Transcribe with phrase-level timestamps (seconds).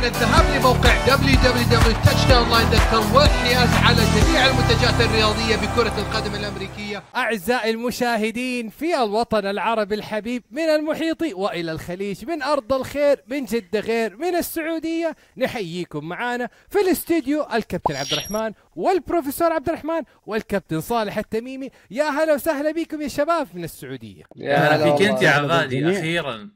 [0.00, 7.02] كان الذهاب لموقع www.touchdownline.com والحياز على جميع المنتجات الرياضية بكرة القدم الأمريكية.
[7.16, 13.80] أعزائي المشاهدين في الوطن العربي الحبيب من المحيط وإلى الخليج من أرض الخير من جدة
[13.80, 21.18] غير من السعودية نحييكم معانا في الاستديو الكابتن عبد الرحمن والبروفيسور عبد الرحمن والكابتن صالح
[21.18, 25.30] التميمي يا هلا وسهلا بكم يا شباب من السعودية يا هلا فيك انت يا.
[25.30, 25.90] عبادي.
[25.98, 26.48] أخيرا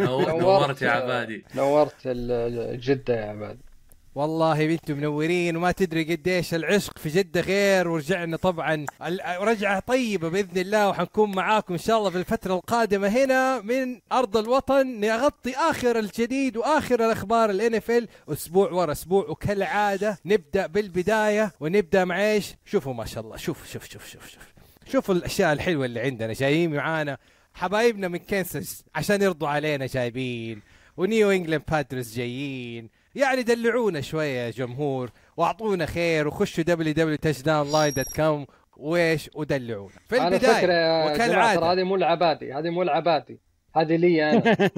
[0.00, 3.60] نور- نورت يا عبادي نورت ال- ال- جدة يا عبادي
[4.16, 7.88] والله أنتم منورين وما تدري قديش العشق في جدة غير.
[7.88, 8.86] ورجعنا طبعا.
[9.40, 14.36] رجعة طيبة بإذن الله وحنكون معاكم إن شاء الله في الفترة القادمة هنا من أرض
[14.36, 15.00] الوطن.
[15.00, 22.30] نغطي آخر الجديد وآخر الأخبار ال NFL أسبوع ورا أسبوع وكالعادة نبدأ بالبداية ونبدأ مع
[22.30, 23.36] إيش؟ شوفوا ما شاء الله.
[23.36, 24.42] شوف شوف شوف شوف شوف.
[24.92, 26.32] شوفوا الأشياء الحلوة اللي عندنا.
[26.32, 27.18] جايين معانا
[27.54, 30.62] حبايبنا من كنساس عشان يرضوا علينا جايبين.
[30.96, 32.88] ونيو إنجلاند بادرز جايين.
[33.16, 39.90] يعني دلعونا شوية يا جمهور وأعطونا خير وخشوا www.touchdownline.com وإيش؟ ودلعونا.
[40.08, 43.40] في على البداية يا جماعة ترى وكالعاده هذه مو العبادي هذه مو العبادي
[43.76, 44.56] هذه لي أنا.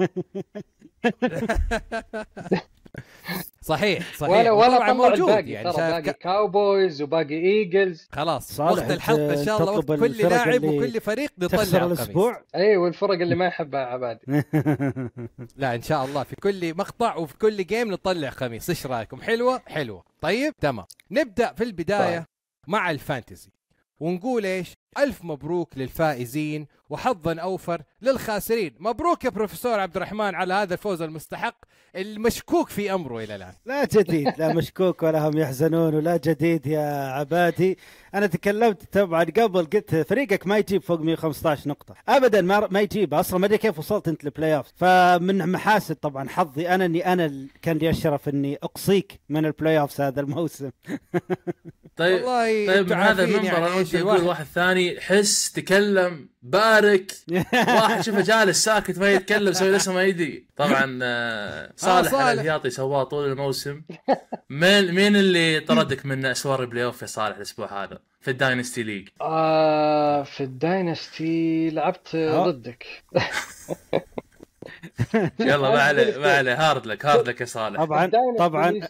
[3.69, 4.31] صحيح صحيح.
[4.31, 9.45] ولا ولا موجود الباقي يعني باقي ك- Cowboys وباقي Eagles خلاص صالح، وقت الحلقة إن
[9.45, 11.75] شاء الله وقت كل لاعب وكل فريق القميص.
[11.75, 14.21] الأسبوع؟ أي والفرق اللي ما يحبها عبادي
[15.57, 19.61] لا إن شاء الله في كل مقطع وفي كل game نطلع قميص إيش رأيكم؟ حلوة؟
[19.67, 20.03] حلوة.
[20.21, 20.85] طيب تمام.
[21.11, 22.25] نبدأ في البداية طيب.
[22.67, 23.49] مع ال fantasy.
[23.99, 28.75] ونقول إيش؟ ألف مبروك للفائزين وحظا أوفر للخاسرين.
[28.79, 31.55] مبروك يا بروفيسور عبد الرحمن على هذا الفوز المستحق
[31.95, 33.53] المشكوك في أمره إلى الآن.
[33.65, 37.77] لا جديد لا مشكوك ولا هم يحزنون ولا جديد يا عبادي.
[38.15, 41.95] أنا تكلمت طبعا قبل قلت فريقك ما يجيب فوق 115 نقطة.
[42.09, 43.13] ابدا ما ما يجيب.
[43.13, 47.47] أصلا ما أدري كيف وصلت أنت ال playoff فمن محاسن طبعا حظي أنا إني أنا
[47.61, 50.69] كان لي الشرف إني أقصيك من ال playoff هذا الموسم.
[51.97, 56.29] طيب والله طيب من هذا المنبر يعني أنا ودي أقول واحد ثاني حس تكلم.
[56.41, 57.11] بارك.
[57.53, 60.45] واحد شوفه جالس ساكت ما يتكلم سوي نفسه ما يدري.
[60.55, 62.27] طبعا آه، صالح صالح.
[62.27, 63.81] الهياطي سواه طول الموسم.
[64.49, 68.83] مين مين اللي طردك من أسوار ال playoff يا صالح الأسبوع هذا؟ في ال dynasty
[68.83, 69.09] league.
[69.21, 72.45] آه في ال dynasty لعبت آه.
[72.45, 72.85] ضدك.
[75.39, 76.69] يلا ما عليه ما عليه.
[76.69, 77.83] hard luck hard luck يا صالح.
[77.83, 78.81] طبعا طبعا.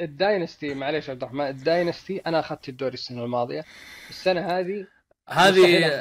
[0.00, 3.64] ال dynasty معليش عبد الرحمن ال dynasty أنا أخذت الدوري السنة الماضية.
[4.10, 4.86] السنة هذه
[5.32, 6.00] هذه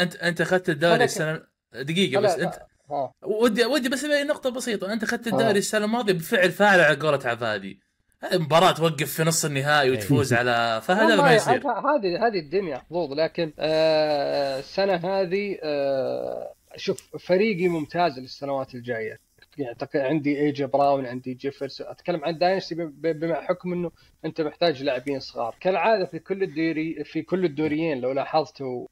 [0.00, 1.42] انت أنت أخذت الدوري السنة
[1.74, 2.54] دقيقة بس انت
[2.90, 3.12] ها.
[3.22, 5.32] ودي ودي بس نقطة بسيطة، أنت أخذت آه.
[5.32, 7.80] الدوري السنة الماضية بفعل فاعل على قولة عبادي.
[8.20, 11.66] هذه مباراة توقف في نص النهائي وتفوز على فهذا ما يصير.
[11.68, 19.27] هذه هذه الدنيا حظوظ لكن آه السنة هذه آه شوف فريقي ممتاز للسنوات الجاية.
[19.58, 23.90] يعني عندي AJ Brown عندي Jefferson أتكلم عن dynasty بما حكم إنه
[24.24, 25.54] أنت محتاج لاعبين صغار.
[25.60, 28.86] كالعادة في كل الدوري في كل الدوريين لو لاحظت و-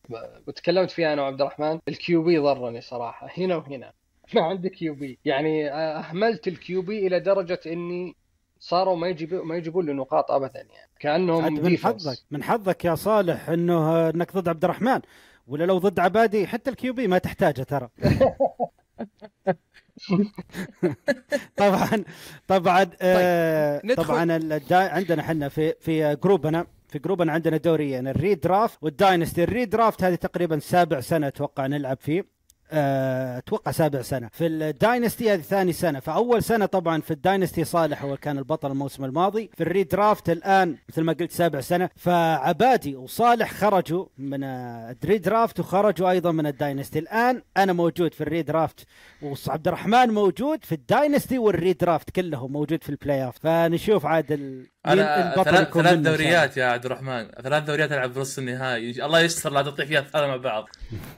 [0.46, 3.92] وتكلمت فيها أنا وعبد الرحمن ال QB ضرني صراحة هنا وهنا.
[4.34, 5.18] ما عندي QB.
[5.24, 8.16] يعني أهملت ال QB إلى درجة إني
[8.60, 10.90] صاروا ما يجيبوا ما يجيبون لي نقاط ابدا يعني.
[11.00, 11.78] كأنهم من.
[11.78, 15.00] حظك من حظك يا صالح إنه إنك ضد عبد الرحمن.
[15.46, 17.88] ولا لو ضد عبادي حتى ال QB ما تحتاجه ترى.
[21.56, 22.04] طبعا
[22.48, 24.04] طبعا آه ندخل.
[24.04, 28.78] طبعا الدا- عندنا إحنا في في group نا في group نا عندنا دوريين ال redraft
[28.82, 32.26] وال dynasty ال redraft هذه تقريبا سابع سنة أتوقع نلعب فيه آه،
[32.70, 34.28] أتوقع سابع سنة.
[34.32, 36.00] في ال dynasty هذه ثاني سنة.
[36.00, 39.50] فأول سنة طبعا في ال dynasty صالح هو كان البطل الموسم الماضي.
[39.56, 41.90] في ال redraft الآن مثل ما قلت سابع سنة.
[41.96, 46.98] فعبادي وصالح خرجوا من آه، ال redraft وخرجوا أيضا من ال dynasty.
[46.98, 48.86] الآن أنا موجود في ال redraft
[49.22, 54.66] وعبد الرحمن موجود في ال dynasty وال redraft كلهم موجود في ال playoff فنشوف عاد
[54.92, 55.98] البطل ثلاث ثلاث.
[55.98, 60.26] دوريات يا عبد الرحمن، ثلاث دوريات ألعب بنص النهائي، الله يستر لا تطيح فيها الثلاثة
[60.26, 60.68] مع بعض.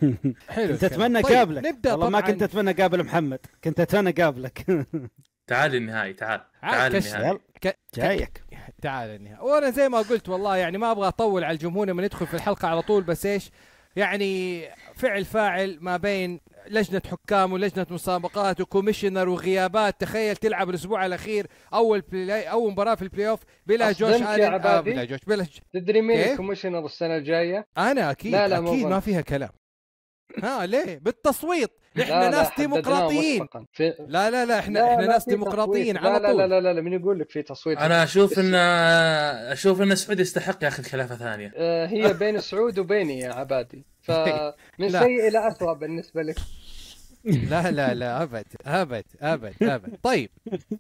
[0.49, 0.85] حلو كنت.
[0.85, 2.21] أتمنى طيب، أقابلك نبدأ والله ما.
[2.21, 4.67] كنت أتمنى أقابل محمد كنت أتمنى أقابلك
[5.47, 7.39] تعال النهائي تعال تعال النهائي.
[7.95, 8.43] جايك
[8.83, 12.27] تعال النهاية وأنا زي ما قلت والله يعني ما أبغى أطول على الجمهور لما ندخل
[12.27, 13.51] في الحلقة على طول بس إيش
[13.97, 14.63] يعني
[14.97, 21.47] فعل فاعل ما بين لجنة حكام ولجنة مسابقات و commissioner وغيابات تخيل تلعب الأسبوع الأخير
[21.75, 25.59] أول play أول مباراة في ال playoff بلا Josh Allen آه؟ بلا Josh بلا ج...
[25.75, 29.01] تدري مين؟ ال commissioner السنة الجاية؟ أنا أكيد لا، لا، أكيد ما.
[29.01, 29.51] فيها كلام
[30.43, 33.47] ها ليه بالتصويت لا، إحنا لا، ناس حددناه ديمقراطيين.
[33.73, 33.95] في...
[34.09, 35.97] لا لا لا إحنا لا، إحنا لا ناس ديمقراطيين.
[35.97, 36.81] على لا لا طول لا لا لا, لا.
[36.81, 38.55] من يقول لك في تصويت أنا أشوف إن
[39.53, 41.53] أشوف إن سعود يستحق ياخذ خلافة ثانية.
[41.57, 44.91] آه، هي بين سعود وبيني يا عبادي فمن.
[44.91, 46.37] سيء إلى اسوء بالنسبة لك.
[47.25, 49.99] لا لا لا أبد أبد أبد أبد.
[50.03, 50.31] طيب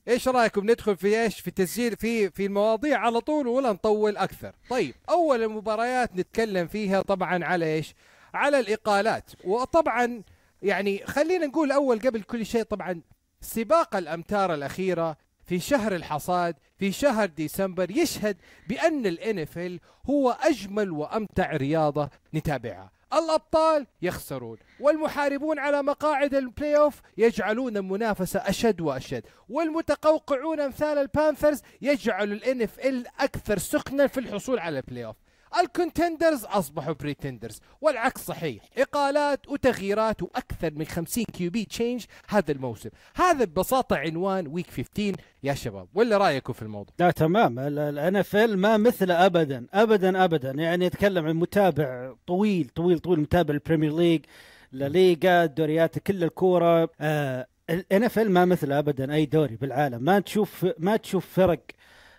[0.08, 4.52] إيش رأيكم ندخل في إيش؟ في تسجيل في في المواضيع على طول ولا نطول أكثر؟
[4.70, 7.94] طيب أول المباريات نتكلم فيها طبعا على إيش؟
[8.34, 9.30] على الإقالات.
[9.44, 10.22] وطبعا
[10.62, 13.00] يعني خلينا نقول أول قبل كل شيء طبعا
[13.40, 15.16] سباق الأمتار الأخيرة
[15.46, 18.36] في شهر الحصاد في شهر ديسمبر يشهد
[18.68, 19.78] بأن ال NFL
[20.10, 22.90] هو أجمل وأمتع رياضة نتابعها.
[23.12, 31.62] الأبطال يخسرون والمحاربون على مقاعد ال playoff يجعلون المنافسة أشد وأشد والمتقوقعون أمثال ال Panthers
[31.82, 35.16] يجعل ال أكثر سخنا في الحصول على ال playoff
[35.60, 38.62] ال contenders أصبحوا pretenders والعكس صحيح.
[38.78, 42.90] إقالات وتغييرات وأكثر من 50 QB change هذا الموسم.
[43.14, 47.58] هذا ببساطة عنوان week 15 يا شباب ولا رأيكم في الموضوع؟ لا تمام.
[47.58, 50.50] ال NFL ما مثله ابدا ابدا ابدا.
[50.50, 54.24] يعني يتكلم عن متابع طويل طويل طويل متابع ال Premier League
[54.72, 56.90] La Liga دوريات كل الكورة.
[57.00, 60.02] آه ال NFL ما مثله ابدا أي دوري بالعالم.
[60.02, 61.60] ما تشوف ما تشوف فرق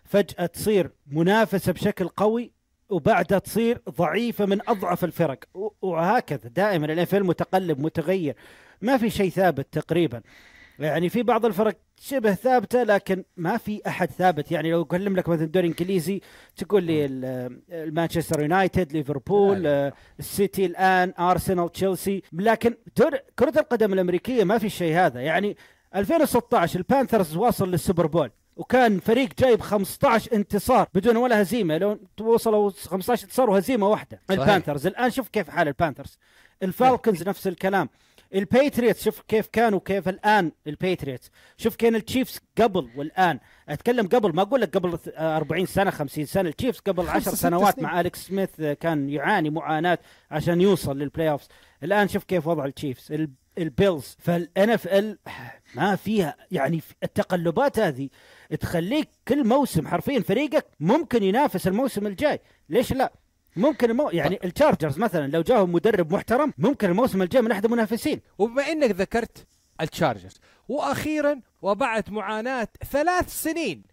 [0.04, 2.52] فجأة تصير منافسة بشكل قوي
[2.90, 5.40] وبعدها تصير ضعيفة من أضعف الفرق.
[5.82, 8.36] وهكذا دائما ال NFL متقلب متغير.
[8.82, 10.22] ما في شيء ثابت تقريبا.
[10.80, 14.52] يعني في بعض الفرق شبه ثابتة لكن ما في أحد ثابت.
[14.52, 16.22] يعني لو أكلم لك مثلا الدوري الانجليزي
[16.56, 17.06] تقول لي
[17.72, 22.24] المانشستر يونايتد ليفربول آه، السيتي الآن أرسنال تشيلسي.
[22.34, 25.22] لكن دور كرة القدم الأمريكية ما في شيء هذا.
[25.22, 25.58] يعني
[25.96, 28.32] 2016 ال Panthers واصل لل Super Bowl.
[28.60, 31.78] وكان فريق جايب 15 انتصار بدون ولا هزيمة.
[31.78, 34.22] لو وصلوا 15 انتصار وهزيمة واحدة.
[34.30, 34.40] صحيح.
[34.42, 34.88] ال Panthers.
[34.88, 36.18] الآن شوف كيف حال ال Panthers.
[36.64, 37.90] الفالكنز نفس الكلام.
[38.36, 41.32] الباتريوتس شوف كيف كانوا كيف الآن الباتريوتس.
[41.58, 43.40] شوف كان التشيفز قبل والآن.
[43.70, 46.50] أتكلم قبل ما أقول لك قبل 40 سنة 50 سنة.
[46.50, 50.00] التشيفز قبل 10 سنوات مع أليكس سميث كان يعاني معاناة
[50.32, 51.48] عشان يوصل لل playoffs.
[51.84, 53.28] الآن شوف كيف وضع التشيفز.
[53.58, 55.18] البيلز فال NFL
[55.76, 58.10] ما فيها يعني التقلبات هذه
[58.60, 62.40] تخليك كل موسم حرفيا فريقك ممكن ينافس الموسم الجاي.
[62.70, 63.14] ليش لا؟
[63.56, 64.10] ممكن المو...
[64.10, 68.22] يعني التشارجرز مثلا لو جاهم مدرب محترم ممكن الموسم الجاي من أحد المنافسين.
[68.38, 69.48] وبما إنك ذكرت
[69.82, 73.84] التشارجرز وأخيرا وبعد معاناة ثلاث سنين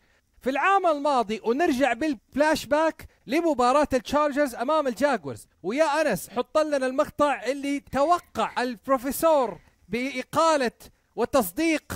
[0.40, 7.42] في العام الماضي ونرجع بالفلاش باك لمباراة التشارجرز أمام الجاكوارز ويا أنس حط لنا المقطع
[7.42, 10.70] اللي توقع البروفيسور بإقالة
[11.16, 11.92] وتصديق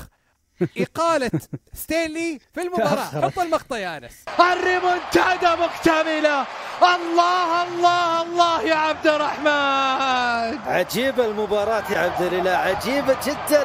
[0.79, 1.31] إقالة
[1.73, 3.21] ستينلي في المباراة.
[3.21, 4.25] حط المقطع يا أنس.
[4.41, 6.47] الريمونتادا مكتملة.
[6.83, 10.59] الله الله الله يا عبد الرحمن.
[10.73, 13.65] عجيبة المباراة يا عبد الله عجيبة جدا.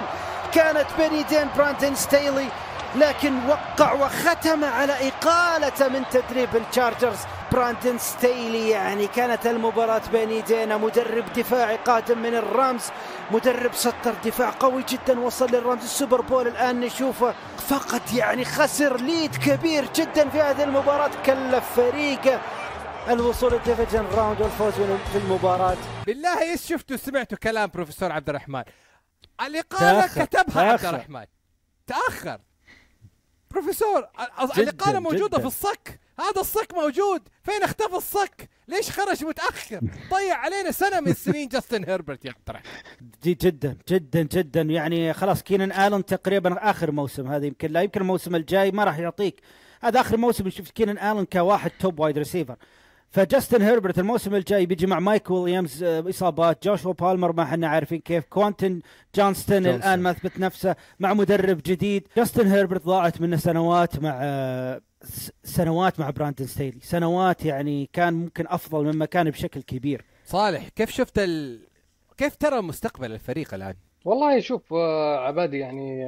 [0.53, 2.47] كانت بين يدين براندن ستيلي
[2.95, 7.17] لكن وقع وختم على إقالة من تدريب التشارجرز.
[7.51, 10.77] براندن ستيلي يعني كانت المباراة بين يدينا.
[10.77, 12.83] مدرب دفاعي قادم من الرامز.
[13.31, 15.19] مدرب سطر دفاع قوي جدا.
[15.19, 16.47] وصل للرامز ال Super Bowl.
[16.47, 21.11] الآن نشوفه فقط يعني خسر lead كبير جدا في هذه المباراة.
[21.25, 22.41] كلف فريقه
[23.09, 24.73] الوصول لل division round والفوز
[25.11, 25.77] في المباراة.
[26.05, 28.63] بالله إيش شفتوا سمعتوا كلام بروفيسور عبد الرحمن؟
[29.41, 31.25] الإقالة كتبها عبد الرحمن.
[31.87, 32.39] تأخر.
[33.55, 34.07] بروفيسور
[34.57, 35.39] الإقالة موجودة جداً.
[35.39, 35.99] في الصك.
[36.19, 37.21] هذا الصك موجود.
[37.43, 39.79] فين اختفى الصك؟ ليش خرج متأخر؟
[40.11, 42.61] ضيع علينا سنة من سنين جاستن هيربرت يقترح.
[43.23, 47.71] جدا جدا جدا يعني خلاص كينان ألن تقريبا آخر موسم هذا يمكن.
[47.71, 49.41] لا يمكن الموسم الجاي ما راح يعطيك.
[49.81, 52.55] هذا آخر موسم شفت كينان ألن كواحد top wide receiver
[53.09, 56.63] فجاستن هيربرت الموسم الجاي بيجي مع مايك ويليامز آه، إصابات.
[56.63, 58.25] جوشوا بالمر ما إحنا عارفين كيف.
[58.25, 58.81] كوانتن
[59.15, 62.07] جونستون الآن ما اثبت نفسه مع مدرب جديد.
[62.17, 64.81] جاستن هيربرت ضاعت منه سنوات مع آه،
[65.43, 66.79] سنوات مع براندن ستيلي.
[66.81, 70.05] سنوات يعني كان ممكن أفضل مما كان بشكل كبير.
[70.25, 71.59] صالح كيف شفت ال...
[72.17, 76.05] كيف ترى مستقبل الفريق الآن؟ والله شوف آه، عبادي يعني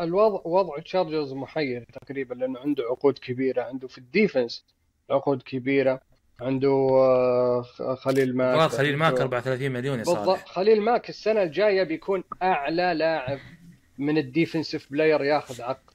[0.00, 4.64] الوضع وضع تشارجرز محير تقريبا لأنه عنده عقود كبيرة عنده في ال defense
[5.10, 6.00] عقود كبيرة
[6.40, 7.62] عنده آه،
[7.94, 10.38] خليل ماك خليل ماك 34 مليون يا بالضبط.
[10.38, 13.38] خليل ماك السنة الجاية بيكون أعلى لاعب
[13.98, 15.90] من ال defensive player ياخذ عقد.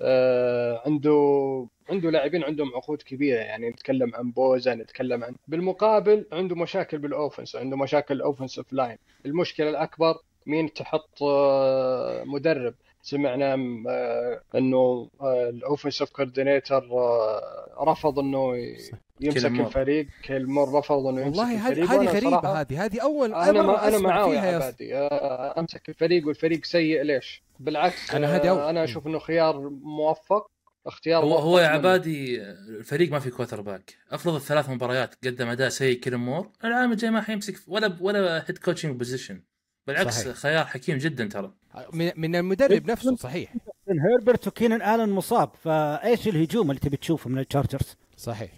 [0.00, 3.38] آه عنده عنده لاعبين عندهم عقود كبيرة.
[3.38, 8.72] يعني نتكلم عن بوزا نتكلم عن بالمقابل عنده مشاكل بال offense عنده مشاكل ال offensive
[8.72, 10.14] line المشكلة الأكبر
[10.46, 12.74] مين تحط آه مدرب.
[13.02, 13.54] سمعنا
[13.88, 18.56] آه، انه آه، ال offensive coordinator آه، رفض إنه
[19.20, 20.06] يمسك الفريق.
[20.22, 22.84] كيلمور رفض إنه يمسك والله الفريق والله هذه غريبة هذه.
[22.84, 24.94] هذه اول أنا ما أنا معاه يا عبادي.
[25.60, 27.02] أمسك الفريق والفريق سيء.
[27.02, 28.60] ليش؟ بالعكس أنا هذه أول.
[28.60, 30.50] أنا أشوف إنه خيار موفق
[30.86, 36.00] اختيار هو هو يا عبادي الفريق ما في quarterback افرض الثلاث مباريات قدم أداء سيء
[36.00, 39.42] كيلمور العام الجاي ما حيمسك ولا ولا head coaching position
[39.92, 40.34] بالعكس صحيح.
[40.36, 41.52] خيار حكيم جدا ترى.
[41.92, 43.54] من, من المدرب نفسه صحيح.
[43.88, 48.50] هيربرت وكينان آلن مصاب فإيش الهجوم اللي تبي تشوفه من التشارجرز؟ صحيح.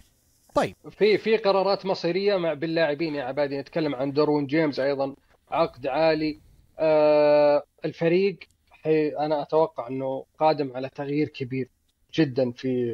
[0.55, 0.75] طيب.
[0.89, 3.57] في في قرارات مصيرية مع باللاعبين يا عبادي.
[3.57, 5.15] نتكلم عن ديروين جيمس أيضا
[5.51, 6.39] عقد عالي.
[6.79, 8.39] آه الفريق
[8.71, 11.69] حي أنا أتوقع إنه قادم على تغيير كبير
[12.13, 12.93] جدا في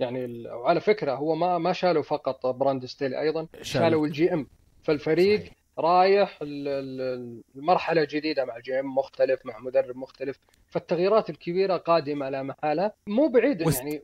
[0.00, 4.46] يعني ال- وعلى فكرة هو ما ما شالوا فقط براند ستيلي أيضا شالوا ال GM.
[4.82, 5.52] فالفريق صحيح.
[5.78, 12.42] رايح ال- ال- المرحلة جديدة مع GM مختلف مع مدرب مختلف فالتغييرات الكبيرة قادمة لا
[12.42, 12.92] محالة.
[13.06, 14.02] مو بعيد وس- يعني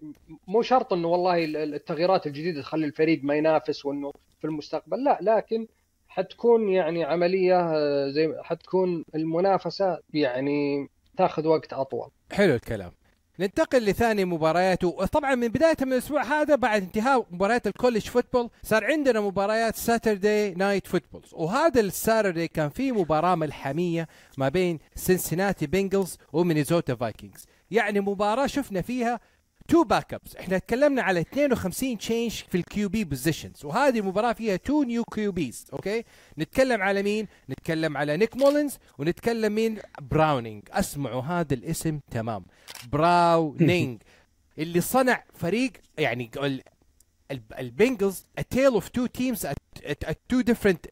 [0.48, 5.04] مو شرط إنه والله ال- ال- التغييرات الجديدة تخلي الفريق ما ينافس وإنه في المستقبل
[5.04, 5.66] لا لكن
[6.08, 12.08] حتكون يعني عملية آه، زي حتكون المنافسة يعني تاخذ وقت أطول.
[12.32, 12.92] حلو الكلام.
[13.40, 18.50] ننتقل لثاني مباريات وطبعا من بداية من الأسبوع هذا بعد انتهاء مباريات ال college football
[18.62, 24.78] صار عندنا مباريات Saturday night football وهذا ال Saturday كان في مباراة ملحمية ما بين
[24.94, 29.20] سنسناتي بنجلز ومينيزوتا فايكنجز يعني مباراة شفنا فيها
[29.68, 34.82] two backups إحنا تكلمنا على 52 change في ال QB positions وهذه المباراة فيها two
[34.82, 36.04] new QBs okay
[36.38, 42.44] نتكلم على مين؟ نتكلم على نيك مولينز ونتكلم مين؟ براونينج أسمعوا هذا الاسم تمام.
[42.92, 44.02] براونينج
[44.58, 46.62] اللي صنع فريق يعني ال-
[47.30, 50.88] ال- البنجلز a tale of two teams at, at, at two different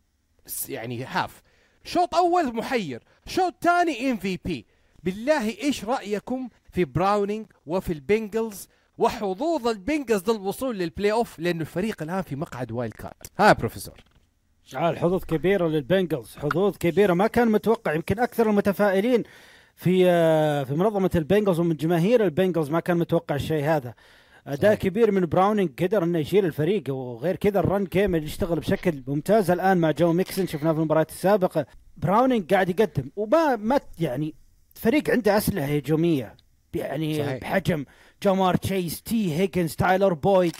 [0.46, 1.42] س- يعني half
[1.84, 4.66] شوط أول محير شوط ثاني MVP
[5.02, 12.22] بالله إيش رأيكم في براونينج وفي البنجلز وحظوظ البنجلز للوصول لل playoff لأنه الفريق الآن
[12.22, 14.00] في مقعد wild card ها يا بروفيسور
[14.76, 16.36] آه الحظوظ كبيرة للبنجلز.
[16.36, 17.14] حظوظ كبيرة.
[17.14, 19.22] ما كان متوقع يمكن أكثر المتفائلين
[19.76, 23.94] في آه، في منظمة البنجلز ومن جماهير البنجلز ما كان متوقع الشيء هذا.
[24.46, 28.60] أداء كبير من براونينج قدر إنه يشيل الفريق وغير كذا ال run game اللي يشتغل
[28.60, 30.46] بشكل ممتاز الآن مع جو ميكسن.
[30.46, 31.66] شفناه في المباريات السابقة.
[31.96, 34.34] براونينج قاعد يقدم وما ما يعني
[34.74, 36.36] فريق عنده أسلحة هجومية.
[36.74, 37.40] يعني صحيح.
[37.40, 37.84] بحجم
[38.22, 40.56] جامار تشيس تي هيجنز تايلر بويد.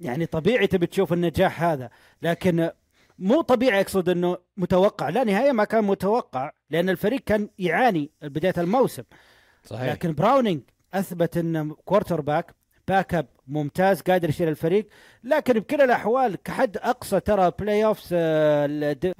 [0.00, 1.90] يعني طبيعي تبي تشوف النجاح هذا
[2.22, 2.70] لكن
[3.18, 5.08] مو طبيعي أقصد إنه متوقع.
[5.08, 9.02] لا نهاية ما كان متوقع لأن الفريق كان يعاني بداية الموسم.
[9.64, 9.92] صحيح.
[9.92, 10.60] لكن براونينج
[10.94, 12.54] أثبت إنه quarterback
[12.88, 14.88] backup ممتاز قادر يشيل الفريق.
[15.24, 18.08] لكن بكل الأحوال كحد أقصى ترى playoffs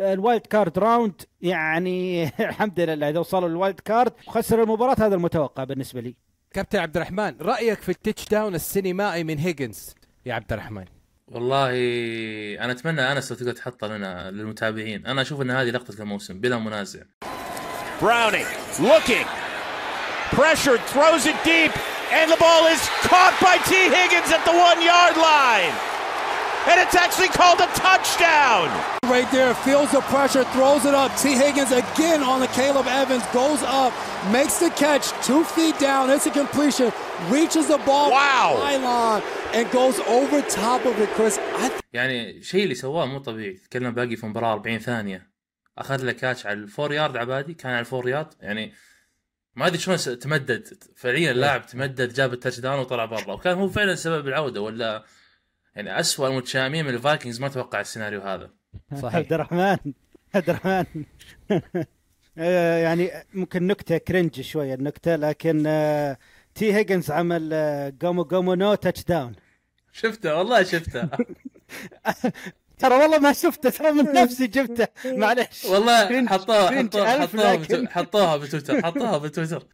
[0.01, 5.15] ال wild card round يعني الحمد لله إذا وصلوا ال wild card وخسر المباراة هذا
[5.15, 6.17] المتوقع بالنسبة لي.
[6.53, 9.95] كابتن عبد الرحمن رأيك في ال touchdown السينمائي من هيجنز؟
[10.27, 10.85] يا عبد الرحمن.
[11.29, 11.71] والله
[12.65, 15.07] أنا أتمنى انس لو تقدر تحطها لنا للمتابعين.
[15.07, 17.01] أنا أشوف إن هذه لقطة الموسم بلا منازع.
[18.01, 18.49] Browning
[18.79, 19.27] looking.
[20.41, 21.73] Pressured, throws it deep,
[22.18, 23.72] and the ball is caught by T.
[23.98, 25.74] Higgins at the one yard line.
[26.70, 28.66] And it's actually called a touchdown.
[29.16, 31.12] Right there, feels the pressure, throws it up.
[31.18, 31.34] T.
[31.44, 33.92] Higgins again on the Caleb Evans, goes up,
[34.32, 36.90] makes the catch, two feet down, it's a completion,
[37.30, 38.50] reaches the ball Wow.
[38.66, 39.22] line
[39.58, 41.38] and goes over top of it, Chris.
[41.38, 45.30] I يعني الشيء اللي سواه مو طبيعي تتكلم باقي في مباراه 40 ثانيه
[45.78, 48.74] اخذ له كاتش على الفور يارد عبادي كان على الفور يارد يعني
[49.59, 50.83] ما أدري شلون تمدد.
[50.97, 53.33] فعليا اللاعب تمدد جاب ال touchdown وطلع برا.
[53.33, 55.05] وكان هو فعلا سبب العودة ولا
[55.75, 58.51] يعني اسوء المتشائمين من الفايكنجز ما توقع السيناريو هذا.
[59.03, 59.15] صحيح.
[59.15, 59.77] عبد الرحمن
[60.35, 61.05] عبد الرحمن.
[62.39, 66.19] آه، يعني ممكن نكتة cringe شوية النكته لكن آه،
[66.55, 69.33] تي هيجنز عمل آه، جومو جومو no touchdown
[69.93, 71.09] شفته؟ والله شفته.
[72.79, 74.89] ترى والله ما شفته ترى من نفسي جبته.
[75.21, 77.17] معلش والله حطوها حطوها
[77.95, 79.63] حطوها بتويتر حطوها بتويتر.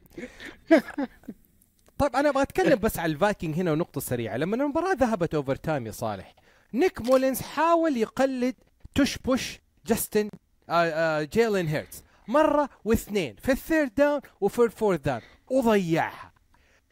[1.99, 4.37] طيب أنا أبغى أتكلم بس على الفايكنج هنا ونقطة سريعة.
[4.37, 6.34] لما المباراة ذهبت overtime يا صالح
[6.75, 8.54] نيك مولينز حاول يقلد
[8.94, 10.28] tush push جاستن
[10.70, 12.02] آه آه جيلين هيرتز.
[12.28, 15.21] مرة واثنين في ال third down وفي ال fourth down.
[15.50, 16.32] وضيعها.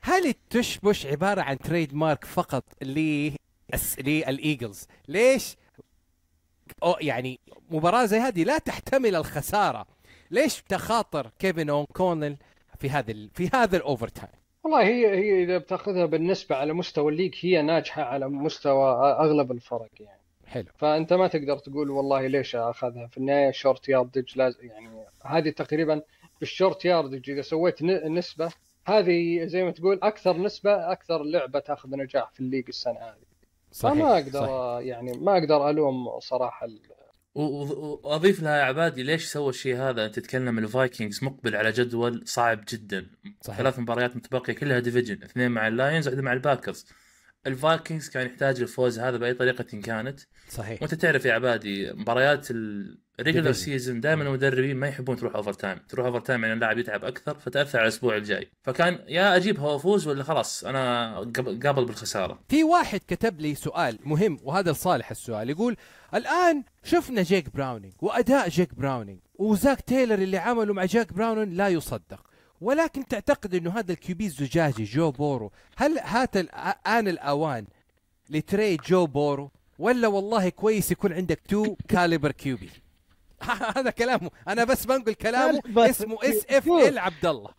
[0.03, 5.57] هل ال tush push عبارة عن trademark فقط للإيجلز؟ ليش؟
[6.83, 9.87] أو يعني مباراة زي هذه لا تحتمل الخسارة.
[10.31, 12.37] ليش تخاطر كيفن اوكونل
[12.79, 14.33] في هذا في هذا ال overtime
[14.65, 19.53] والله هي هي إذا بتأخذها بالنسبة على مستوى ال league هي ناجحة على مستوى أغلب
[19.53, 20.21] الفرق يعني.
[20.47, 20.67] حلو.
[20.77, 23.07] فأنت ما تقدر تقول والله ليش أخذها.
[23.07, 24.89] في النهاية short yardage لازم يعني
[25.25, 26.03] هذه تقريبا
[26.41, 28.53] بال short yardage إذا سويت نسبة
[28.87, 33.32] هذه زي ما تقول أكثر نسبة أكثر لعبة تأخذ نجاح في ال league السنة هذه.
[33.75, 34.87] فما أقدر صحيح.
[34.89, 36.81] يعني ما أقدر ألوم صراحة ال-
[37.35, 41.73] و- و- وأضيف لها يا عبادي ليش سوى الشيء هذا أنت تتكلم الفايكنجز مقبل على
[41.73, 43.07] جدول صعب جدا
[43.41, 43.59] صحيح.
[43.59, 46.87] ثلاث مباريات متبقية كلها division اثنين مع اللاينز واحدة مع الباكرز
[47.47, 50.21] الفايكنجز كان يحتاج الفوز هذا بأي طريقة إن كانت.
[50.49, 50.83] صحيح.
[50.83, 53.53] وأنت تعرف يا عبادي مباريات ال regular.
[53.53, 57.89] season دائما المدربين ما يحبون تروح overtime تروح overtime يعني اللاعب يتعب أكثر فتأثر على
[57.89, 58.49] الأسبوع الجاي.
[58.63, 62.41] فكان يا اجيبها وافوز ولا خلاص أنا قاب- قابل بالخسارة.
[62.49, 65.51] في واحد كتب لي سؤال مهم وهذا لصالح السؤال.
[65.51, 65.77] يقول
[66.15, 71.69] الآن شفنا جيك براونينج وأداء جيك براونينج وزاك تايلر اللي عمله مع جاك براونينج لا
[71.69, 72.32] يصدق.
[72.63, 76.37] ولكن تعتقد إنه هذا ال QB الزجاجي جو بورو هل هات
[76.87, 77.67] آن الأوان
[78.31, 82.71] ل trade جو بورو؟ ولا والله كويس يكون عندك two caliber QB
[83.77, 84.31] هذا كلامه.
[84.49, 87.51] أنا بس بنقل كلامه اسمه اس إف إل عبد الله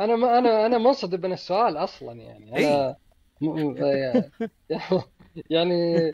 [0.00, 2.58] أنا ما أنا أنا منصدم من السؤال أصلا يعني.
[2.58, 2.96] أنا
[5.50, 6.12] يعني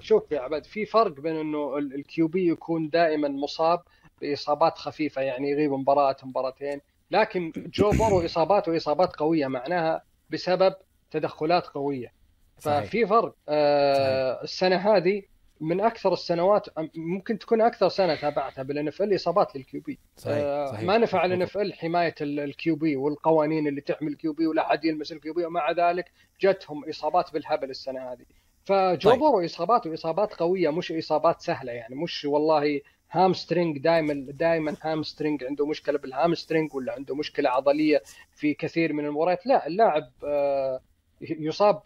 [0.00, 3.82] شوف يا عبد في فرق بين إنه ال QB يكون دائما مصاب
[4.20, 10.74] باصابات خفيفة يعني يغيب مباراة مباراتين لكن جو بورو اصاباته اصابات قوية معناها بسبب
[11.10, 12.12] تدخلات قوية.
[12.58, 15.22] ففي فرق آه السنة هذه
[15.60, 20.66] من أكثر السنوات ممكن تكون أكثر سنة تابعتها بال NFL إصابات لل QB صحيح آه،
[20.66, 24.84] صحيح ما نفع ال NFL حمايه ال QB والقوانين اللي تحمي ال QB ولا حد
[24.84, 28.24] يلمس ال QB ومع ذلك جتهم إصابات بالهبل السنة هذه
[28.64, 29.18] فجو طيب.
[29.18, 35.66] بورو اصاباته اصابات قوية مش إصابات سهلة يعني مش والله hamstring دائما دائما hamstring عنده
[35.66, 38.02] مشكلة بال hamstring ولا عنده مشكلة عضلية
[38.32, 40.80] في كثير من المباريات؟ لا اللاعب آه،
[41.20, 41.82] يصاب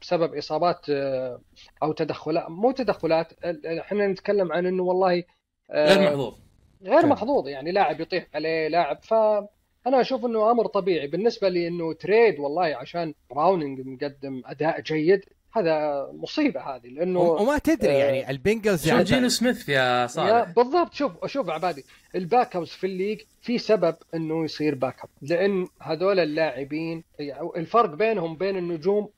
[0.00, 1.40] بسبب إصابات آه،
[1.82, 2.50] أو تدخلات.
[2.50, 3.32] مو تدخلات
[3.66, 5.22] إحنا نتكلم عن إنه والله
[5.70, 6.34] آه، غير محظوظ.
[6.82, 7.06] غير فعلا.
[7.06, 7.48] محظوظ.
[7.48, 11.06] يعني لاعب يطيح عليه لاعب فانا أشوف إنه أمر طبيعي.
[11.06, 17.58] بالنسبة لي انه trade والله عشان براونينج مقدم أداء جيد هذا مصيبة هذه لأنه وما
[17.58, 22.68] تدري آه، يعني البنجلز يعني جينو سميث يا صالح؟ بالضبط شوف شوف عبادي ال backups
[22.68, 28.56] في ال league في سبب إنه يصير backup لأن هذول اللاعبين يعني الفرق بينهم بين
[28.56, 29.08] النجوم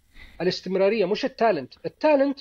[0.40, 1.74] الاستمرارية مش ال talent.
[1.86, 2.38] ال talent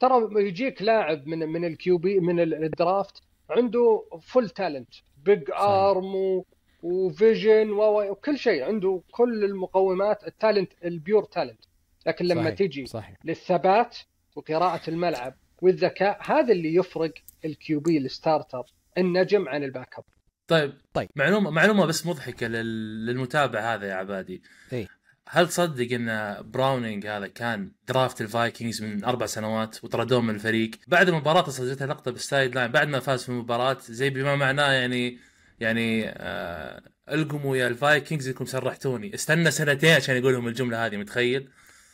[0.00, 6.42] ترى يجيك لاعب من من ال QB من ال draft عنده full talent big arm
[6.82, 11.64] و vision وكل شيء عنده كل المقومات ال talent ال pure talent
[12.06, 13.16] لكن لما صحيح، تجي صحيح.
[13.24, 13.98] للثبات
[14.36, 17.12] وقراءة الملعب والذكاء هذا اللي يفرق
[17.44, 18.62] ال QB ال starter
[18.98, 20.04] النجم عن ال backup.
[20.48, 21.08] طيب طيب.
[21.16, 23.06] معلومه معلومة بس مضحكة لل...
[23.06, 24.42] للمتابع هذا يا عبادي.
[24.72, 24.88] إيه.
[25.28, 31.08] هل تصدق إن براونينج هذا كان draft الفايكنجز من أربع سنوات وطردوه من الفريق؟ بعد
[31.08, 35.18] المباراة سجلتها لقطة بال sideline بعد ما فاز في المباراة زي بما معناه يعني
[35.60, 39.14] يعني آه ألقموا يا الفايكنجز إنكم سرحتوني.
[39.14, 41.48] استنى سنتين عشان يقول لهم الجملة هذه متخيل؟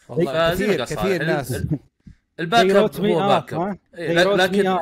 [0.08, 1.52] والله ما كثير كثير ال- ناس.
[1.56, 1.78] ال-
[2.40, 3.54] ال backup هو back?
[3.54, 3.78] up.
[3.98, 4.78] إيه، لكن.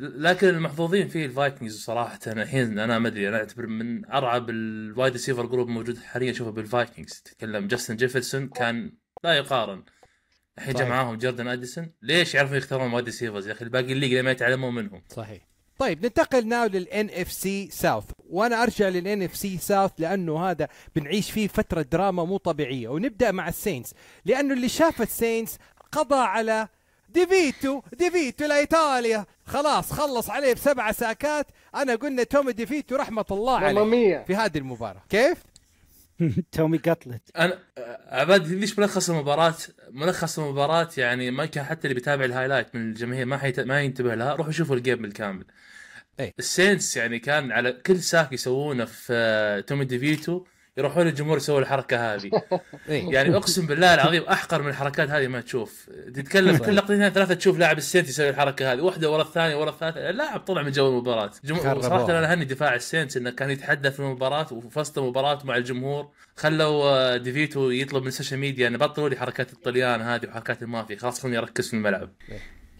[0.00, 5.12] لكن المحظوظين فيه الفايكنجز صراحة الحين أنا ما أدري أنا أعتبر من أرعب ال wide
[5.12, 7.12] receiver group موجود حاليا اشوفه بالفايكنجز.
[7.24, 8.92] تتكلم جاستن جيفرسون كان
[9.24, 9.82] لا يقارن.
[10.58, 10.88] الحين صحيح.
[10.88, 14.74] معاهم جوردن اديسون ليش يعرفون يختارون wide receivers يا أخي؟ الباقي ال league ما يتعلمون
[14.74, 15.02] منهم.
[15.08, 15.48] صحيح.
[15.78, 21.48] طيب ننتقل now لل NFC South وأنا أرجع لل NFC South لأنه هذا بنعيش فيه
[21.48, 22.88] فترة دراما مو طبيعية.
[22.88, 25.58] ونبدأ مع السينتس لأنه اللي شاف السينتس
[25.92, 26.68] قضى على
[27.08, 29.26] ديفيتو ديفيتو لإيطاليا.
[29.46, 31.46] خلاص خلص عليه بسبع ساكات.
[31.74, 33.80] أنا قلنا تومي ديفيتو رحمة الله عليه
[34.26, 35.02] في هذه المباراة.
[35.08, 35.38] كيف؟
[36.52, 37.58] تومي قتلت أنا
[38.06, 39.54] عباد ليش ملخص المباراة؟
[39.90, 43.60] ملخص المباراة يعني ما كان حتى اللي بيتابع ال highlight من الجماهير ما حيت...
[43.60, 44.34] ما ينتبه لها.
[44.34, 45.44] روحوا شوفوا ال game بالكامل.
[46.20, 46.34] إيه.
[46.38, 50.44] السينتس يعني كان على كل sack يسوونه في آه، تومي ديفيتو.
[50.76, 52.30] يروحون الجمهور يسووا الحركة هذه.
[52.88, 53.10] إيه.
[53.12, 55.90] يعني أقسم بالله العظيم أحقر من الحركات هذه ما تشوف.
[56.14, 58.80] تتكلم كل لقطتين ثلاثة تشوف لاعب السينت يسوي الحركة هذه.
[58.80, 60.10] واحدة ورا الثانية ورا الثالثة.
[60.10, 61.30] اللاعب طلع من جو المباراة.
[61.44, 61.80] جمهور.
[61.82, 66.08] صراحة أنا أهني دفاع السينت إنه كان يتحدث في المباراة وفي وسط المباراة مع الجمهور.
[66.36, 70.62] خلوا آه، ديفيتو يطلب من ال social media إنه بطلوا لي حركات الطليان هذه وحركات
[70.62, 70.96] المافيا.
[70.96, 72.10] خلاص خلوني أركز في الملعب.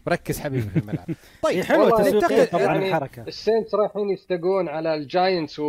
[0.09, 1.07] ركز حبيبي في الملعب.
[1.45, 2.63] طيب تسويقيا ننتقل- طبعا.
[2.65, 5.65] يعني الحركه السينت رايحين يستقون على الجاينتس و...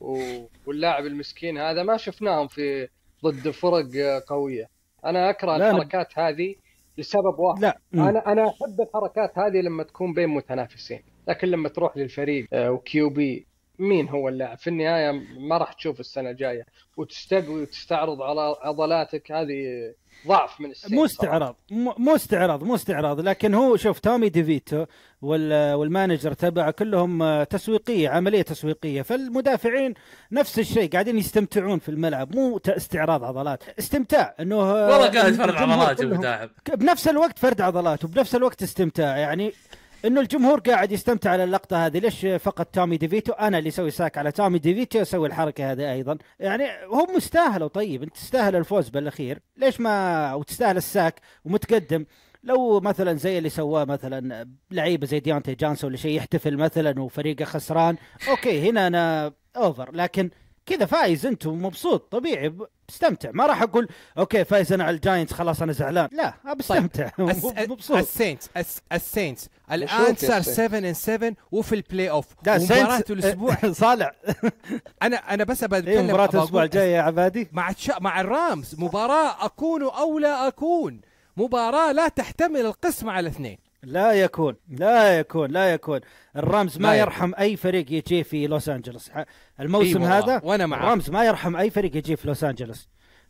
[0.00, 0.42] و...
[0.66, 2.88] واللاعب المسكين هذا ما شفناهم في
[3.24, 3.86] ضد فرق
[4.28, 4.68] قوية.
[5.04, 6.54] أنا أكره لا، الحركات هذه
[6.98, 7.62] لسبب واحد.
[7.62, 7.78] لا.
[7.94, 11.02] أنا أنا أحب الحركات هذه لما تكون بين متنافسين.
[11.28, 13.46] لكن لما تروح للفريق آه، و QB
[13.78, 16.66] مين هو اللاعب؟ في النهاية ما راح تشوف السنة الجاية.
[16.96, 19.94] وتستقوي وتستعرض على عضلاتك هذه
[20.26, 21.04] ضعف من السينت مو.
[21.04, 21.56] استعراض.
[21.70, 23.20] مو مو استعراض مو استعراض.
[23.20, 24.84] لكن هو شوف تومي ديفيتو
[25.22, 29.02] وال- وال manager تبعه كلهم آه، تسويقية عملية تسويقية.
[29.02, 29.94] فالمدافعين
[30.32, 32.36] نفس الشيء قاعدين يستمتعون في الملعب.
[32.36, 33.62] مو استعراض عضلات.
[33.78, 39.16] استمتاع إنه آه، والله قاعد الجمهور عضلات بنفس الوقت فرد عضلات وبنفس الوقت استمتاع.
[39.16, 39.52] يعني
[40.04, 41.98] إنه الجمهور قاعد يستمتع على اللقطة هذه.
[41.98, 46.18] ليش فقط تومي ديفيتو؟ أنا اللي أسوي sack على تومي ديفيتو أسوي الحركة هذه أيضا.
[46.40, 49.38] يعني هم مستاهلوا طيب أنت تستاهل الفوز بالأخير.
[49.56, 52.04] ليش ما وتستاهل ال sack ومتقدم؟
[52.44, 57.44] لو مثلا زي اللي سواه مثلا لعيبه زي ديانتي جانسون ولا شيء يحتفل مثلا وفريقه
[57.44, 57.96] خسران
[58.28, 60.30] okay هنا أنا over لكن
[60.66, 62.54] كذا فايز انت ومبسوط طبيعي
[62.88, 63.30] بستمتع.
[63.32, 63.88] ما راح أقول
[64.18, 66.08] okay فايز أنا على الجاينتس خلاص أنا زعلان.
[66.12, 67.96] لا بستمتع الس- مبسوط.
[67.96, 69.48] السينتس الس- السينتس.
[69.72, 70.48] الآن صار سينتس.
[70.56, 72.58] 7 and 7 وفي ال playoff مباراة
[72.98, 73.56] سينس- الأسبوع.
[73.72, 74.12] صالح.
[75.02, 77.72] أنا أنا بس أبى إيه أتكلم مباراة الأسبوع الجاي يا عبادي؟ مع.
[78.00, 78.74] مع الرامز.
[78.78, 81.00] مباراة أكون أو لا أكون.
[81.36, 83.58] مباراة لا تحتمل القسم على اثنين.
[83.86, 86.00] لا يكون لا يكون لا يكون.
[86.36, 89.10] الرامز ما لا يرحم أي فريق يجي في لوس أنجلوس.
[89.60, 90.82] الموسم والله، هذا وأنا معاك.
[90.82, 92.88] الرامز ما يرحم أي فريق يجي في لوس أنجلوس.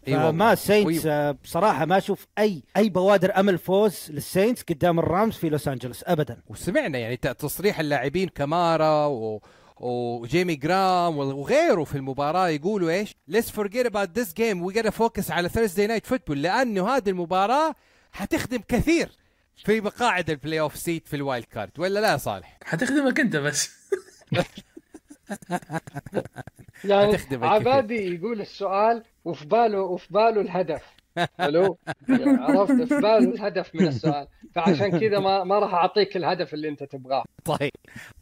[0.09, 5.49] السينتس وي- آه، بصراحة ما أشوف أي أي بوادر أمل فوز للسينتس قدام الرامز في
[5.49, 6.37] لوس أنجلوس ابدا.
[6.49, 9.41] وسمعنا يعني تصريح اللاعبين كمارا و...
[9.81, 14.63] وجيمي جرام وغيره في المباراة يقولوا إيش؟ Let's forget about this game.
[14.71, 16.37] We gotta focus على Thursday night football.
[16.37, 17.75] لأنه هذه المباراة
[18.13, 19.09] حتخدم كثير.
[19.57, 23.37] في مقاعد ال playoff seat في ال wild card ولا لا يا صالح؟ حتخدمك أنت
[23.37, 23.71] بس.
[26.85, 30.83] يعني عبادي يقول السؤال وفي باله وفي باله الهدف.
[31.39, 34.27] حلو يعني عرفت في باله الهدف من السؤال.
[34.55, 37.25] فعشان كذا ما ما راح أعطيك الهدف اللي أنت تبغاه.
[37.45, 37.73] طيب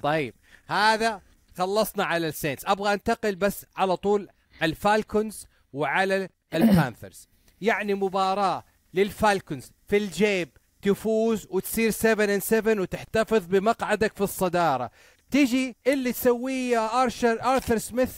[0.03, 0.35] طيب.
[0.67, 1.21] هذا
[1.59, 4.29] خلصنا على السينتس أبغى أنتقل بس على طول
[4.63, 7.29] الفالكونز وعلى البانثرز.
[7.61, 8.65] يعني مباراة
[8.95, 10.49] للفالكونز في الجيب.
[10.83, 14.91] تفوز وتصير 7 and 7 وتحتفظ بمقعدك في الصدارة
[15.31, 18.13] تجي اللي تسويه ارشر آرثر سميث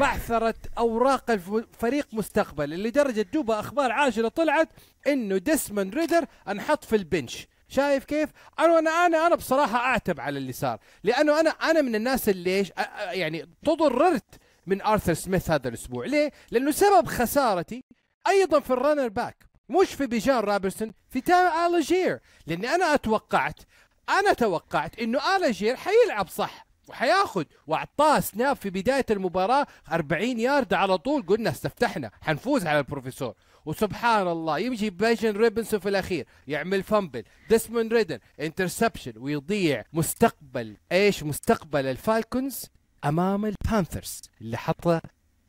[0.00, 4.68] بعثرة أوراق الفريق مستقبل لدرجة دوبها أخبار عاجلة طلعت
[5.06, 10.20] إنه ديسموند ريدر انحط في ال bench شايف كيف؟ أنا أنا أنا أنا بصراحة أعتب
[10.20, 12.72] على اللي صار، لأنه أنا أنا من الناس اللي إيش؟
[13.10, 14.34] يعني تضررت
[14.66, 17.84] من آرثر سميث هذا الأسبوع، ليه؟ لأنه سبب خسارتي
[18.28, 23.60] أيضا في ال running back، مش في بيجان روبنسون، في تام آلجير، لأني أنا أتوقعت
[24.08, 30.98] أنا توقعت إنه آلجير حيلعب صح وحياخذ وأعطاه snap في بداية المباراة 40 يارد على
[30.98, 31.22] طول.
[31.22, 33.34] قلنا استفتحنا حنفوز على البروفيسور.
[33.66, 41.22] وسبحان الله يمشي بيجان روبنسون في الأخير يعمل fumble ديسموند ريدر interception ويضيع مستقبل إيش
[41.22, 42.64] مستقبل الفالكونز؟
[43.04, 45.00] أمام البانثرز اللي حطه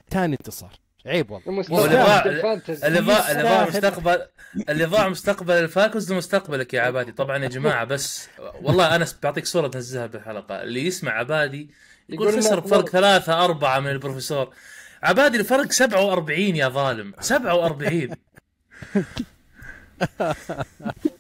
[0.10, 0.74] ثاني انتصار.
[1.08, 1.62] عيب والله.
[1.68, 3.68] اللي ضاع اللي ضاع.
[3.68, 4.28] مستقبل
[4.70, 7.12] اللي ضاع مستقبل الفالكونز مستقبلك يا عبادي.
[7.12, 8.30] طبعا يا جماعة بس
[8.62, 10.64] والله أنا بعطيك صورة تنزلها بالحلقة.
[10.64, 11.70] اللي يسمع عبادي
[12.10, 14.54] يقول خسر بفرق ثلاثة أربعة من البروفيسور.
[15.04, 17.14] عبادي الفرق 47 يا ظالم.
[17.20, 18.10] 47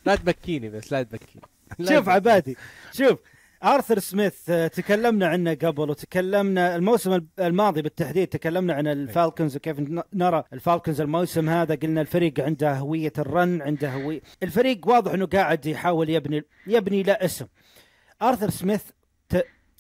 [0.05, 1.45] لا تبكيني بس لا تبكيني.
[1.89, 2.09] شوف.
[2.09, 2.57] عبادي
[2.93, 3.19] شوف.
[3.63, 9.77] آرثر سميث آه، تكلمنا عنه قبل وتكلمنا الموسم الماضي بالتحديد تكلمنا عن ال Falcons وكيف
[10.13, 11.75] نرى ال Falcons الموسم هذا.
[11.75, 17.03] قلنا الفريق عنده هوية ال run عنده هوية الفريق واضح إنه قاعد يحاول يبني يبني
[17.03, 17.45] له اسم.
[18.21, 18.83] آرثر سميث.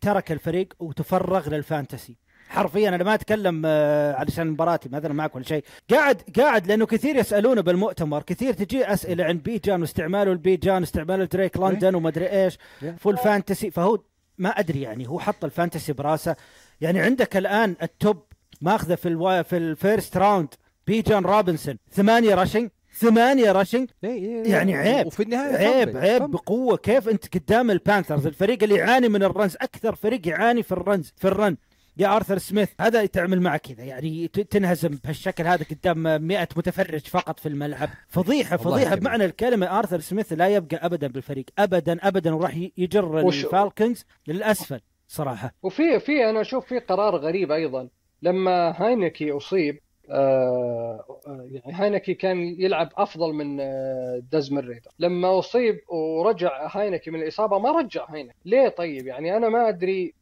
[0.01, 2.17] ترك الفريق وتفرغ لل fantasy.
[2.49, 5.63] حرفيا أنا ما أتكلم آه، علشان مباراتي مثلا معك ولا شيء.
[5.91, 8.21] قاعد قاعد لأنه كثير يسألونه بالمؤتمر.
[8.21, 12.57] كثير تجي أسئلة عن بيجان واستعماله البيجان استعماله دريك لندن وما أدري إيش.
[12.97, 13.71] full fantasy.
[13.71, 13.99] فهو
[14.37, 16.35] ما أدري يعني هو حط ال fantasy براسه.
[16.81, 18.23] يعني عندك الآن ال top
[18.61, 19.41] ماخذه في الوا...
[19.41, 20.47] في ال first round
[20.87, 24.51] بيجان روبنسون ثمانية rushing ثمانية rushing إيه، إيه، إيه.
[24.51, 25.97] يعني عيب وفي النهاية عيب.
[25.97, 26.23] عيب.
[26.23, 26.77] بقوة.
[26.77, 30.71] كيف أنت قدام ال Panthers؟ الفريق اللي يعاني من ال runs أكثر فريق يعاني في
[30.71, 31.57] ال runs في ال run.
[31.99, 37.39] يا آرثر سميث هذا تعمل معك كذا يعني تنهزم بهالشكل هذا قدام 100 متفرج فقط
[37.39, 37.89] في الملعب.
[38.07, 38.95] فضيحة فضيحة.
[38.95, 44.05] بمعنى الكلمة آرثر سميث لا يبقى ابدا بالفريق ابدا ابدا وراح يجر وش- ال Falcons
[44.27, 45.53] للأسفل صراحة.
[45.63, 47.87] وفي في أنا أشوف في قرار غريب أيضا.
[48.21, 49.79] لما هاينكي أصيب
[50.09, 51.19] آه
[51.51, 54.91] يعني هاينكي كان يلعب أفضل من آه دزموند ريدر.
[54.99, 58.33] لما أصيب ورجع هاينكي من الإصابة ما رجع هاينكي.
[58.45, 60.13] ليه طيب؟ يعني أنا ما أدري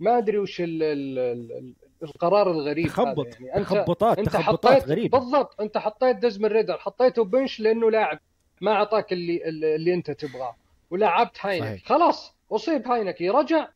[0.00, 3.56] ما أدري وش ال ال ال القرار الغريب تخبط يعني.
[3.56, 5.18] انت تخبطات أنت تخبطات حطيت غريبة.
[5.18, 8.18] بالضبط أنت حطيت دزموند ريدر حطيته bench لأنه لاعب
[8.60, 10.56] ما أعطاك اللي اللي أنت تبغاه.
[10.90, 11.88] ولعبت هاينكي صحيح.
[11.88, 13.68] خلاص أصيب هاينكي رجع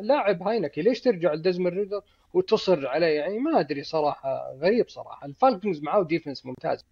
[0.00, 2.00] لاعب هاينكي ليش ترجع لدزموند ريدر
[2.34, 4.52] وتصر عليه؟ يعني ما أدري صراحة.
[4.60, 5.26] غريب صراحة.
[5.26, 6.84] ال Falcons معاه defense ممتاز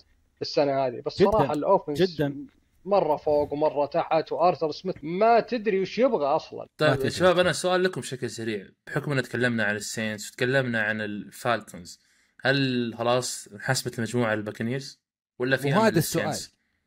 [0.42, 2.36] السنة هذه بس جداً، صراحة ال offense جداً.
[2.84, 7.10] مرة فوق ومرة تحت وآرثر سميث ما تدري وش يبغى أصلا طيب تدري.
[7.10, 11.13] شباب أنا سؤال لكم بشكل سريع بحكم إن تكلمنا عن ال Saints وتكلمنا عن ال
[11.13, 12.00] Falcons
[12.40, 15.00] هل خلاص حسمت المجموعة ال Buccaneers
[15.38, 16.36] ولا في وهذا أمل السؤال.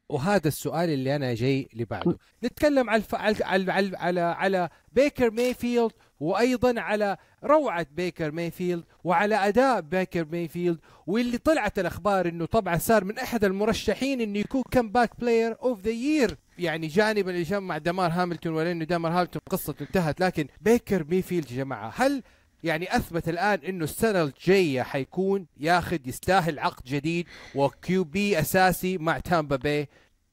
[0.09, 3.15] وهذا السؤال اللي أنا جاي اللي بعده نتكلم على الف...
[3.15, 10.79] على على على, على, بيكر مايفيلد وأيضا على روعة بيكر مايفيلد وعلى أداء بيكر مايفيلد
[11.07, 15.91] واللي طلعت الأخبار إنه طبعا صار من أحد المرشحين إنه يكون comeback player of the
[15.91, 21.03] year يعني جنبا إلى جنب مع دمار هاملتون ولأنه دمار هاملتون قصته انتهت لكن بيكر
[21.03, 22.23] ميفيلد يا جماعة هل
[22.67, 29.19] يعني أثبت الآن إنه السنة الجاية حيكون ياخذ يستاهل عقد جديد و QB أساسي مع
[29.19, 29.88] تامبا باي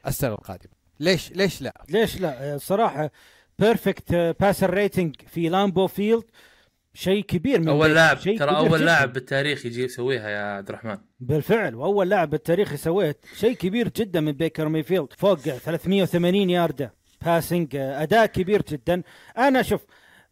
[0.06, 0.72] السنة القادمة.
[1.00, 3.10] ليش ليش لا؟ ليش لا؟ صراحة
[3.58, 6.24] perfect passer rating في Lambeau Field
[6.94, 7.94] شيء كبير من أول.
[7.94, 8.80] لاعب ترى أول.
[8.80, 10.98] لاعب بالتاريخ يجي يسويها يا عبد الرحمن.
[11.20, 16.94] بالفعل واول لاعب بالتاريخ يسويه شيء كبير جدا من بيكر ميفيلد فوق 380 ياردة.
[17.24, 19.02] passing أداء كبير جدا.
[19.38, 19.80] أنا شوف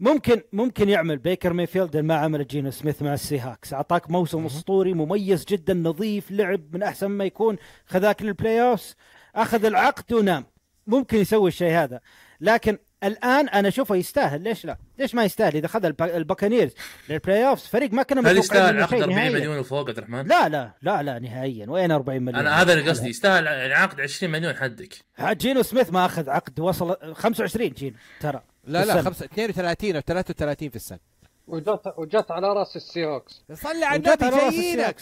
[0.02, 1.18] ممكن ممكن يعمل.
[1.18, 6.30] بيكر ميفيلد ما عمل جينو سميث مع ال Seahawks أعطاك موسم أسطوري مميز جدا نظيف
[6.30, 7.56] لعب من أحسن ما يكون.
[7.86, 8.96] خذاك لل playoffs
[9.34, 10.44] أخذ العقد ونام.
[10.86, 12.00] ممكن يسوي الشيء هذا.
[12.40, 14.40] لكن الآن أنا أشوفه يستاهل.
[14.40, 16.72] ليش لا؟ ليش ما يستاهل؟ إذا خذ الب- ال Buccaneers لل
[17.08, 19.30] playoffs فريق ما كنا هل يستاهل عقد شيء 40 نهائياً.
[19.38, 21.70] مليون وفوق عبد الرحمن؟ لا لا لا لا نهائيا.
[21.70, 23.08] وين 40 مليون؟ أنا هذا اللي قصدي.
[23.08, 24.94] يستاهل عقد 20 مليون حدك.
[25.20, 26.60] جينو سميث ما أخذ عقد.
[26.60, 28.42] وصل 25 جينو ترى.
[28.64, 29.02] لا لا بالسنة.
[29.02, 30.98] خمسة 32 أو 33 في السنة
[31.46, 35.00] وجت وجت على رأس ال Seahawks صلي على النبي جايينك.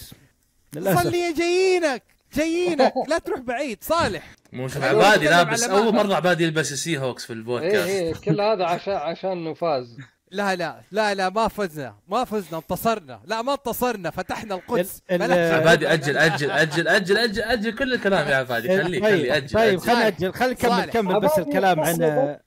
[0.75, 2.03] صلي جايينك
[2.35, 2.93] جايينك.
[3.11, 4.35] لا تروح بعيد صالح.
[4.53, 8.13] مو شوف أيوة، عبادي لابس أول مرة عبادي يلبس ال Seahawks في اي البودكاست اي
[8.15, 9.97] كل هذا عشان عشان انه فاز
[10.31, 13.21] لا لا لا لا ما فزنا ما فزنا انتصرنا.
[13.25, 15.03] لا ما انتصرنا فتحنا القدس.
[15.11, 18.69] عبادي أجل أجل أجل أجل أجل أجل كل الكلام يا عبادي.
[18.69, 19.81] خليه خليه طيب أجل طيب أجل.
[19.81, 20.87] خلينا ناجل خلينا نكمل صالح.
[20.87, 22.39] نكمل بس الكلام عن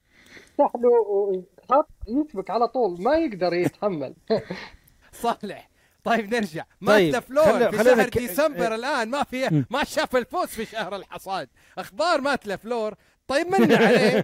[0.54, 4.14] يفتح له خط يشبك على طول ما يقدر يتحمل.
[5.12, 5.70] صالح
[6.04, 6.64] طيب نرجع.
[6.88, 9.66] طيب، مات لفلور خلو- في شهر ك- ديسمبر الآن ما في.
[9.72, 11.50] ما شاف الفوز في شهر الحصاد.
[11.78, 12.94] أخبار مات لفلور
[13.28, 14.24] طيب من عليه؟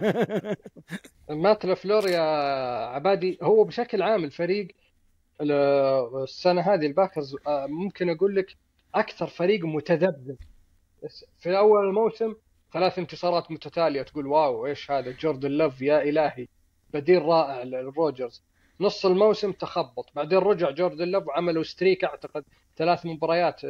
[1.44, 2.20] مات لفلور يا
[2.86, 4.68] عبادي هو بشكل عام الفريق
[5.40, 8.56] ال- السنة هذه ال Packers آه، ممكن أقول لك
[8.94, 10.36] أكثر فريق متذبذب.
[11.38, 12.34] في أول الموسم
[12.72, 16.46] ثلاث انتصارات متتالية تقول wow إيش هذا؟ جوردن لوف يا إلهي
[16.94, 18.42] بديل رائع للروجرز.
[18.80, 22.44] نص الموسم تخبط بعدين رجع جوردن لوف وعملوا streak أعتقد
[22.76, 23.60] ثلاث مباريات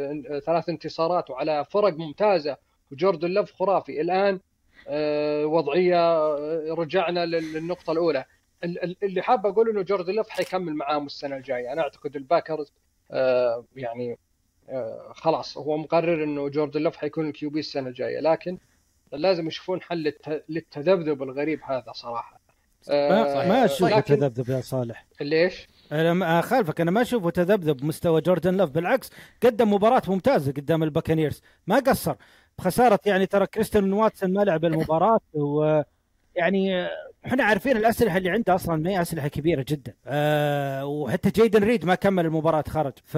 [0.47, 2.57] ثلاث انتصارات وعلى فرق ممتازة
[2.93, 4.01] وجوردن لوف خرافي.
[4.01, 4.41] الآن
[4.89, 8.25] آه، وضعية آه، رجعنا لل- للنقطة الأولى.
[8.65, 11.73] ال- ال- اللي حاب أقول إنه جوردن لوف حيكمل معاهم السنة الجاية.
[11.73, 12.73] أنا أعتقد ال Packers
[13.11, 14.19] آه، يعني
[15.11, 18.21] خلاص هو مقرر إنه جوردن لوف حيكون ال QB السنة الجاية.
[18.21, 18.59] لكن
[19.13, 22.41] لازم يشوفون حل للت- للتذبذب الغريب هذا صراحة.
[22.89, 25.07] ما, آه، ما أشوفه لكن- تذبذب يا صالح.
[25.21, 28.71] ليش؟ أنا ما- اخالفك أنا ما أشوفه تذبذب بمستوى جوردن لوف.
[28.71, 29.11] بالعكس
[29.43, 32.15] قدم مباراة ممتازة قدام ال Buccaneers ما قصر.
[32.59, 35.83] بخسارة يعني ترى كريستيان واتسون ما لعب المباراة و
[36.37, 36.87] يعني
[37.27, 39.95] إحنا عارفين الأسلحة اللي عنده أصلا ما هي أسلحة كبيرة جدا.
[40.07, 42.93] أه وحتى جيدن ريد ما كمل المباراة خرج.
[43.05, 43.17] ف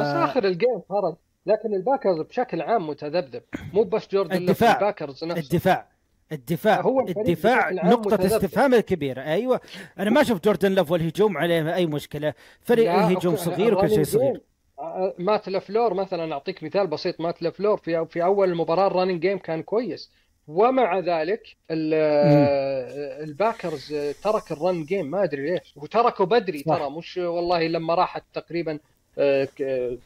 [0.00, 1.16] بس آخر ال game خرج.
[1.46, 3.42] لكن الباكرز بشكل عام متذبذب.
[3.72, 4.74] مو بس جوردن الدفاع.
[4.74, 5.40] الباكرز نفسه.
[5.40, 5.88] الدفاع.
[6.32, 6.80] الدفاع.
[6.80, 8.32] هو الدفاع نقطة متذبذب.
[8.32, 9.22] استفهام الكبيرة.
[9.22, 9.60] أيوه.
[9.98, 12.34] أنا ما أشوف جوردن لوف والهجوم عليه أي مشكلة.
[12.62, 14.40] فريق الهجوم صغير وكل شيء صغير.
[14.78, 17.20] آه، مات لفلور مثلا أعطيك مثال بسيط.
[17.20, 20.10] مات لفلور في في أول المباراة ال running game كان كويس.
[20.48, 25.74] ومع ذلك آه، الباكرز ترك ال run game ما أدري ليش.
[25.76, 26.62] وتركه بدري.
[26.62, 26.90] ترى.
[26.90, 28.78] مش والله لما راحت تقريبا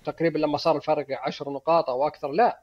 [0.04, 2.60] تقريبا لما صار الفرق 10 نقاط أو أكثر لا.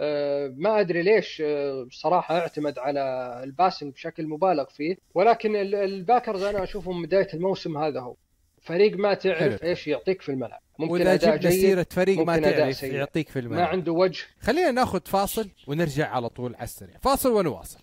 [0.00, 3.00] آه، ما أدري ليش آه، بصراحه أعتمد على
[3.44, 4.96] ال passing بشكل مبالغ فيه.
[5.14, 8.14] ولكن ال- الباكرز أنا اشوفه من بداية الموسم هذا هو.
[8.62, 9.70] فريق ما تعرف حلو.
[9.70, 10.60] إيش يعطيك في الملعب.
[10.78, 12.82] ممكن أداء جيد فريق ما تعرف.
[12.82, 14.24] يعطيك في ما الملعب عنده وجه.
[14.40, 16.96] خلينا ناخذ فاصل ونرجع على طول على السريع.
[17.02, 17.78] فاصل ونواصل.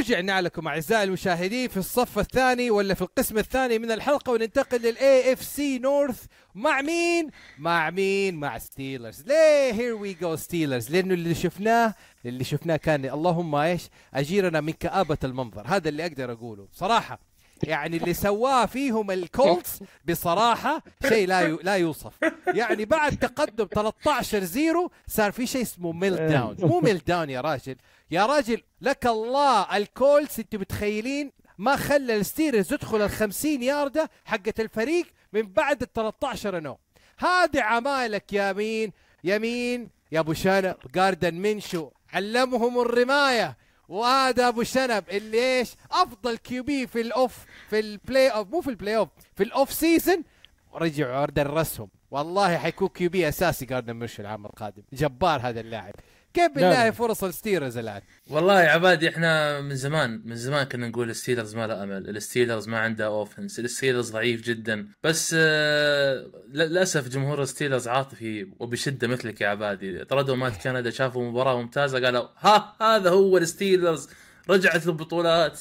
[0.00, 5.32] ورجعنا لكم أعزائي المشاهدين في الصف الثاني ولا في القسم الثاني من الحلقة وننتقل لل
[5.32, 11.34] AFC North مع مين؟ مع مين؟ مع ستيلرز ليه here we go Steelers لأنه اللي
[11.34, 11.94] شفناه
[12.26, 15.66] اللي شفناه كان اللهم إيش؟ أجرنا من كآبة المنظر.
[15.66, 16.68] هذا اللي أقدر أقوله.
[16.72, 17.20] صراحة
[17.62, 22.12] يعني اللي سواه فيهم الكولتس بصراحة شيء لا يو- لا يوصف.
[22.46, 27.76] يعني بعد تقدم 13 zero صار في شيء اسمه meltdown مو meltdown يا راجل.
[28.10, 34.54] يا راجل لك الله الكولتس أنتم متخيلين ما خلى الستيرز يدخل ال 50 ياردة حقة
[34.58, 36.78] الفريق من بعد ال 13 no.
[37.18, 38.92] هذه عمايلك يا مين
[39.24, 43.56] يا مين يا أبو شنب جاردنر منشو علمهم الرماية.
[43.88, 48.70] وهذا أبو شنب اللي إيش؟ أفضل QB في ال off في ال playoff مو في
[48.70, 50.24] ال playoff في ال off season
[50.72, 54.82] ورجعوا درسهم والله حيكون QB أساسي جاردنر منشو العام القادم.
[54.92, 55.94] جبار هذا اللاعب.
[56.34, 56.90] كيف بالله.
[56.90, 61.66] فرص الستيرز الآن؟ والله يا عبادي إحنا من زمان من زمان كنا نقول الستيلرز ما
[61.66, 68.46] له أمل، الستيلرز ما عنده offense، الستيلرز ضعيف جدا، بس آه، للأسف جمهور الستيلرز عاطفي
[68.58, 74.08] وبشدة مثلك يا عبادي، طردوا مات كندا شافوا مباراة ممتازة قالوا ها هذا هو الستيلرز
[74.50, 75.60] رجعت البطولات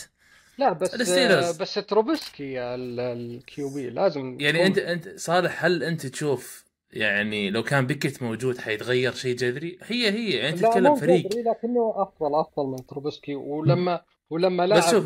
[0.58, 1.58] لا بس الستيلرز.
[1.58, 7.86] بس تروبسكي ال QB لازم يعني أنت أنت صالح هل أنت تشوف يعني لو كان
[7.88, 11.26] بيكت موجود حيتغير شيء جذري؟ هي هي يعني أنت تتكلم فريق.
[11.28, 15.06] لكنه أفضل أفضل من تروبسكي ولما ولما لعب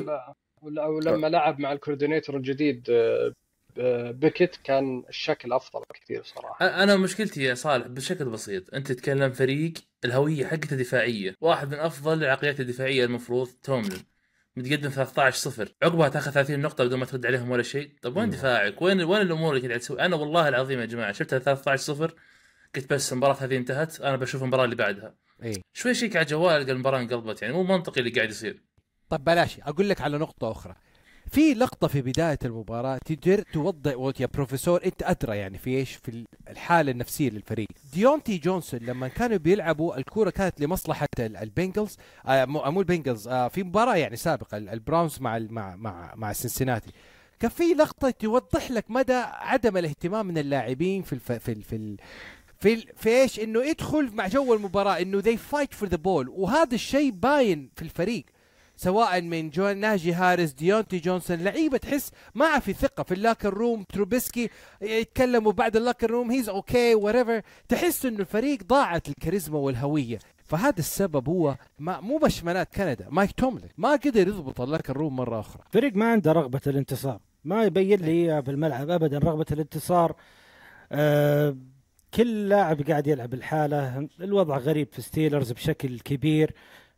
[0.61, 3.33] ولا- ولما لعب مع ال coordinator الجديد آه،
[3.79, 6.83] آه، بيكت كان الشكل أفضل كثير صراحة.
[6.83, 8.73] أنا مشكلتي يا صالح بشكل بسيط.
[8.73, 9.73] أنت تتكلم فريق
[10.05, 11.35] الهوية حقته دفاعية.
[11.41, 14.01] واحد من أفضل العقليات الدفاعية المفروض توملين
[14.57, 17.91] متقدم 13 0 عقبها تاخذ 30 نقطة بدون ما ترد عليهم ولا شيء.
[18.01, 21.39] طب وين دفاعك؟ وين وين الأمور اللي قاعد تسوي؟ أنا والله العظيم يا جماعة شفتها
[21.39, 22.13] 13 0
[22.75, 25.15] قلت بس المباراة هذه انتهت أنا بشوف المباراة اللي بعدها.
[25.43, 25.61] إي.
[25.73, 28.63] شوي check على جوال المباراة انقلبت يعني مو منطقي اللي قاعد يصير.
[29.09, 30.75] طب بلاش أقول لك على نقطة أخرى.
[31.33, 36.25] في لقطة في بداية المباراة تقدر توضح يا بروفيسور أنت أدرى يعني في إيش؟ في
[36.49, 37.67] الحالة النفسية للفريق.
[37.93, 43.47] ديونتي جونسون لما كانوا بيلعبوا الكورة كانت لمصلحة ال- البنجلز آه مو مو البنجلز آه
[43.47, 46.91] في مباراة يعني سابقة ال- البراونز مع مع مع مع سنسناتي
[47.39, 51.75] كان في لقطة توضح لك مدى عدم الاهتمام من اللاعبين في الف في ال في
[51.75, 51.97] ال
[52.59, 56.27] في ال في إيش؟ إنه يدخل مع جو المباراة إنه they fight for the ball.
[56.27, 58.25] وهذا الشيء باين في الفريق.
[58.75, 63.53] سواء من جون ناجي هاريس ديونتي جونسون لعيبة تحس ما في ثقة في ال locker
[63.53, 63.83] room.
[63.83, 64.49] تروبيسكي
[64.81, 70.19] يتكلموا بعد ال locker room he's okay whatever تحس إنه الفريق ضاعت الكاريزما والهوية.
[70.45, 74.97] فهذا السبب هو ما مو بس مات كندا مايك توملين ما قدر يضبط ال locker
[74.97, 75.63] room مرة أخرى.
[75.71, 77.19] فريق ما عنده رغبة الانتصار.
[77.43, 80.15] ما يبين لي إياه بالملعب ابدا رغبة الانتصار.
[80.91, 81.57] آه
[82.13, 84.07] كل لاعب قاعد يلعب الحالة.
[84.21, 86.53] الوضع غريب في ستيلرز بشكل كبير.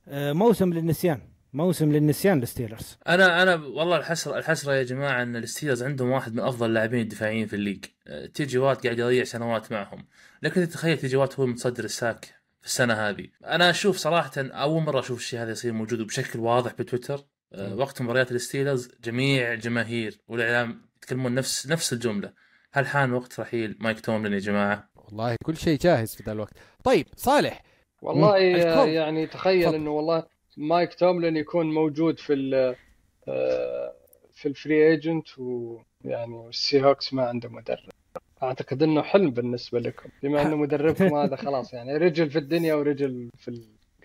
[0.07, 1.19] آه موسم للنسيان.
[1.55, 6.39] موسم للنسيان للستيلرز أنا أنا والله الحسرة الحسرة يا جماعة إن الستيلرز عندهم واحد من
[6.39, 7.85] أفضل اللاعبين الدفاعيين في ال league.
[8.07, 10.05] أه، تي جي وات قاعد يضيع سنوات معهم.
[10.43, 12.25] لكن تتخيل تي جي وات هو متصدر ال sack
[12.61, 13.27] في السنة هذه.
[13.45, 17.25] أنا أشوف صراحة أول مرة أشوف الشيء هذا يصير موجود بشكل واضح بتويتر.
[17.53, 22.33] أه، وقت مباريات الستيلرز جميع الجماهير والإعلام يتكلمون نفس نفس الجملة.
[22.73, 26.53] هل حان وقت رحيل مايك توملين يا جماعة؟ والله كل شيء جاهز في ذا الوقت.
[26.83, 27.63] طيب صالح
[28.01, 28.37] والله.
[28.85, 29.75] يعني تخيل.
[29.75, 32.75] إنه والله مايك توملين يكون موجود في ال
[33.27, 33.93] آه،
[34.33, 37.89] في ال free agent ويعني السي هوكس ما عنده مدرب.
[38.43, 43.29] أعتقد إنه حلم بالنسبة لكم بما إنه مدربكم هذا خلاص يعني رجل في الدنيا ورجل
[43.37, 43.47] في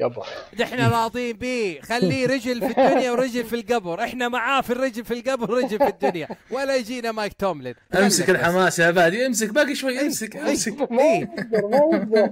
[0.01, 0.27] القبر.
[0.63, 1.81] إحنا راضين بيه.
[1.81, 4.05] خليه رجل في الدنيا ورجل في القبر.
[4.05, 6.29] إحنا معاه في الرجل في القبر ورجل في الدنيا.
[6.51, 7.75] ولا يجينا مايك توملين.
[7.95, 8.31] امسك.
[8.31, 10.01] الحماس يا عبادي امسك باقي شوي.
[10.01, 10.37] امسك.
[10.37, 10.51] أي.
[10.51, 10.77] امسك.
[10.93, 11.31] إيه.
[11.53, 11.79] ما
[12.19, 12.31] يقدر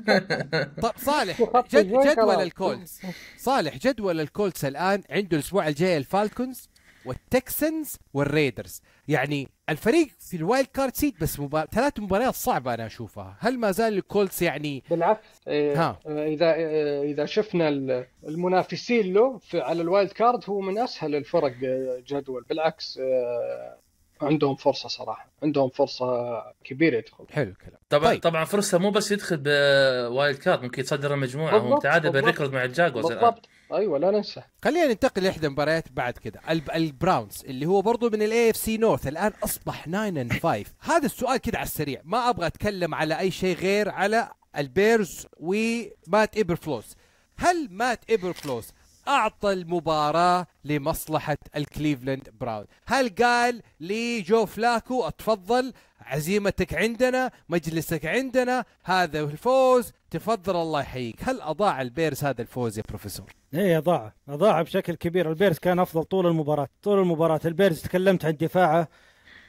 [0.83, 1.43] طب صالح
[1.75, 2.43] جد جدول.
[2.43, 3.01] الكولتس
[3.39, 6.69] صالح جدول الكولتس الآن عنده الأسبوع الجاي الفالكونز.
[7.09, 8.83] والتكسنز والريدرز.
[9.09, 11.67] يعني الفريق في ال wild card seat بس مبار...
[11.67, 13.37] ثلاث مباريات صعبة أنا أشوفها.
[13.41, 15.99] هل ما زال الكولتس يعني بالعكس إيه، ها.
[16.07, 21.15] إذا إيه، إذا شفنا ال- المنافسين له في على ال wild card هو من أسهل
[21.15, 22.45] الفرق إيه، جدول.
[22.49, 23.79] بالعكس إيه،
[24.23, 25.31] عندهم فرصة صراحة.
[25.43, 27.25] عندهم فرصة كبيرة يدخل.
[27.31, 27.79] حلو الكلام.
[27.89, 28.21] طبعا طيب.
[28.21, 32.11] طبعا فرصة مو بس يدخل ب wild card ممكن يتصدر المجموعه هو متعادل.
[32.11, 33.07] بال record مع الجاكوز.
[33.07, 33.49] الان بالضبط.
[33.73, 34.43] أيوه لا ننسى.
[34.65, 36.41] خلينا ننتقل لإحدى المباريات بعد كده.
[36.51, 36.71] الب...
[36.71, 41.37] البراونز اللي هو برضو من ال AFC North الآن أصبح 9 and 5 هذا السؤال
[41.37, 42.01] كده على السريع.
[42.05, 46.97] ما أبغى أتكلم على أي شيء غير على البيرز ومات ايبرفلوس
[47.37, 48.73] هل مات ايبرفلوس
[49.09, 52.65] أعطى المباراة لمصلحة الكليفلاند براون.
[52.87, 61.17] هل قال لجو فلاكو أتفضل عزيمتك عندنا مجلسك عندنا هذا الفوز تفضل الله يحييك.
[61.23, 65.31] هل أضاع البيرز هذا الفوز يا بروفيسور؟ إيه أضاع أضاع بشكل كبير.
[65.31, 67.41] البيرز كان أفضل طول المباراة طول المباراة.
[67.45, 68.89] البيرز تكلمت عن دفاعه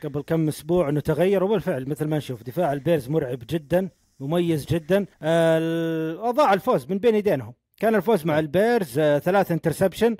[0.03, 5.05] قبل كم أسبوع إنه تغير وبالفعل مثل ما نشوف دفاع البيرز مرعب جدا مميز جدا.
[6.29, 7.53] أضاع الفوز من بين يدينهم.
[7.79, 10.15] كان الفوز مع البيرز آه، ثلاث interception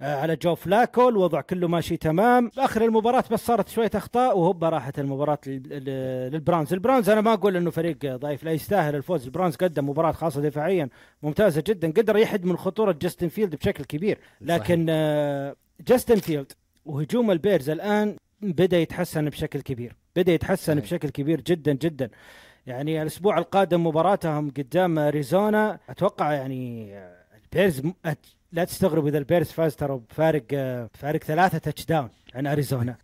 [0.00, 2.50] آه، على جو فلاكو الوضع كله ماشي تمام.
[2.58, 7.32] اخر المباراة بس صارت شوية أخطاء وهوبا راحت المباراة لل- لل- للبراونز البراونز أنا ما
[7.32, 9.24] أقول إنه فريق ضعيف لا يستاهل الفوز.
[9.24, 10.88] البراونز قدم مباراة خاصة دفاعيا
[11.22, 11.90] ممتازة جدا.
[11.90, 14.18] قدر يحد من خطورة جاستن فيلدز بشكل كبير.
[14.40, 15.56] لكن آه،
[15.88, 16.52] جاستن فيلدز
[16.86, 19.96] وهجوم البيرز الآن بدأ يتحسن بشكل كبير.
[20.16, 20.84] بدأ يتحسن صحيح.
[20.84, 22.10] بشكل كبير جدا جدا.
[22.66, 25.78] يعني الأسبوع القادم مباراتهم قدام أريزونا.
[25.88, 26.94] أتوقع يعني
[27.44, 30.44] البيرز م- أت- لا تستغربوا إذا البيرز فاز ترى بفارق
[30.94, 32.96] بفارق ثلاثة touchdown عن أريزونا.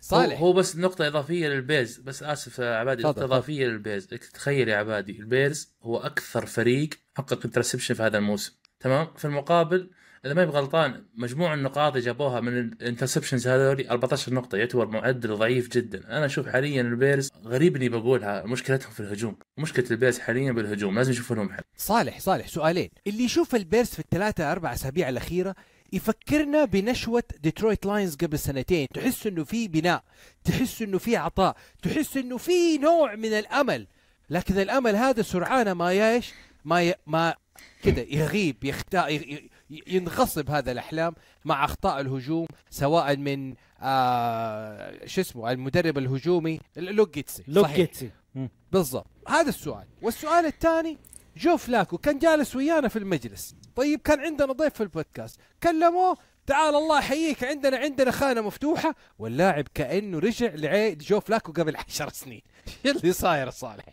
[0.00, 0.40] صالح.
[0.40, 3.24] هو, بس نقطة إضافية للبيرز بس آسف عبادي تفضل، نقطة.
[3.24, 9.06] إضافية للبيرز تخيل يا عبادي البيرز هو أكثر فريق حقق interception في هذا الموسم تمام؟
[9.16, 9.90] في المقابل
[10.24, 15.36] إذا ما غلطان مجموع النقاط اللي جابوها من ال interceptions هذول 14 نقطة يعتبر معدل
[15.36, 16.16] ضعيف جدا.
[16.16, 19.36] أنا أشوف حاليا البيرز غريب إني بقولها مشكلتهم في الهجوم.
[19.58, 21.62] مشكلة البيرز حاليا بالهجوم لازم يشوفوا لهم حل.
[21.76, 22.90] صالح صالح سؤالين.
[23.06, 25.54] اللي يشوف البيرز في الثلاثة أربع أسابيع الأخيرة
[25.92, 28.88] يفكرنا بنشوة ديترويت لاينز قبل سنتين.
[28.94, 30.02] تحس إنه في بناء
[30.44, 33.86] تحس إنه في عطاء تحس إنه في نوع من الأمل.
[34.30, 36.32] لكن الأمل هذا سرعان ما ياش
[36.64, 36.94] ما ي...
[37.06, 37.34] ما
[37.82, 39.16] كده يغيب يختا ي...
[39.16, 47.42] ي- ينغصب هذا الأحلام مع أخطاء الهجوم سواء من آه شو اسمه المدرب الهجومي لوكيتسي
[47.42, 47.56] صحيح.
[47.56, 48.10] لوكيتسي.
[48.72, 49.06] بالضبط.
[49.28, 49.86] هذا السؤال.
[50.02, 50.98] والسؤال الثاني
[51.36, 53.54] جو فلاكو كان جالس ويانا في المجلس.
[53.76, 55.40] طيب كان عندنا ضيف في البودكاست.
[55.62, 58.94] كلموه تعال الله يحييك عندنا عندنا خانة مفتوحة.
[59.18, 62.42] واللاعب كأنه رجع لعي جو فلاكو قبل عشر سنين.
[62.86, 63.84] إيش اللي صاير صالح.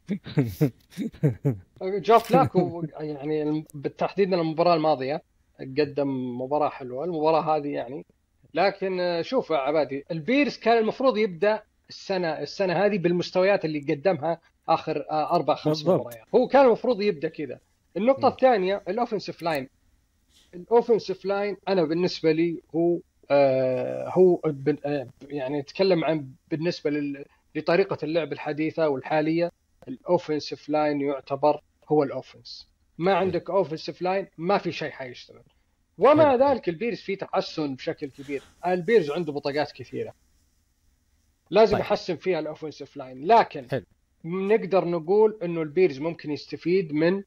[1.82, 5.31] جو فلاكو يعني بالتحديد المباراة الماضية
[5.78, 7.04] قدم مباراة حلوة.
[7.06, 8.06] المباراة هذه يعني
[8.54, 15.06] لكن شوف يا عبادي البيرز كان المفروض يبدأ السنة السنة هذه بالمستويات اللي قدمها آخر
[15.12, 15.86] آه، أربع خمس.
[15.88, 16.24] مباريات.
[16.36, 17.60] هو كان المفروض يبدأ كذا.
[17.98, 19.70] النقطة الثانية ال offensive line.
[20.54, 23.00] ال offensive line أنا بالنسبة لي هو
[23.32, 24.40] آه هو
[24.86, 29.52] آه يعني نتكلم عن بالنسبة لل- لطريقة اللعب الحديثة والحالية.
[29.88, 32.68] ال offensive line يعتبر هو ال offense.
[33.02, 35.44] ما عندك offensive line ما في شيء حيشتغل.
[35.98, 38.44] ومع ذلك البيرز فيه تحسن بشكل كبير.
[38.68, 40.14] البيرز عنده بطاقات كثيرة.
[41.50, 41.86] لازم طيب.
[41.86, 43.86] يحسن فيها ال offensive line لكن حلو.
[44.26, 47.24] نقدر نقول إنه البيرز ممكن يستفيد من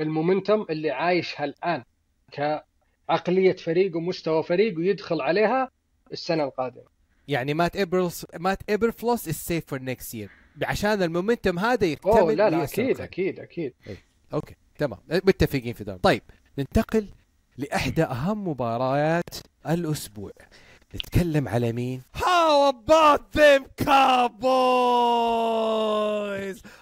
[0.00, 1.84] ال momentum اللي عايشها الآن
[2.32, 5.70] كعقلية فريق ومستوى فريق ويدخل عليها
[6.12, 6.92] السنة القادمة.
[7.28, 10.30] يعني مات ابرس مات ايبرفلوس is safe for next year
[10.62, 13.00] عشان ال momentum هذا يكتمل اوه لا لا أكيد.
[13.00, 13.74] أكيد أكيد.
[14.34, 14.54] أوكي.
[14.86, 16.00] تمام متفقين في ذلك.
[16.02, 16.22] طيب
[16.58, 17.08] ننتقل
[17.58, 19.34] لاحدى أهم مباريات
[19.68, 20.32] الأسبوع.
[20.94, 24.42] نتكلم على مين؟ How about them Cowboys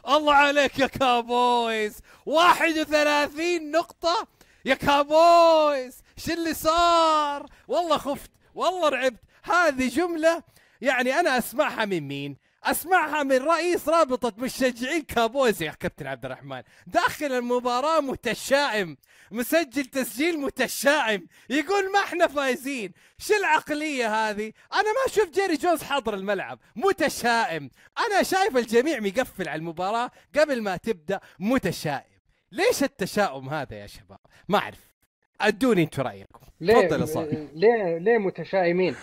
[0.08, 4.26] الله عليك يا كابويز 31 نقطة
[4.64, 9.20] يا كابويز شو اللي صار؟ والله خفت والله رعبت.
[9.42, 10.42] هذه جملة
[10.80, 15.62] يعني أنا أسمعها من مين؟ أسمعها من رئيس رابطة مشجعين كابويز.
[15.62, 18.96] يا كابتن عبد الرحمن داخل المباراة متشائم.
[19.30, 21.26] مسجل تسجيل متشائم.
[21.50, 22.92] يقول ما إحنا فايزين.
[23.18, 26.58] شو العقلية هذه؟ أنا ما أشوف جيري جونز حاضر الملعب.
[26.76, 27.70] متشائم.
[27.98, 30.10] أنا شايف الجميع مقفل على المباراة.
[30.38, 32.20] قبل ما تبدأ متشائم.
[32.52, 34.90] ليش التشاؤم هذا يا شباب؟ ما أعرف.
[35.40, 36.46] أدوني أنتوا رأيكم.
[36.60, 37.38] ليه تفضل يا صالح.
[37.54, 38.96] ليه ليه متشائمين؟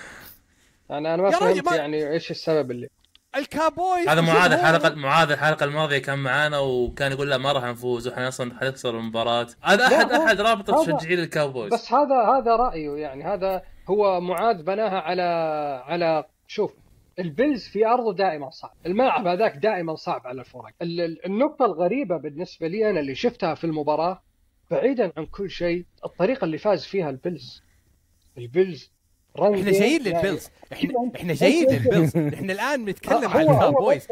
[0.90, 2.90] يعني أنا ما فهمت ما- يعني إيش السبب اللي
[3.38, 8.08] الكابويز هذا معاذ الحلقة معاذ الحلقة الماضية كان معانا وكان يقول لا ما راح نفوز
[8.08, 9.48] وإحنا أصلا حنخسر المباراة.
[9.62, 13.24] هذا احد أحد رابطه هذا- مشجعين الكاوبويز بس هذا هذا رأيه يعني.
[13.24, 15.22] هذا هو معاذ بناها على
[15.86, 16.74] على شوف
[17.20, 22.18] البيلز في أرضه دائما صعب، الملعب هذاك دائما صعب على الفرق، ال- ال- النقطة الغريبة
[22.18, 24.22] بالنسبة لي أنا اللي شفتها في المباراة
[24.72, 27.64] بعيدا عن كل شيء الطريقة اللي فاز فيها البيلز.
[28.38, 28.92] البيلز
[29.44, 30.50] إحنا جايين يعني- للبيلز.
[30.74, 32.18] إحنا إحنا جايين للبيلز.
[32.18, 34.08] إحنا الآن بنتكلم عن الكابويز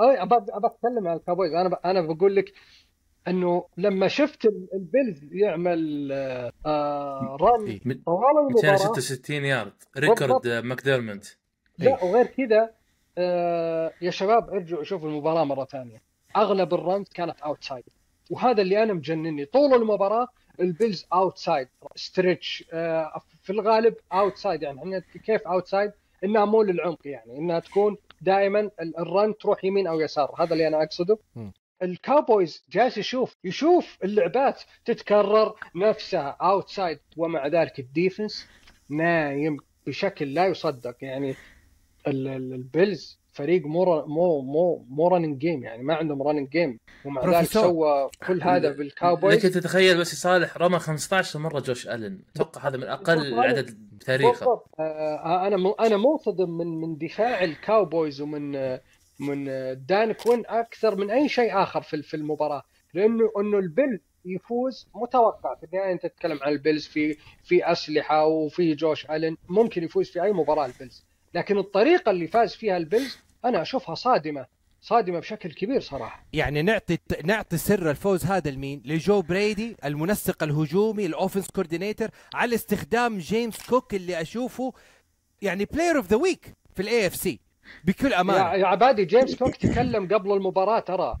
[0.00, 1.74] إيه أبى أبى أتكلم عن الكابويز أنا ب...
[1.84, 2.52] أنا بقول لك
[3.28, 6.08] إنه لما شفت ال- البيلز يعمل
[6.66, 7.80] آه، run إيه.
[8.06, 8.72] طوال المباراة.
[8.72, 9.72] 266 yard.
[9.98, 11.24] record آه، ماكديرموت
[11.78, 12.70] لا وغير كذا
[13.18, 16.02] آه يا شباب ارجعوا شوفوا المباراة مرة ثانية.
[16.36, 17.84] أغلب ال runs كانت outside
[18.30, 19.44] وهذا اللي أنا مجنني.
[19.44, 20.28] طول المباراة
[20.60, 23.12] البيلز outside stretch آه
[23.42, 25.92] في الغالب outside يعني إحنا كيف outside
[26.24, 30.34] إنها مو للعمق يعني إنها تكون دائما ال- الrun تروح يمين أو يسار.
[30.38, 31.18] هذا اللي أنا أقصده.
[31.82, 38.48] الكاوبويز جالس يشوف يشوف اللعبات تتكرر نفسها outside ومع ذلك ال defense
[38.88, 40.96] نايم بشكل لا يصدق.
[41.00, 41.30] يعني
[42.06, 46.78] ال- ال- البيلز فريق مو مو مو مو running game يعني ما عندهم running game
[47.04, 47.48] ومع ذلك.
[47.48, 52.22] سوى كل هذا لك بالكاوبويز تتخيل بس صالح رمى 15 مرة جوش ألن.
[52.36, 54.30] أتوقع هذا من أقل عدد بتاريخه.
[54.30, 54.68] بالضبط.
[54.80, 58.80] آه، أنا مو أنا منصدم من من دفاع الكاوبويز ومن آه،
[59.20, 62.62] من آه، دان كوين أكثر من أي شيء آخر في في المباراة.
[62.94, 65.54] لأنه إنه البيلز يفوز متوقع.
[65.54, 69.36] في النهاية أنت تتكلم عن البيلز في في أسلحة وفي جوش ألن.
[69.48, 71.04] ممكن يفوز في أي مباراة البيلز.
[71.34, 74.46] لكن الطريقة اللي فاز فيها البيلز أنا أشوفها صادمة
[74.80, 76.26] صادمة بشكل كبير صراحة.
[76.32, 82.54] يعني نعطي نعطي سر الفوز هذا لمين؟ لجو برايدي المنسق الهجومي ال offense coordinator على
[82.54, 84.72] استخدام جيمس كوك اللي أشوفه
[85.42, 87.40] يعني player of the week في ال AFC
[87.84, 88.54] بكل أمانة.
[88.54, 91.16] يا عبادي جيمس كوك تكلم قبل المباراة ترى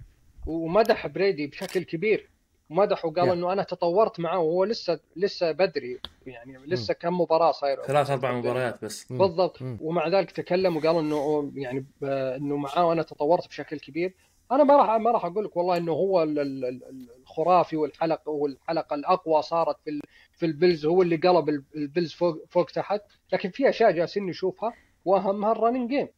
[0.46, 2.31] ومدح برايدي بشكل كبير.
[2.74, 3.32] مدح وقال يا.
[3.32, 7.82] إنه أنا تطورت معه وهو لسه لسه بدري يعني لسه كم مباراة صايرة.
[7.82, 9.12] ثلاث أربع مباريات بس.
[9.12, 9.62] بالضبط.
[9.62, 9.78] مم.
[9.80, 14.14] ومع ذلك تكلم وقال إنه يعني إنه معاه أنا تطورت بشكل كبير.
[14.52, 18.30] أنا ما راح ما راح أقول لك والله إنه هو ال- ال- ال- الخرافي والحلقة
[18.30, 20.00] والحلقة الأقوى صارت في
[20.32, 20.86] في البيلز.
[20.86, 23.00] هو اللي قلب ال- البيلز فوق فوق تحت.
[23.32, 24.72] لكن في أشياء جالسين نشوفها
[25.04, 26.08] واهمها ال running game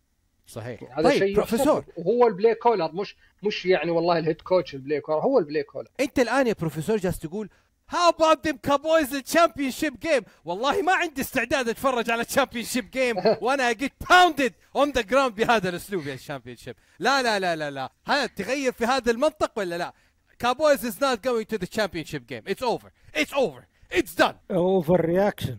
[0.47, 0.81] صحيح.
[0.99, 1.85] هذا طيب شيء بروفيسور.
[1.97, 5.39] وهو ال play caller مش مش يعني والله ال head coach ال play caller هو
[5.39, 7.49] ال play caller انت الآن يا بروفيسور جالس تقول
[7.91, 12.91] how about them Cowboys ال championship game والله ما عندي استعداد أتفرج على ال championship
[12.91, 17.57] game وأنا get pounded on the ground بهذا الأسلوب يا ال championship لا لا لا
[17.57, 17.93] لا لا.
[18.07, 19.93] ها تغير في هذا المنطق ولا لا؟
[20.39, 25.59] Cowboys is not going to the championship game it's over it's over it's done overreaction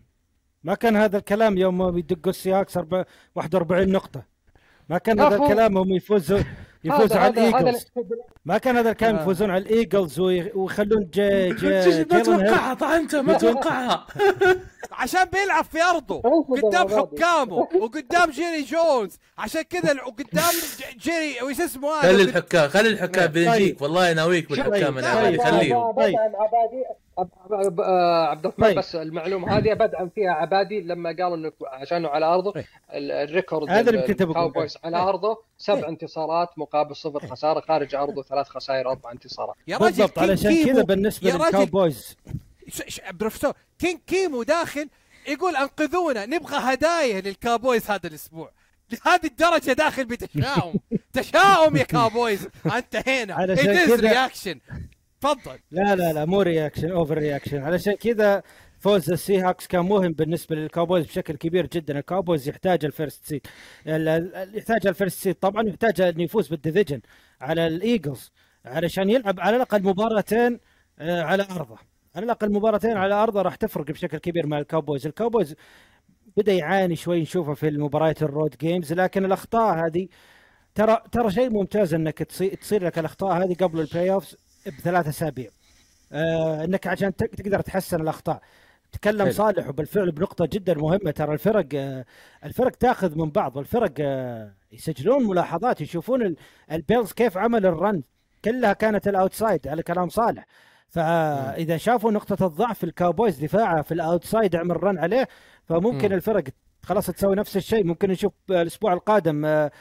[0.64, 2.78] ما كان هذا الكلام يوم يدقوا السي هاكس
[3.36, 4.35] 41 نقطة.
[4.90, 5.36] ما كان هذا.
[5.36, 6.40] الكلام هم يفوزوا
[6.84, 7.86] يفوزوا هذا على الإيجلز
[8.46, 9.22] ما كان هذا الكلام آه.
[9.22, 12.20] يفوزون على الإيجلز وي- ويخلون جي جي ما.
[12.24, 14.08] توقعها طعنته ما توقعها
[14.92, 16.22] عشان بيلعب في أرضه
[16.64, 16.88] قدام.
[16.90, 20.54] حكامه وقدام جيري جونز عشان كذا وقدام
[20.98, 25.42] جيري وش اسمه هذا خلي الحكام خلي الحكام بيجيك والله ناويك بالحكام أنا طيب،
[25.98, 26.16] طيب.
[27.18, 28.78] آه، عبد الرحمن طيب.
[28.78, 32.66] بس المعلومة هذه بدعم فيها عبادي لما قالوا إنه عشانه على أرضه طيب.
[32.94, 34.22] ال- الـ record هذا اللي كنت.
[34.22, 35.08] الكاوبويز على طيب.
[35.08, 35.88] أرضه سبع.
[35.90, 40.66] انتصارات مقابل صفر خسارة خارج أرضه ثلاث خسائر أربع انتصارات يا راجل بالضبط علشان كيمو-
[40.66, 40.84] كذا
[41.38, 42.18] راجل للكاوبويز
[43.12, 44.90] بروفيسور كينج كيمو داخل
[45.28, 48.52] يقول أنقذونا نبغى هدايا للكاوبويز هذا الأسبوع
[48.92, 50.74] لهذه الدرجة داخل بتشاؤم
[51.14, 54.60] تشاؤم يا كاوبويز أنت هنا علشان it is كذا- reaction
[55.34, 55.60] تفضل.
[55.72, 58.44] لا لا لا مو reaction overreaction علشان كذا
[58.80, 62.00] فوز السي هاكس كان مهم بالنسبة للكاوبويز بشكل كبير جدا.
[62.00, 63.42] الكاوبويز يحتاج ال first
[63.88, 67.02] ال- يحتاج ال first seed طبعا يحتاج إنه يفوز بال division
[67.42, 68.32] على الايجلز
[68.66, 70.60] علشان يلعب على الأقل مباراتين
[71.00, 71.78] آه، على أرضه.
[72.16, 75.56] على الأقل مباراتين على أرضه راح تفرق بشكل كبير مع الكاوبويز الكاوبويز
[76.38, 80.08] بدأ يعاني شوي نشوفه في المباريات ال road games لكن الأخطاء هذه
[80.76, 84.38] ترى ترى شيء ممتاز إنك تصير لك الأخطاء هذه قبل ال playoffs
[84.68, 85.50] بثلاث أسابيع.
[86.12, 88.42] آه إنك عشان تق- تقدر تحسن الأخطاء.
[88.92, 89.32] تكلم حلو.
[89.32, 91.12] صالح وبالفعل بنقطة جدا مهمة.
[91.12, 92.06] ترى الفرق آه
[92.44, 93.58] الفرق تاخذ من بعض.
[93.58, 96.36] والفرق آه يسجلون ملاحظات يشوفون ال-
[96.72, 98.02] البيلز كيف عمل ال run.
[98.46, 100.46] كلها كانت ال outside على كلام صالح.
[100.90, 105.28] فإذا شافوا نقطة الضعف في الكاوبويز دفاعها في ال outside عمل run عليه
[105.66, 106.14] فممكن مم.
[106.16, 106.44] الفرق
[106.84, 107.84] خلاص تسوي نفس الشيء.
[107.84, 109.72] ممكن نشوف الأسبوع القادم آه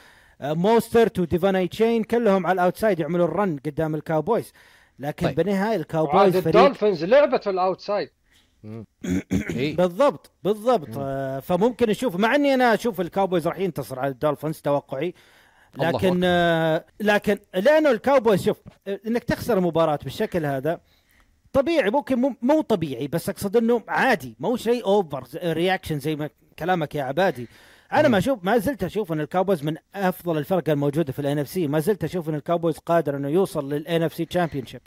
[0.41, 4.53] آه، موسترت وديفون ايتشين كلهم على ال outside يعملوا ال run قدام الكاوبويز.
[4.99, 5.35] لكن طيب.
[5.35, 8.09] بالنهايه الكاوبويز فريق الدولفينز لعبه في ال outside
[9.55, 10.89] اي بالضبط بالضبط.
[10.97, 15.13] آه فممكن نشوف مع إني أنا أشوف الكاوبويز راح ينتصر على الدولفينز توقعي.
[15.77, 16.21] لكن.
[16.23, 20.79] آه لكن لأنه الكاوبويز شوف آه، إنك تخسر مباراة بالشكل هذا
[21.53, 26.29] طبيعي ممكن مو, مو طبيعي بس أقصد إنه عادي مو شيء overreaction زي ما
[26.59, 27.47] كلامك يا عبادي.
[27.99, 31.67] أنا ما أشوف ما زلت أشوف إن الكاوبويز من أفضل الفرق الموجودة في ال NFC
[31.67, 34.81] ما زلت أشوف إن الكاوبويز قادر إنه يوصل لل NFC championship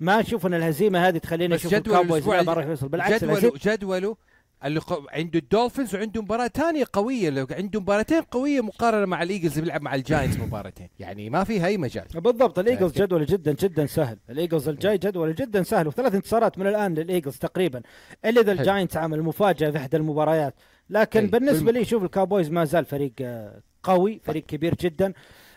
[0.00, 4.16] ما أشوف إن الهزيمة هذه تخليني أشوف جدول الكاوبويز ما راح يوصل بالعكس جدوله جدوله
[4.64, 9.82] اللي ق- عنده الدولفينز وعنده مباراة ثانية قوية عنده مباراتين قوية مقارنة مع الإيجلز بيلعب
[9.82, 10.88] مع الجاينتس مباراتين.
[10.98, 12.04] يعني ما في اي مجال.
[12.14, 14.18] بالضبط الإيجلز جدوله جدا جدا سهل.
[14.30, 17.82] الإيجلز الجاي جدوله جدا سهل وثلاث انتصارات من الآن للإيجلز تقريبا.
[18.24, 18.52] إلا إذا.
[18.52, 20.54] الجاينتس عمل مفاجأة في إحدى المباريات.
[20.90, 21.26] لكن أي.
[21.26, 25.12] بالنسبة لي شوف الكاوبويز ما زال فريق آه، قوي فريق كبير جدا.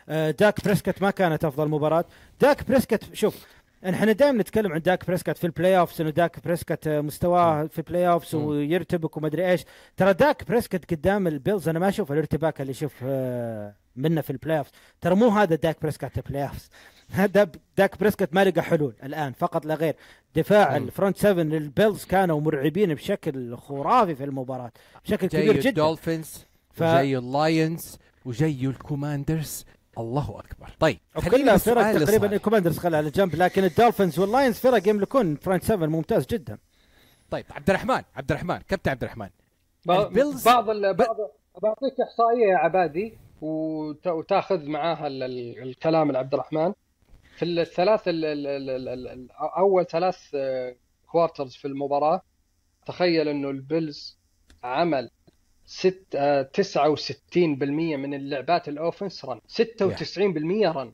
[0.10, 2.06] آه، داك بريسكت ما كانت أفضل مباراة.
[2.42, 3.46] داك بريسكت شوف
[3.86, 7.78] إحنا دائما نتكلم عن داك بريسكت في ال playoffs إنه داك بريسكت آه، مستواه في
[7.80, 8.46] ال playoffs مم.
[8.46, 9.66] ويرتبك ومدري إيش.
[9.98, 13.04] ترى داك بريسكت قدام البيلز أنا ما أشوف الارتباك اللي يشوف
[13.96, 14.72] منه في ال playoffs
[15.02, 16.60] ترى مو هذا داك بريسكت ال play هذا
[17.78, 19.96] داك بريسكت ما لقى حلول الآن فقط لا غير.
[20.36, 20.86] دفاع مم.
[20.86, 24.72] ال front 7 للبيلز كانوا مرعبين بشكل خرافي في المباراة
[25.06, 25.70] بشكل كبير جدا.
[25.70, 29.66] الدولفينز ف- وجاي اللاينز وجاي الكوماندرز.
[29.98, 30.76] الله أكبر.
[30.80, 32.36] طيب خلينا فرق تقريبا.
[32.36, 36.58] الكوماندرز خلها على جنب لكن الدولفينز واللاينز فرق يملكون front 7 ممتاز جدا.
[37.32, 39.30] طيب عبد الرحمن عبد الرحمن كابتن عبد الرحمن
[39.90, 40.94] البيلز- بعض ال...
[40.94, 41.18] بعض
[41.62, 44.08] بعطيك إحصائية يا عبادي وت...
[44.08, 45.24] وتأخذ معاها ال...
[45.24, 45.62] ال...
[45.64, 46.74] الكلام لعبد الرحمن
[47.40, 48.26] في الثلاث ال...
[48.26, 48.88] ال...
[48.88, 49.32] ال...
[49.32, 50.36] أول ثلاث
[51.08, 52.22] quarters في المباراة
[52.86, 54.18] تخيل إنه البيلز
[54.64, 55.12] عمل
[55.66, 60.94] ست آه، 69% من اللعبات ال offense run 96% run.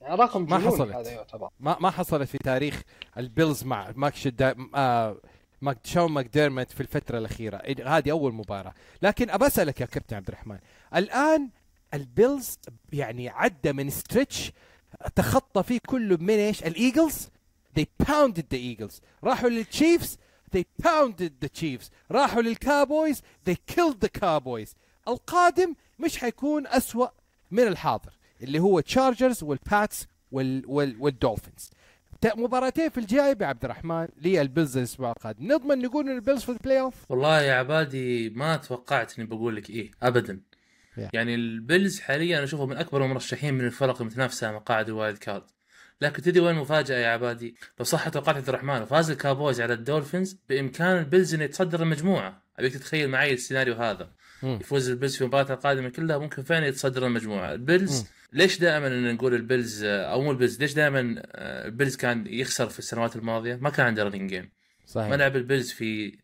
[0.00, 0.94] يعني رقم ما حصلت.
[0.94, 1.48] هذا يعتبر.
[1.60, 2.82] ما ما حصلت في تاريخ
[3.18, 5.20] البيلز مع ماك شدا آه
[5.62, 7.62] ماك شون ماكديرمت في الفترة الأخيرة.
[7.86, 8.74] هذه أول مباراة.
[9.02, 10.58] لكن أبى أسألك يا كابتن عبد الرحمن
[10.94, 11.50] الآن
[11.94, 12.58] البيلز
[12.92, 14.52] يعني عدى من stretch
[15.16, 17.28] تخطى فيه كله من إيش؟ الإيجلز.
[17.78, 19.00] They pounded the eagles.
[19.24, 20.18] راحوا للتشيفز.
[20.56, 21.90] They pounded the chiefs.
[22.10, 23.22] راحوا للكاوبويز.
[23.48, 24.74] They killed the cowboys.
[25.08, 27.08] القادم مش حيكون أسوأ
[27.50, 31.70] من الحاضر اللي هو تشارجرز والباتس وال وال والدولفينز
[32.36, 35.52] مباراتين في الجاي يا عبد الرحمن للبيلز الأسبوع القادم.
[35.52, 39.70] نضمن نقول إن البيلز في ال playoff والله يا عبادي ما توقعت إني بقول لك
[39.70, 40.40] إيه ابدا.
[40.96, 41.10] Yeah.
[41.12, 45.18] يعني البيلز حاليا أنا أشوفه من أكبر المرشحين من الفرق المتنافسه على مقاعد ال wild
[45.18, 45.42] card.
[46.00, 50.36] لكن تدري وين المفاجاه يا عبادي؟ لو صح توقعت عبد الرحمن وفاز الكابويز على الدولفينز
[50.48, 52.42] بإمكان البيلز إنه يتصدر المجموعة.
[52.58, 54.10] أبيك تتخيل معي السيناريو هذا.
[54.42, 54.58] مم.
[54.60, 57.52] يفوز البيلز في المباراه القادمة كلها ممكن فعلا يتصدر المجموعة.
[57.52, 63.16] البيلز ليش دائما نقول البيلز أو مو البيلز ليش دائما البيلز كان يخسر في السنوات
[63.16, 64.50] الماضية؟ ما كان عنده running game
[64.86, 65.10] صحيح.
[65.10, 66.18] ملعب البيلز في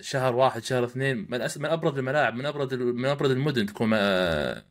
[0.00, 1.58] شهر واحد شهر اثنين من أس...
[1.58, 4.64] من ابرز الملاعب من ابرز من ابرز المدن تكون آه،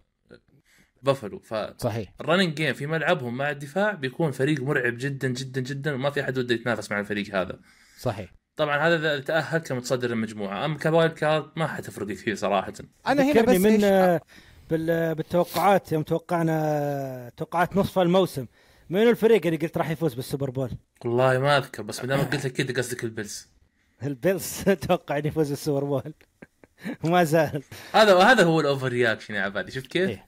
[1.01, 1.39] بافلو.
[1.39, 2.13] فال running صحيح.
[2.55, 6.55] game في ملعبهم مع الدفاع بيكون فريق مرعب جدا جدا جدا وما في أحد وده
[6.55, 7.59] يتنافس مع الفريق هذا.
[7.99, 8.33] صحيح.
[8.55, 10.65] طبعا هذا إذا تأهلت لمتصدر المجموعة.
[10.65, 12.73] اما ك wild card ما حتفرق كثير صراحة.
[13.07, 14.21] أنا هنا بس من إيش- آه،
[14.69, 18.45] بال- بالتوقعات يوم توقعنا توقعات نصف الموسم
[18.89, 20.71] من الفريق اللي قلت راح يفوز بالسوبر بول؟
[21.05, 23.56] والله ما أذكر بس ما دام قلت لك كذا قصدك البيلز.
[24.03, 26.13] البيلز توقع انه يفوز بالسوبر بول.
[27.03, 27.63] وما زال.
[27.93, 30.25] هذا هذا هو ال overreaction يا عبادي شفت كيف؟ إيه.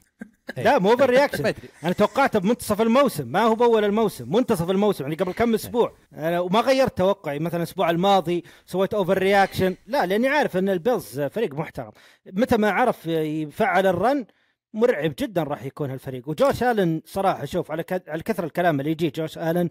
[0.66, 1.54] لا مو overreaction.
[1.84, 5.94] أنا توقعته بمنتصف الموسم ما هو بأول الموسم منتصف الموسم يعني قبل كم أسبوع.
[6.14, 9.76] أنا وما غيرت توقعي مثلا الأسبوع الماضي سويت overreaction.
[9.88, 11.92] لا لأني عارف إن البيلز فريق محترم.
[12.26, 14.26] متى ما عرف يفعل ال run
[14.74, 16.30] مرعب جدا راح يكون هالفريق.
[16.30, 19.70] وجوش آلن صراحة شوف على ك- على كثر الكلام اللي يجي جوش آلن.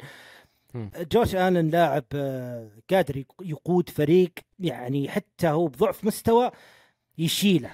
[1.13, 6.51] جوش آلن لاعب آه، قادر يق- يقود فريق يعني حتى هو بضعف مستوى
[7.19, 7.71] يشيله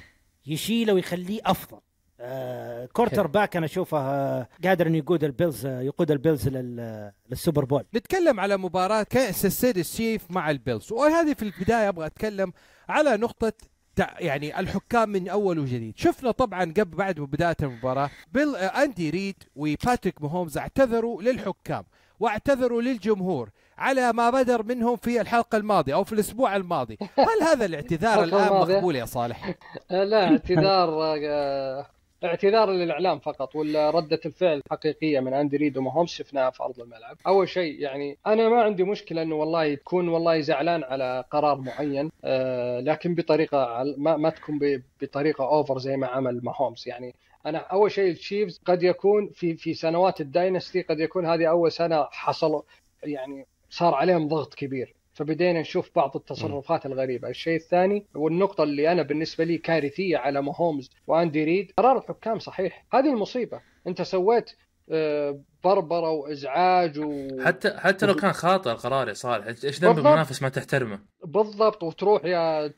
[0.46, 1.78] يشيله ويخليه أفضل.
[2.20, 3.26] آه quarter.
[3.26, 7.84] back أنا أشوفه آه قادر إنه يقود البيلز آه يقود البيلز لل- للسوبر بول.
[7.94, 10.92] نتكلم على مباراة كانساس سيتي تشيفز مع البيلز.
[10.92, 12.52] وهذه في البداية أبغى أتكلم
[12.88, 13.52] على نقطة
[13.96, 15.94] تع- يعني الحكام من أول وجديد.
[15.98, 21.84] شفنا طبعا قبل بعد بداية المباراة بيل أندي ريد وباتريك ماهومز اعتذروا للحكام.
[22.20, 27.64] واعتذروا للجمهور على ما بدر منهم في الحلقة الماضية أو في الأسبوع الماضي هل هذا
[27.64, 29.54] الاعتذار الآن؟ مقبول يا صالح؟
[29.90, 30.88] لا اعتذار
[31.24, 31.86] آه،
[32.24, 37.16] اعتذار للإعلام فقط ولا ردة الفعل الحقيقيه من أندي ريد وماهومز شفناها في أرض الملعب.
[37.26, 42.10] أول شيء يعني أنا ما عندي مشكلة إنه والله تكون والله زعلان على قرار معين
[42.24, 47.14] آه، لكن بطريقة ما, ما تكون بطريقة over زي ما عمل ماهومز يعني
[47.46, 51.72] أنا أول شيء التشيفز قد يكون في في سنوات ال dynasty قد يكون هذه أول
[51.72, 52.62] سنة حصل
[53.02, 59.02] يعني صار عليهم ضغط كبير فبدينا نشوف بعض التصرفات الغريبة، الشيء الثاني والنقطة اللي أنا
[59.02, 64.50] بالنسبة لي كارثية على ماهومز وأندي ريد قرار الحكام صحيح، هذه المصيبة، أنت سويت
[64.90, 67.28] آه، بربرة وإزعاج و...
[67.44, 69.46] حتى حتى لو كان خاطئ القرار يا صالح.
[69.46, 69.98] إيش ذنب.
[69.98, 71.82] المنافس ما تحترمه؟ بالضبط.
[71.82, 72.68] وتروح يا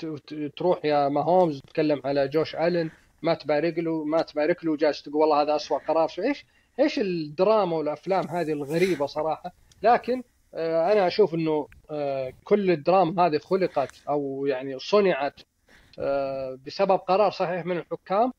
[0.56, 2.90] تروح يا ماهومز تتكلم على جوش ألن
[3.22, 6.08] ما تبارك له ما تبارك له جالس تقول والله هذا أسوأ قرار.
[6.08, 6.46] شو إيش
[6.80, 10.22] إيش الدراما والأفلام هذه الغريبة صراحة؟ لكن
[10.92, 15.40] أنا أشوف إنه آه، كل الدراما هذه خلقت أو يعني صنعت
[15.98, 18.32] آه، بسبب قرار صحيح من الحكام.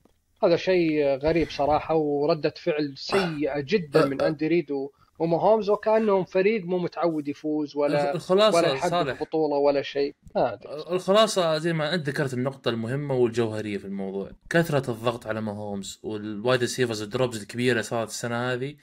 [0.43, 4.89] هذا شيء غريب صراحة وردة فعل سيئة جدا من أندي ريد و-
[5.19, 10.15] وماهومز وكأنهم فريق مو متعود يفوز ولا ولا الخلاصة يحقق بطولة ولا شيء.
[10.35, 10.73] أدري.
[10.91, 16.23] الخلاصة زي ما أنت ذكرت النقطة المهمة والجوهرية في الموضوع، كثرة الضغط على ماهومز وال
[16.23, 18.75] wide receivers ال drops الكبيرة اللي صارت السنة هذه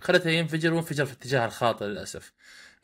[0.00, 2.32] خلته ينفجر وانفجر في الاتجاه الخاطئ للأسف.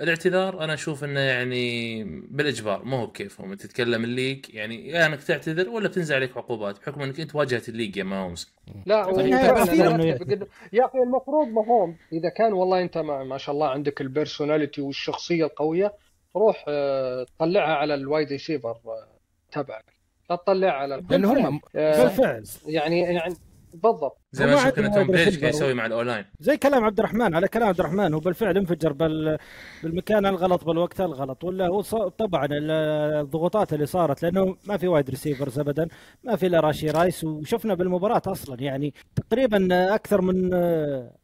[0.00, 5.06] الاعتذار أنا أشوف إنه يعني بالإجبار مو هو بكيفهم أنت تتكلم ال league يعني يا
[5.06, 8.52] إنك تعتذر ولا بتنزل عليك عقوبات بحكم إنك أنت واجهت ال league يا ماهومز.
[8.86, 13.54] لا إنه أتفق إنه- يا أخي المفروض ماهومز إذا كان والله أنت ما, ما شاء
[13.54, 15.92] الله عندك ال personality والشخصية القوية
[16.36, 19.08] روح آه، طلعها على ال wide receiver آه،
[19.52, 19.84] تبعك
[20.30, 21.02] لا تطلعها على.
[21.10, 23.34] لأنه هم آه، بالفعل يعني يعني
[23.74, 25.46] بالضبط زي ما شفنا توم قاعد ريسيفر.
[25.48, 26.24] يسوي مع ال O-line.
[26.40, 29.38] زي كلام عبد الرحمن على كلام عبد الرحمن هو بالفعل انفجر بال
[29.82, 32.70] بالمكان الغلط بالوقت الغلط ولا هو ص- طبعا ال-
[33.20, 35.88] الضغوطات اللي صارت لأنه ما في wide receivers ابدا
[36.24, 40.54] ما في إلا راشي رايس وشفنا بالمباراة أصلا يعني تقريبا أكثر من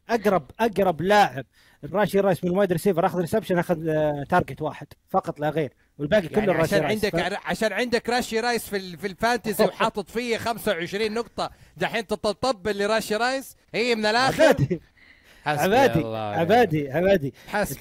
[0.09, 1.45] أقرب أقرب لاعب
[1.93, 3.75] راشي رايس من wide receiver أخذ reception أخذ
[4.29, 8.39] target واحد فقط لا غير والباقي يعني كله راشي عشان رايس عندك عشان عندك راشي
[8.39, 14.05] رايس في في ال fantasy وحاطط فيه 25 نقطة دحين تطبطب لراشي رايس هي من
[14.05, 14.43] الآخر.
[15.45, 16.03] عبادي.
[16.05, 16.91] عبادي.
[16.91, 17.33] عبادي.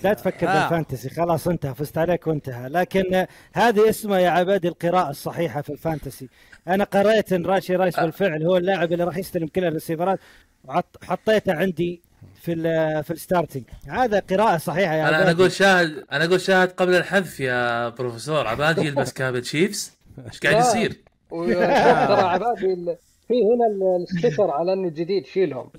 [0.03, 0.61] لا تفكر آه.
[0.61, 1.11] بال fantasy.
[1.11, 1.75] خلاص انتهى.
[1.75, 2.69] فزت عليك وانتهى.
[2.69, 6.29] لكن هذه اسمها يا عبادي القراءة الصحيحة في ال fantasy.
[6.69, 10.19] أنا قريت إن راشي رايس بالفعل هو اللاعب اللي راح يستلم كل الريسيفرات.
[10.65, 12.03] وحطيته عندي
[12.43, 13.65] في ال في ال starting.
[13.89, 15.23] هذا قراءة صحيحة يا أنا عبادي.
[15.23, 18.47] أنا أقول شاهد أنا أقول شاهد قبل الحذف يا بروفيسور.
[18.47, 19.93] عبادي يلبس cap تشيفز
[20.27, 21.01] إيش قاعد يصير؟
[21.31, 22.97] ترى عبادي
[23.29, 25.70] في هنا ال- ال sticker على إنه جديد شيلهم.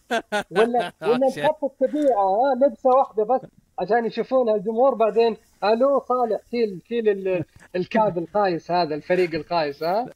[0.50, 3.40] ولا ولا نحط الطبيعة ها لبسة واحدة بس
[3.78, 5.36] عشان يشوفونها الجمهور بعدين.
[5.64, 7.44] ألو صالح شيل شيل ال-
[7.76, 10.06] ال cap الخايس هذا الفريق الخايس ها؟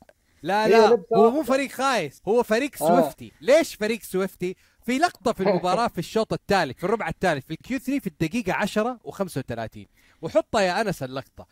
[0.42, 1.30] لا لا هو.
[1.30, 2.86] مو فريق خايس هو فريق آه.
[2.88, 3.32] سويفتي.
[3.40, 7.78] ليش فريق سويفتي؟ في لقطة في المباراة في الشوط الثالث في الربع الثالث في ال
[7.78, 9.84] Q3 في الدقيقة 10 و35
[10.22, 11.46] وحطها يا أنس اللقطة.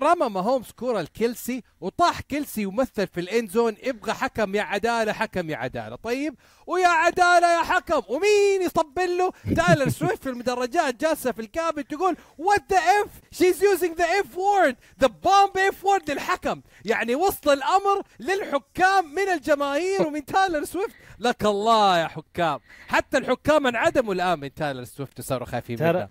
[0.00, 3.76] رمى ماهومز كورة لكيلسي وطاح كيلسي يمثل في ال end zone.
[3.82, 5.96] يبغى حكم يا عدالة حكم يا عدالة.
[5.96, 6.34] طيب
[6.66, 8.02] ويا عدالة يا حكم.
[8.14, 13.64] ومين يطبل له؟ تايلر سويفت في المدرجات جالسة في الكابل تقول what the F she's
[13.64, 16.62] using the F word the bomb F word للحكم.
[16.84, 20.94] يعني وصل الأمر للحكام من الجماهير ومن تايلر سويفت.
[21.18, 22.60] لك الله يا حكام.
[22.88, 26.08] حتى الحكام انعدموا الآن من تايلر سويفت وصاروا خايفين منه.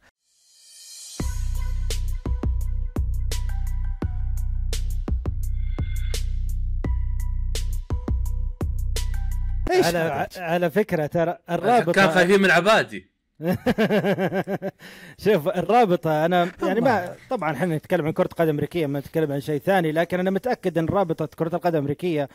[9.72, 13.18] إيش على؟ على فكرة ترى كان الرابطة خايفين من عبادي
[15.26, 19.42] شوف الرابطة أنا يعني ما طبعا إحنا نتكلم عن كرة قدم أمريكية ما نتكلم عن
[19.42, 22.30] شيء ثاني لكن أنا متأكد أن رابطة كرة القدم الأمريكية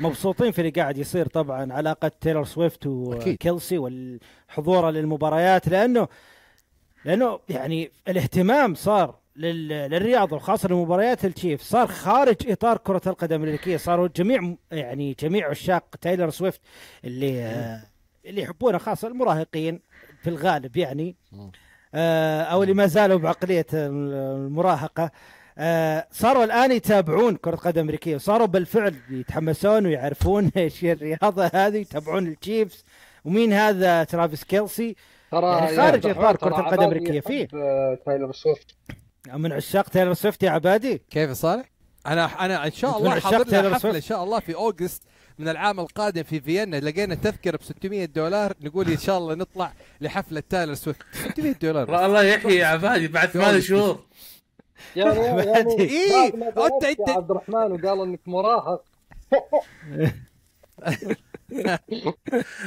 [0.00, 2.86] مبسوطين في اللي قاعد يصير طبعا علاقة تايلور سويفت.
[2.86, 6.08] وكيلسي والحضور للمباريات لأنه
[7.04, 11.62] لأنه يعني الاهتمام صار لل- للرياضة وخاصة لمباريات التشيف.
[11.62, 13.76] صار خارج إطار كرة القدم الأمريكية.
[13.76, 16.60] صاروا جميع يعني جميع عشاق تايلور سويفت
[17.04, 17.80] اللي
[18.26, 19.80] اللي يحبونه خاصة المراهقين
[20.22, 21.16] في الغالب يعني.
[21.94, 25.10] آه، أو اللي ما زالوا بعقلية المراهقة.
[25.58, 32.26] آه، صاروا الآن يتابعون كرة قدم امريكيه وصاروا بالفعل يتحمسون ويعرفون إيش الرياضة هذه يتابعون
[32.26, 32.84] التشيفز.
[33.24, 34.96] ومين هذا؟ ترافيس كيلسي.
[35.30, 37.20] ترى يعني خارج كرة ترى القدم عبادي الأمريكية.
[37.20, 37.46] فيه.
[38.06, 38.74] تايلور سويفت.
[39.28, 41.02] من عشاق تايلور سويفت يا عبادي.
[41.10, 41.70] كيف يا صالح؟
[42.06, 45.02] أنا أنا إن شاء الله تايلور حفلة سويفت؟ ان شاء الله في August
[45.38, 46.76] من العام القادم في فيينا.
[46.76, 51.02] لقينا تذكرة ب 600 دولار نقول إن شاء الله نطلع لحفلة تايلر سويفت.
[51.32, 52.06] 600 دولار.
[52.06, 54.04] الله يحيي يا عبادي بعد ثمان شهور.
[54.96, 58.84] يعني يعني إيه، بعد ما أنت- درست أنت- يا عبد الرحمن وقال إنك مراهق.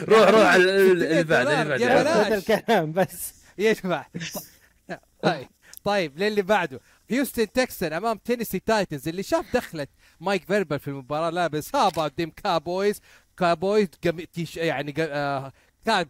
[0.09, 2.07] روح روح اللي بعد اللي بعد يا يا بلاش.
[2.07, 2.09] عبادي.
[2.09, 3.33] هذا الكلام بس.
[3.57, 4.05] يشبع
[5.21, 5.47] طيب.
[5.83, 6.79] طيب للي بعده.
[7.09, 12.13] هيوستن تكسنز أمام تينيسي تايتنز اللي شاف دخلت مايك فيربل في المباراة لابس how about
[12.17, 13.01] them Cowboys
[13.37, 13.87] Cowboys
[14.55, 15.51] يعني آه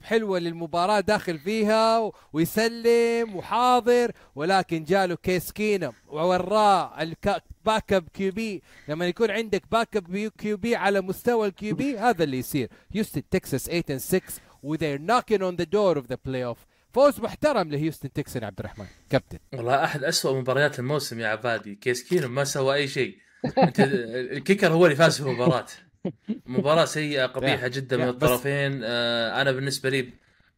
[0.03, 9.07] حلوة للمباراة داخل فيها ويسلم وحاضر ولكن جاله كيس كينم ووراه ال backup QB لما
[9.07, 12.69] يكون عندك backup QB على مستوى ال QB هذا اللي يصير.
[12.93, 14.21] هيوستن تكساس 8 and 6
[14.63, 16.72] و they're knocking on the door of the playoff.
[16.93, 18.85] فوز محترم لهيوستن تكسنز عبد الرحمن.
[19.09, 19.39] كابتن.
[19.53, 21.75] والله أحد أسوأ مباريات الموسم يا عبادي.
[21.75, 23.17] كيس كينم ما سوى أي شيء.
[23.57, 25.65] انت ال kicker هو اللي فاز في المباراة.
[26.45, 28.81] مباراة سيئة قبيحة جدا من الطرفين.
[28.83, 30.09] آه أنا بالنسبة لي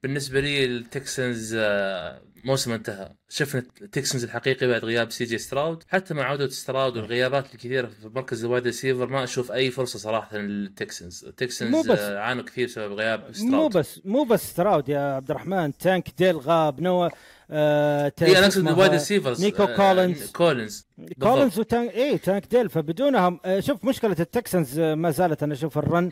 [0.03, 3.11] بالنسبة لي التكسنز آه موسم انتهى.
[3.29, 8.09] شفنا التكسنز الحقيقي بعد غياب سي جي ستراود حتى مع عودة ستراود والغيابات الكثيرة في
[8.15, 12.67] مركز ال wide receiver ما أشوف أي فرصة صراحة للتكسنز التكسنز مو بس- عانوا كثير
[12.67, 15.77] بسبب غياب ستراود مو بس مو بس ستراود يا عبد الرحمن.
[15.77, 17.09] تانك ديل غاب نوا
[17.51, 20.31] آه اي أنا اقصد ال wide receivers نيكو آه، كولينز.
[20.31, 20.87] كولينز
[21.21, 25.77] كولينز وتانك اي تانك ديل فبدونهم آه، شوف مشكلة التكسنز آه، ما زالت أنا أشوف
[25.77, 26.09] ال run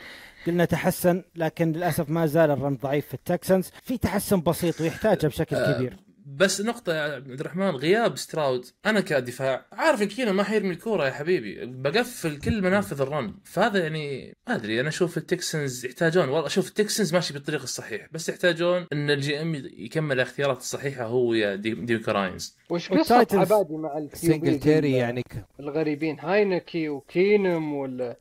[0.47, 5.27] قلنا تحسن لكن للأسف ما زال ال run ضعيف في التكسنز في تحسن بسيط ويحتاجه
[5.27, 5.97] بشكل آه، كبير.
[6.25, 11.05] بس نقطة يا عبد الرحمن غياب ستراود أنا كدفاع عارف إن كينم ما حيرمي الكورة
[11.05, 11.65] يا حبيبي.
[11.65, 13.33] بقفل كل منافذ ال run.
[13.43, 16.29] فهذا يعني ما أدري أنا أشوف التكسنز يحتاجون.
[16.29, 21.33] والله أشوف التكسنز ماشي بالطريق الصحيح بس يحتاجون أن ال GM يكمل الاختيارات الصحيحة هو
[21.33, 22.57] يا دي, ديميكو راينز.
[22.69, 25.23] وش قصة عبادي مع الكيو تيري يعني.
[25.59, 28.15] الغريبين؟ هاينكي وكينم وال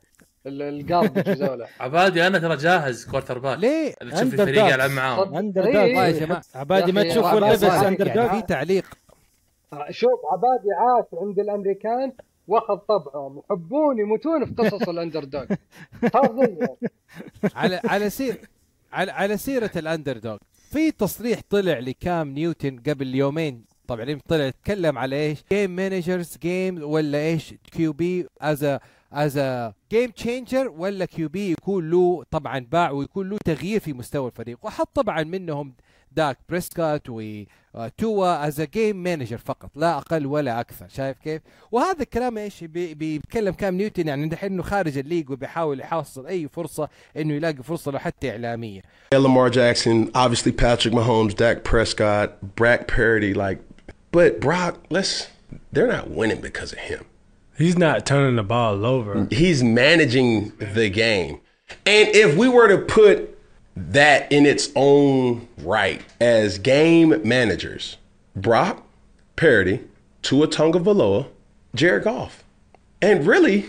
[0.45, 4.73] الجاربج ذولا عبادي أنا ترى جاهز كوارتر باك ليه؟ تشوف الفريق.
[4.73, 5.35] يلعب معاهم.
[5.35, 5.95] اندر إيه، دوغ إيه.
[5.95, 8.85] والله يا جماعة عبادي ما عبادي اللبس صالح اندر دوغ في تعليق.
[9.89, 12.11] شوف عبادي عاش عند الأمريكان
[12.47, 13.39] وأخذ طبعهم.
[13.39, 15.45] يحبون يموتون في قصص الاندر دوغ.
[17.55, 18.37] على على سير
[18.93, 20.37] على على سيرة الاندر دوغ
[20.71, 23.65] في تصريح طلع لكام نيوتن قبل يومين.
[23.87, 28.77] طبعا طلع يتكلم على إيش؟ game managers game ولا إيش؟ QB as
[29.13, 29.39] as
[29.91, 34.57] game changer ولا QB يكون له طبعا باع ويكون له تغيير في مستوى الفريق.
[34.65, 35.73] وحط طبعا منهم
[36.11, 40.87] داك بريسكوت وتوا as game manager فقط لا أقل ولا أكثر.
[40.87, 41.41] شايف كيف؟
[41.71, 46.27] وهذا الكلام إيش؟ بي- بيتكلم كام نيوتن يعني دحين إنه خارج ال league وبيحاول يحصل
[46.27, 48.81] أي فرصة إنه يلاقي فرصة لو حتى إعلامية.
[49.15, 53.59] Lamar Jackson, obviously Patrick Mahomes, Dak Prescott, Brock Purdy, like,
[54.11, 55.27] but Brock, let's,
[55.71, 57.03] they're not winning because of him.
[57.57, 59.27] He's not turning the ball over.
[59.29, 61.39] He's managing the game.
[61.85, 63.37] And if we were to put
[63.75, 67.97] that in its own right as game managers,
[68.35, 68.83] Brock
[69.35, 69.81] Purdy,
[70.21, 71.27] Tua Tonga Valoa,
[71.75, 72.43] Jared Goff,
[73.01, 73.65] and really,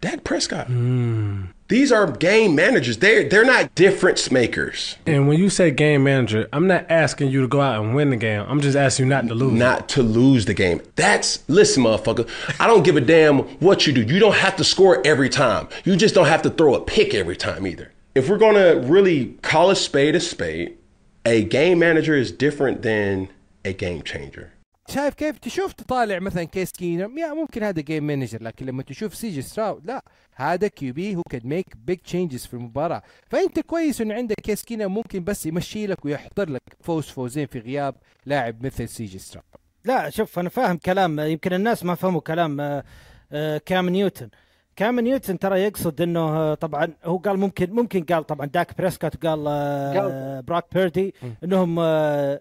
[0.00, 0.66] Dak Prescott.
[0.66, 1.46] Hmm.
[1.68, 2.98] These are game managers.
[2.98, 4.96] They're they're not difference makers.
[5.04, 8.10] And when you say game manager, I'm not asking you to go out and win
[8.10, 8.44] the game.
[8.46, 9.52] I'm just asking you not to lose.
[9.52, 10.80] not to lose the game.
[10.94, 12.28] That's listen, motherfucker.
[12.60, 14.02] I don't give a damn what you do.
[14.02, 15.68] You don't have to score every time.
[15.84, 17.92] You just don't have to throw a pick every time either.
[18.14, 20.78] If we're gonna really call a spade a spade,
[21.24, 23.28] a game manager is different than
[23.64, 24.52] a game changer.
[24.88, 29.14] شايف كيف؟ تشوف تطالع مثلا كيس كينم يا ممكن هذا game manager لكن لما تشوف
[29.14, 30.02] سيجي ستراود لا.
[30.34, 33.02] هذا QB هو can make big changes في المباراة.
[33.28, 37.58] فأنت كويس انه عندك كيس كينر ممكن بس يمشي لك ويحضر لك فوز فوزين في
[37.58, 37.94] غياب
[38.26, 39.46] لاعب مثل سيجي ستراود.
[39.84, 42.84] لا شوف أنا فاهم كلام يمكن الناس ما فهموا كلام آه،
[43.32, 44.28] آه، كام نيوتن.
[44.76, 49.26] كام نيوتن ترى يقصد إنه آه، طبعا هو قال ممكن ممكن قال طبعا داك بريسكوت
[49.26, 50.42] قال.
[50.42, 51.14] بروك بيردي
[51.44, 51.78] إنهم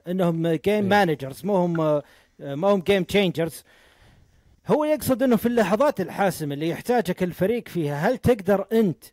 [0.08, 2.02] إنهم game managers مو هم
[2.40, 3.64] ما هم game changers
[4.68, 9.04] هو يقصد إنه في اللحظات الحاسمة اللي يحتاجك الفريق فيها هل تقدر أنت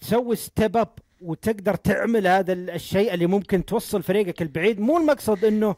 [0.00, 0.88] تسوي step up
[1.22, 5.76] وتقدر تعمل هذا الشيء اللي ممكن توصل فريقك البعيد؟ مو المقصد إنه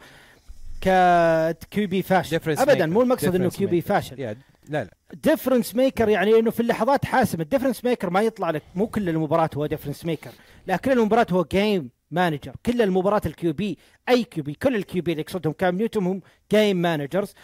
[1.70, 2.36] QB فاشل.
[2.46, 2.86] ابدا.
[2.86, 3.84] مو المقصد إنه Difference QB maker.
[3.84, 4.20] فاشل.
[4.20, 4.36] يا
[4.68, 4.90] لا لا.
[5.24, 7.42] difference maker يعني إنه في اللحظات حاسمة.
[7.42, 10.30] ال difference maker ما يطلع لك مو كل المباراة هو difference maker
[10.66, 13.78] لا كل المباراة هو game manager كل المباراه ال QB
[14.08, 16.20] أي QB كل ال QB اللي يقصدهم كام نيوتن هم
[16.52, 17.34] game managers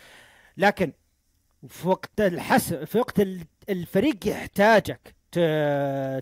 [0.56, 0.92] لكن
[1.68, 5.14] في وقت الحسم في وقت ال- الفريق يحتاجك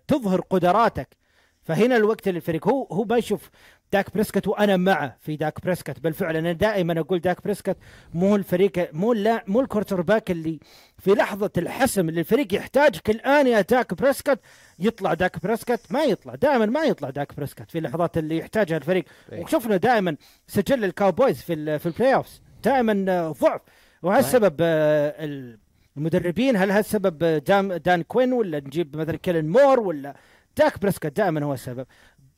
[0.08, 1.16] تظهر قدراتك.
[1.62, 3.50] فهنا الوقت اللي الفريق هو هو ما يشوف
[3.92, 6.00] داك بريسكت وأنا معه في داك بريسكت.
[6.00, 7.76] بالفعل أنا دائما أقول داك بريسكت
[8.14, 10.58] مو الفريق مو لا مو ال quarterback اللي
[10.98, 14.40] في لحظة الحسم اللي الفريق يحتاجك الآن يا داك بريسكت
[14.78, 19.04] يطلع داك بريسكت ما يطلع دائما ما يطلع داك بريسكت في اللحظات اللي يحتاجها الفريق.
[19.32, 19.40] إيه.
[19.42, 20.16] وشفنا دائما
[20.46, 23.60] سجل الكاوبويز في في ال playoffs دائما ضعف.
[24.02, 25.58] وهالسبب آه، ال-
[25.96, 30.14] المدربين هل هالسبب دام دان كوين ولا نجيب مثلا كيلن مور ولا
[30.56, 31.86] داك بريسكت؟ دائما هو السبب.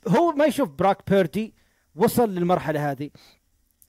[0.08, 1.54] هو ما يشوف براك بيردي
[1.96, 3.10] وصل للمرحلة هذه.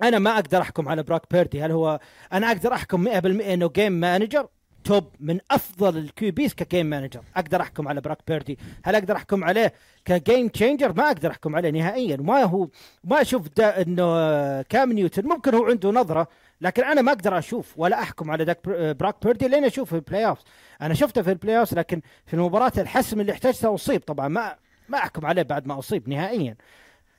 [0.03, 1.61] أنا ما أقدر أحكم على براك بيردي.
[1.61, 1.99] هل هو
[2.33, 4.47] أنا أقدر أحكم 100% إنه game manager
[4.83, 8.59] top من أفضل ال QBs ك game manager أقدر أحكم على براك بيردي.
[8.85, 9.73] هل أقدر أحكم عليه
[10.05, 12.17] ك game changer ما أقدر أحكم عليه نهائيا.
[12.17, 12.67] ما هو
[13.03, 15.27] ما أشوف دا إنه آه، كام نيوتن.
[15.27, 16.27] ممكن هو عنده نظرة
[16.61, 19.95] لكن أنا ما أقدر أشوف ولا أحكم على داك بر- براك بيردي لين أشوفه في
[19.95, 20.39] ال playoff
[20.81, 24.55] أنا شفته في ال playoff لكن في المباراة الحسم اللي احتاجته اصيب طبعا ما
[24.89, 26.55] ما أحكم عليه بعد ما أصيب نهائيا.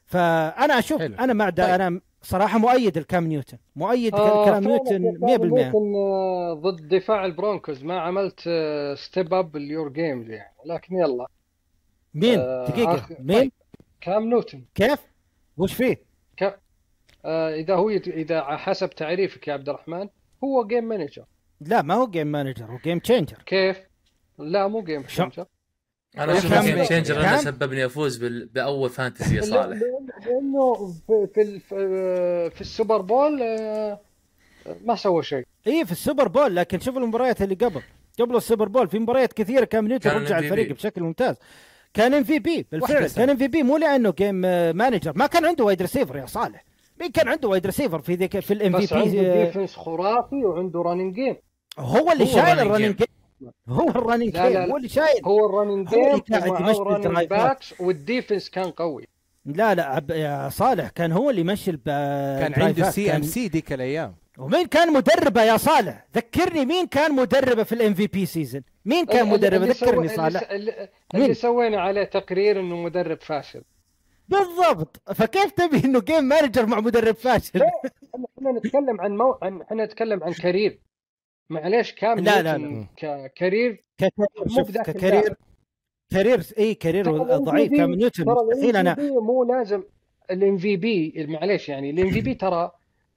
[0.07, 1.15] فأنا أشوف حلو.
[1.15, 1.61] أنا مع طيب.
[1.61, 3.59] أنا صراحة مؤيد الكام نيوتن.
[3.77, 8.41] مؤيد آه، كلام نيوتن كلام 100% نيوتن، آه، ضد دفاع البرونكوز ما عملت
[8.95, 10.55] step up your games يعني.
[10.67, 11.27] لكن يلا.
[12.15, 12.97] مين؟ آه، دقيقة.
[12.97, 13.53] آخر- مين؟ طيب.
[14.01, 14.65] كام نيوتن.
[14.75, 14.99] كيف؟
[15.57, 15.97] وش فيه؟
[16.37, 16.59] ك...
[17.25, 18.09] آه إذا هو يت...
[18.09, 20.09] إذا حسب تعريفك يا عبد الرحمن
[20.45, 21.25] هو جيم مانجر
[21.61, 23.81] لا ما هو جيم مانجر هو جيم تشينجر كيف؟
[24.39, 25.47] لا مو جيم مانجر
[26.19, 28.47] أنا أشوف جيم تشينجر؟ أنه سببني أفوز بال...
[28.47, 29.79] بأول fantasy يا صالح.
[30.27, 30.75] لأنه
[31.07, 34.01] في في, ال- في, في السوبر بول آه،
[34.85, 35.45] ما سوى شيء.
[35.67, 37.81] اي في السوبر بول لكن شوف المباريات اللي قبل.
[38.21, 40.43] قبل السوبر بول في مباريات كثيرة كام نيوتن رجع MVP.
[40.43, 41.37] الفريق بشكل ممتاز.
[41.95, 43.07] كان MVP بالفعل.
[43.09, 46.65] كان MVP مو لأنه game آه، manager ما كان عنده wide receiver يا صالح.
[47.01, 50.83] مين كان عنده wide receiver في ذيك في ال MVP عنده بي defense خرافي وعنده
[50.83, 51.37] رننج جيم
[51.79, 52.97] هو اللي شايل الرننج.
[52.97, 53.07] جيم
[53.69, 54.57] هو الرننج جيم.
[54.57, 55.25] هو اللي شايل.
[55.25, 57.47] هو ال running هو اللي game قاعد ومعه يمشي running الدرايفات.
[57.47, 59.09] backs وال defense كان قوي.
[59.45, 60.11] لا لا عب...
[60.11, 61.85] يا صالح كان هو اللي يمشي الب...
[62.41, 62.91] كان عنده.
[62.91, 64.17] CMC ذيك الأيام.
[64.39, 69.29] ومين كان مدربه يا صالح؟ ذكرني مين كان مدربه في ال MVP season مين كان
[69.29, 70.51] مدربه؟ اللي ذكرني صالح.
[70.51, 73.63] اللي, اللي, سوينا عليه تقرير إنه مدرب فاشل.
[74.29, 75.03] بالضبط.
[75.15, 77.71] فكيف تبي إنه game manager مع مدرب فاشل؟ لا
[78.39, 79.39] إحنا نتكلم عن مو...
[79.43, 80.81] عن إحنا نتكلم عن career
[81.51, 82.89] معليش كام لا، لا،.
[83.37, 85.35] كارير ك career مو شوف بذاك ك career.
[86.13, 88.25] career إي career ضعيف كام نيوتن.
[88.27, 89.83] مستحيل أنا في مو لازم
[90.31, 92.71] ال MVP معليش يعني ال MVP ترى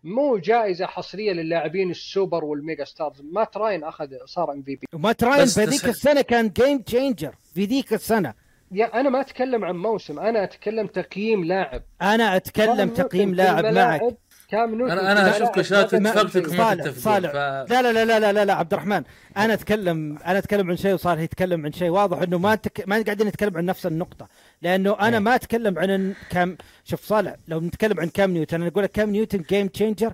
[0.04, 3.22] مو جائزة حصرية للاعبين ال super وال mega stars.
[3.22, 4.88] مات راين أخذ صار MVP.
[4.94, 8.34] ومات راين بهذيك تس- السنة كان game changer في ذيك السنة.
[8.72, 11.82] يا أنا ما أتكلم عن موسم أنا أتكلم تقييم لاعب.
[12.02, 14.02] أنا أتكلم كام تقييم في لاعب معك.
[14.50, 16.50] كام نيوتن أنا أنا أشوف كشات اتفقتك.
[16.50, 17.34] ما صالح تتفقون ف...
[17.34, 19.04] لا لا لا لا لا لا, عبد الرحمن
[19.38, 22.84] أنا أتكلم أنا أتكلم عن شيء وصالح يتكلم عن شيء واضح إنه ما تك...
[22.88, 24.28] ما قاعدين نتكلم عن نفس النقطة.
[24.62, 25.24] لأنه أنا إيه.
[25.24, 29.10] ما أتكلم عن كام شوف صالح لو نتكلم عن كام نيوتن أنا أقول لك كام
[29.10, 30.14] نيوتن game changer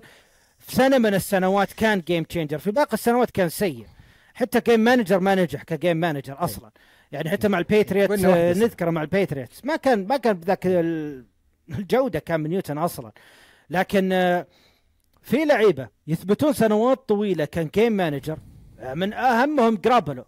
[0.58, 3.86] في سنة من السنوات كان game changer في باقي السنوات كان سيء.
[4.34, 6.70] حتى game manager ما نجح ك game manager أصلا.
[7.12, 8.52] يعني حتى مع الباتريوتس واحدة آه،.
[8.52, 11.24] نذكره مع الباتريوتس ما كان ما كان بذاك ال-
[11.70, 13.12] الجودة كام نيوتن أصلا.
[13.70, 14.46] لكن آه،
[15.22, 18.38] في لعيبة يثبتون سنوات طويلة كان game manager
[18.80, 20.24] آه، من أهمهم جرابلو.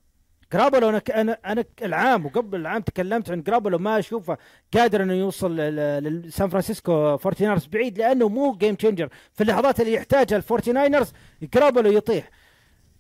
[0.53, 4.39] جرابلو أنا أنا أنا العام وقبل العام تكلمت عن جرابلو ما أشوفه
[4.74, 10.36] قادر إنه يوصل لسان فرانسيسكو فورتيناينرز بعيد لأنه مو game changer في اللحظات اللي يحتاجها
[10.36, 11.12] الفورتيناينرز
[11.55, 12.30] جرابلو يطيح.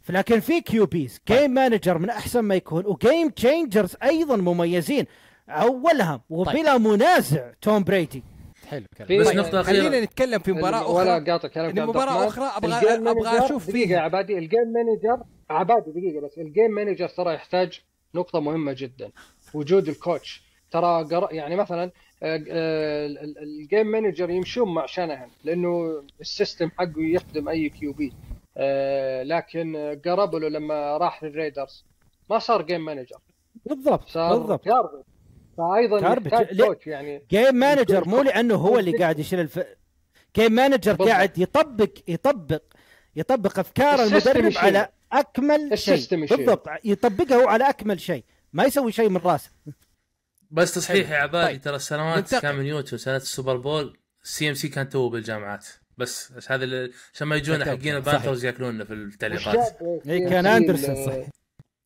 [0.08, 5.04] لكن في QBs game manager من أحسن ما يكون و game changers أيضا مميزين
[5.48, 8.22] أولهم وبلا منازع توم بريدي.
[8.68, 10.04] حلو الكلام في- بس طيب، نقطة خلينا أخيرة.
[10.04, 11.30] نتكلم في مباراة ولا أخرى.
[11.30, 12.26] قاطع إن يا عبد مباراة.
[12.28, 14.38] أخرى أبغى أبغى أشوف فيها عبادي.
[14.38, 16.38] ال game manager عبادي دقيقة بس.
[16.38, 17.80] ال game manager ترى يحتاج
[18.14, 19.10] نقطة مهمة جدا.
[19.54, 21.28] وجود ال coach ترى قر...
[21.30, 21.82] يعني مثلا
[22.22, 27.48] آه، آه، ال- ال- ال game manager يمشون مع شانهن لأنه ال system حقه يخدم
[27.48, 28.12] أي QB.
[28.56, 31.84] آه، لكن جرابلو لما راح للريدرز.
[32.30, 33.16] ما صار جيم مانجر
[33.66, 34.68] بالضبط صار بالضبط.
[35.58, 36.14] فايضا؟
[36.64, 39.60] coach يعني game manager مو لأنه هو اللي قاعد يشيل الف...
[40.36, 40.94] game manager.
[40.94, 42.62] قاعد يطبق يطبق
[43.16, 44.52] يطبق أفكار المدرب.
[44.56, 46.26] على أكمل شيء.
[46.26, 49.50] بالضبط يطبقها هو على أكمل شيء ما يسوي شيء من راسه
[50.50, 51.62] بس تصحيح يا عبادي طيب.
[51.62, 52.34] ترى السنوات.
[52.34, 55.66] كام نيوتن سنه السوبر بول ال CMC كان توه بالجامعات
[55.98, 57.64] بس بس هذا عشان ما يجونا.
[57.64, 61.28] حقين البانثرز ياكلوننا في التعليقات إيه، كان أندرسون صح وين؟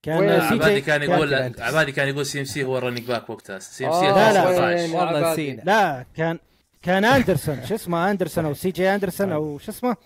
[0.03, 3.59] كان سي عبادي جي كان يقول عبادي كان يقول CMC هو ال running back وقتها
[3.59, 4.49] CMC آه، لا، لا.
[4.73, 5.33] 2016 والله.
[5.33, 6.39] نسينا لا كان
[6.83, 9.97] كان أندرسون شو اسمه أندرسون أو سي جي أندرسون أو شو اسمه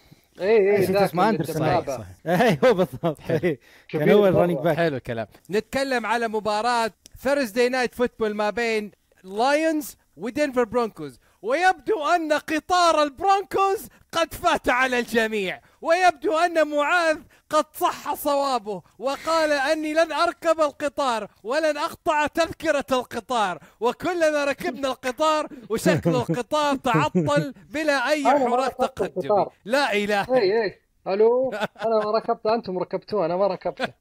[0.40, 1.30] اي اي اسمه.
[1.30, 1.84] الدبابة.
[1.96, 2.40] صحيح.
[2.42, 3.60] اي هو بالضبط إيه.
[3.88, 4.26] كان هو.
[4.26, 6.90] ال running back حلو الكلام نتكلم على مباراة
[7.22, 8.90] Thursday Night Football ما بين
[9.24, 17.18] لايونز ودنفر برونكوز ويبدو أن قطار البرونكوز قد فات على الجميع ويبدو أن معاذ
[17.50, 25.48] قد صح صوابه وقال أني لن أركب القطار ولن أقطع تذكرة القطار وكلنا ركبنا القطار
[25.70, 29.08] وشكل القطار تعطل بلا أي أنا حراك تقدمي.
[29.26, 29.52] القطار.
[29.64, 31.50] لا إله اي اي ألو؟
[31.84, 33.88] أنا ما ركبت أنتم ركبتوه أنا ما ركبته.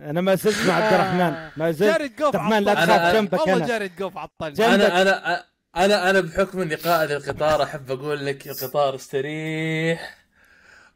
[0.00, 1.90] أنا ما زلت مع عبد الرحمن ما زلت.
[1.98, 2.86] جارد جوف عبد الرحمن لا عطل.
[2.86, 4.70] تخاف أنا- جنبك والله جارد جوف عطل جنبك.
[4.70, 5.44] أنا أنا
[5.76, 10.18] أنا أنا بحكم اني قائد القطار أحب أقول لك يا قطار استريح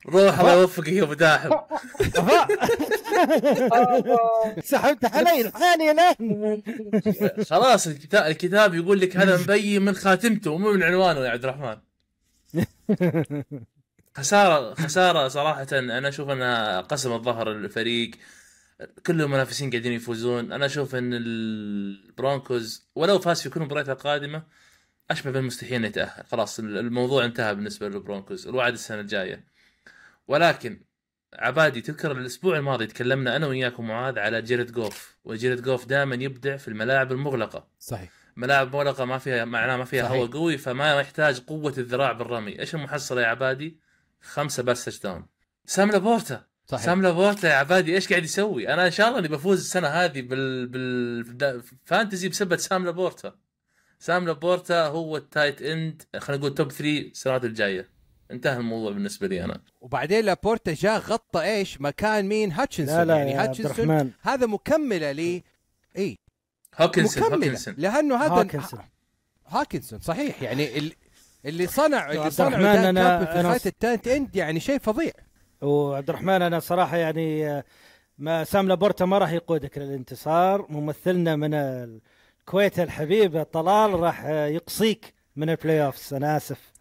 [0.06, 1.50] روح الله يوفقك يا أبو داحم.
[4.64, 6.62] سحبت علي لحالي الان
[7.44, 11.76] خلاص الكتاب الكتاب يقول لك هذا مبين من خاتمته مو من عنوانه يا عبد الرحمن.
[14.16, 18.10] خسارة خسارة صراحة أنا أشوف أنها قسم الظهر الفريق.
[19.06, 20.52] كل المنافسين قاعدين يفوزون.
[20.52, 24.42] أنا أشوف إن البرونكوز ولو فاز في كل المباريات القادمة
[25.10, 26.24] أشبه بالمستحيل إنه يتأهل.
[26.26, 28.48] خلاص الموضوع انتهى بالنسبة للبرونكوز.
[28.48, 29.44] الوعد السنة الجاية.
[30.28, 30.80] ولكن
[31.34, 36.56] عبادي تذكر الأسبوع الماضي تكلمنا أنا وياك ومعاذ على جيرد جوف وجيرد جوف دائما يبدع
[36.56, 37.68] في الملاعب المغلقة.
[37.78, 38.10] صحيح.
[38.36, 40.08] ملاعب مغلقة ما فيها معناه ما فيها.
[40.08, 42.60] هواء قوي فما يحتاج قوة الذراع بالرمي.
[42.60, 43.80] إيش المحصلة يا عبادي؟
[44.20, 45.26] خمسة بس touchdown.
[45.66, 46.84] سام لابورتا صحيح.
[46.84, 50.22] سام لابورتا يا عبادي إيش قاعد يسوي؟ أنا إن شاء الله إني بفوز السنة هذه
[50.22, 53.34] بال بال fantasy بسبب سام لابورتا.
[53.98, 57.88] سام لابورتا هو التايت إند خلينا نقول توب 3 السنوات الجاية.
[58.30, 59.60] انتهى الموضوع بالنسبة لي أنا.
[59.80, 65.42] وبعدين لابورتا جاء غطى إيش؟ مكان مين؟ هاتشنسون لا لا يعني هاتشنسون هذا مكملة ل
[65.98, 66.18] إي.
[66.80, 67.46] هوكنسون مكملة.
[67.46, 67.74] هوكنسون.
[67.78, 68.80] لأنه هذا هاكنسون
[69.46, 70.42] هاكنسون صحيح.
[70.42, 70.92] يعني ال-
[71.44, 75.12] اللي صنع اللي الرحمن دان أنا- كامبل في أنا فايت التانت إند يعني شيء فظيع.
[75.62, 77.64] وعبد الرحمن أنا صراحة يعني آه،
[78.18, 80.66] ما سام لابورتا ما راح يقودك للانتصار.
[80.68, 81.50] ممثلنا من
[82.46, 86.72] الكويت الحبيب طلال راح يقصيك من ال playoffs أنا آسف.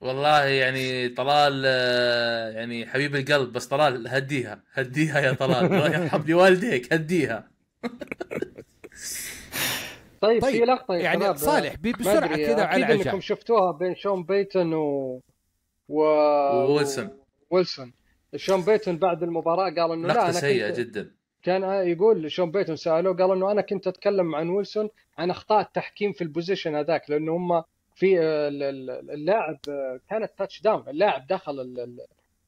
[0.00, 1.64] والله يعني طلال
[2.54, 5.64] يعني حبيب القلب بس طلال هديها هديها يا طلال.
[5.64, 7.50] الله يرحم لي والديك هديها.
[10.20, 14.24] طيب, طيب، في لقطة يا يعني صالح بسرعة كذا على أكيد إنكم شفتوها بين شون
[14.24, 15.20] بيتون و
[15.88, 17.10] و وويلسون.
[17.50, 17.92] ويلسون
[18.36, 21.23] شون بيتون بعد المباراة قال إنه لا لقطه أنا سيئة كنت جدا.
[21.44, 24.88] كان يقول شون بيتون سألوه قال إنه أنا كنت أتكلم عن ويلسون
[25.18, 27.62] عن أخطاء التحكيم في ال possession هذاك لأنه هم
[27.94, 29.58] في ال- ال- اللاعب
[30.10, 31.60] كانت touchdown اللاعب دخل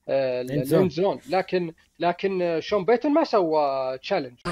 [0.09, 0.51] آه، zone.
[0.59, 4.39] ال end zone لكن لكن آه، شون بيتن ما سوى challenge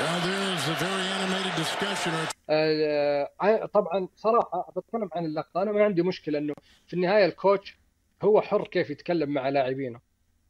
[0.00, 2.34] well, there's a very discussion.
[2.50, 5.62] آه، آه، طبعا صراحة بتكلم عن اللقطة.
[5.62, 6.54] أنا ما عندي مشكلة إنه
[6.86, 7.76] في النهاية ال coach
[8.22, 10.00] هو حر كيف يتكلم مع لاعبينه.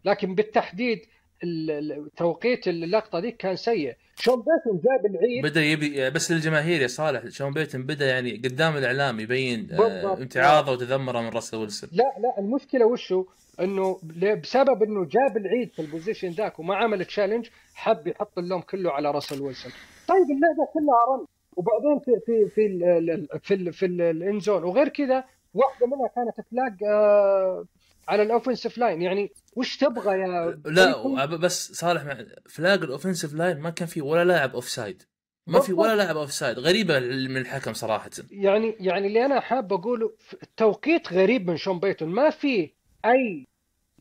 [0.05, 1.01] لكن بالتحديد
[1.45, 3.95] ال- ال- توقيت اللقطة دي كان سيء.
[4.19, 5.45] شون بيتن جاب العيد.
[5.45, 10.19] بدا يبي بس للجماهير يا صالح شون بيتن بدا يعني قدام الإعلام يبين آه، بالضبط.
[10.19, 11.91] امتعاضه وتذمره من راسل ويلسون.
[11.93, 13.25] لا لا المشكلة وشو؟
[13.61, 14.01] إنه
[14.43, 18.93] بسبب إنه جاب العيد في ال possession ذاك وما عمل challenge حب يحط اللوم كله
[18.93, 19.73] على راسل ويلسون.
[20.09, 21.27] طيب اللعبة كلها run
[21.57, 25.87] وبعدين في في في ال ال- في ال في ال end zone وغير كذا واحدة
[25.87, 27.65] منها كانت flag آه
[28.09, 32.88] على ال offensive line يعني وش تبغى يا لا وب- بس صالح مع flag ال
[32.88, 35.03] offensive line ما كان في ولا لاعب offside
[35.47, 38.11] ما في ولا لاعب offside غريبه من الحكم صراحة.
[38.31, 42.09] يعني يعني اللي أنا حاب أقوله التوقيت غريب من شون بيتون.
[42.09, 42.71] ما في
[43.05, 43.47] أي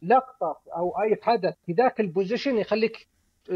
[0.02, 3.08] لقطة أو أي حدث في ذاك ال possession يخليك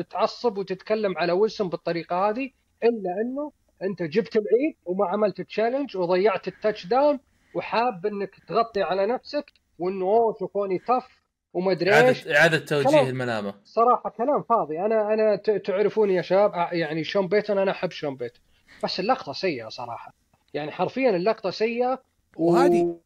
[0.09, 2.51] تعصب وتتكلم على ويلسون بالطريقة هذه
[2.83, 3.51] إلا إنه
[3.83, 7.19] أنت جبت العيد وما عملت challenge وضيعت ال touchdown
[7.55, 9.45] وحاب إنك تغطي على نفسك
[9.79, 11.19] وإنه أوه شوفوني tough
[11.53, 12.27] وما أدري إيش.
[12.27, 13.09] إعادة اعاده توجيه.
[13.09, 14.79] الملامه صراحة كلام فاضي.
[14.79, 18.41] أنا أنا تعرفوني يا شباب يعني شون بيتون أنا أحب شون بيتون
[18.83, 20.13] بس اللقطة سيئة صراحة.
[20.53, 22.01] يعني حرفيا اللقطة سيئة
[22.37, 22.99] وهذه-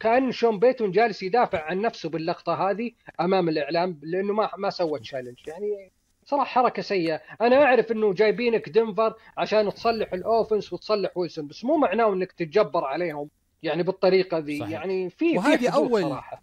[0.00, 5.00] كأن شون بيتون جالس يدافع عن نفسه باللقطة هذه أمام الإعلام لأنه ما ما سوى
[5.00, 5.92] challenge يعني
[6.28, 7.20] صراحة حركة سيئة.
[7.40, 12.32] أنا أعرف إنه جايبينك دنفر عشان تصلح ال offense وتصلح ويلسون بس مو معناه إنك
[12.32, 13.28] تتجبر عليهم
[13.62, 14.58] يعني بالطريقة ذي.
[14.58, 14.70] صحيح.
[14.72, 16.42] يعني في وهذه حدود أول- صراحة.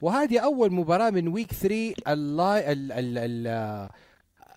[0.00, 3.88] وهذه أول مباراة من week 3 اللاي ال ال ال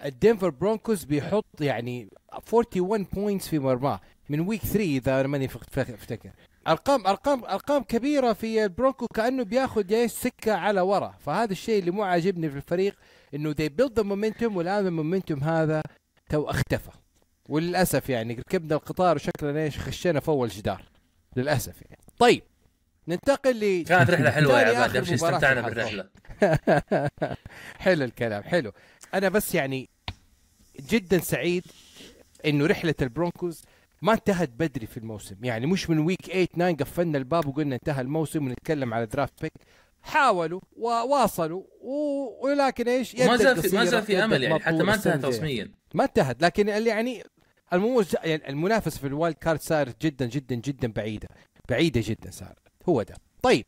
[0.05, 2.09] الدنفر برونكوز بيحط يعني
[2.51, 3.99] 41 points في مرماه.
[4.30, 6.30] من week 3 إذا أنا ماني أفتكر.
[6.67, 11.13] ارقام ارقام أرقام كبيرة في البرونكو كأنه بياخذ سكة على ورا.
[11.19, 12.95] فهذا الشيء اللي مو عاجبني في الفريق.
[13.34, 15.81] إنه they build the momentum والآن ال momentum هذا
[16.29, 16.91] تو اختفى.
[17.49, 20.84] وللأسف يعني ركبنا القطار وشكلنا إيش خشينا في اول جدار
[21.36, 22.01] للأسف يعني.
[22.19, 22.43] طيب
[23.07, 25.61] ننتقل ل كانت رحلة حلوة يا عباد في استمتعنا.
[25.61, 26.09] بالرحلة.
[27.84, 28.71] حلو الكلام حلو.
[29.13, 29.89] أنا بس يعني
[30.91, 31.63] جدا سعيد
[32.45, 33.61] إنه رحلة البرونكوز
[34.01, 35.36] ما انتهت بدري في الموسم.
[35.45, 39.53] يعني مش من week 8 9 قفلنا الباب وقلنا انتهى الموسم ونتكلم على draft pick
[40.03, 41.63] حاولوا وواصلوا.
[42.41, 45.25] ولكن إيش؟ يدك زال في ما زال في أمل يعني حتى ما انتهت.
[45.25, 47.23] رسميا ما انتهت لكن اللي يعني
[47.73, 51.27] الموز يعني المنافسه في ال wild card صارت جدا جدا جدا بعيدة.
[51.69, 52.57] بعيدة جدا صارت
[52.89, 53.15] هو ده.
[53.41, 53.65] طيب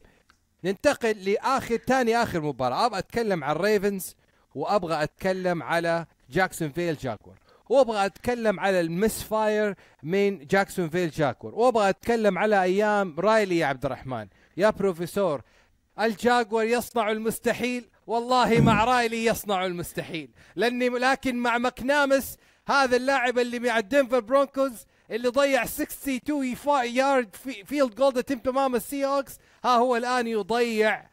[0.64, 2.86] ننتقل لآخر ثاني آخر مباراة.
[2.86, 4.16] أبغى أتكلم عن الريفنز
[4.56, 7.36] وأبغى أتكلم على جاكسون فيل جاكور
[7.70, 13.66] وأبغى أتكلم على المس فاير من جاكسون فيل جاكور وأبغى أتكلم على أيام رايلي يا
[13.66, 14.28] عبد الرحمن.
[14.58, 15.42] يا بروفيسور
[16.00, 20.30] الجاكور يصنع المستحيل والله مع رايلي يصنع المستحيل.
[20.56, 22.38] لأني لكن مع مكنامس
[22.68, 28.42] هذا اللاعب اللي مع الدنفر برونكوز اللي ضيع 62 يفا- يارد في field goal تيم
[28.48, 31.06] أمام السي هوكس ها هو الآن يضيع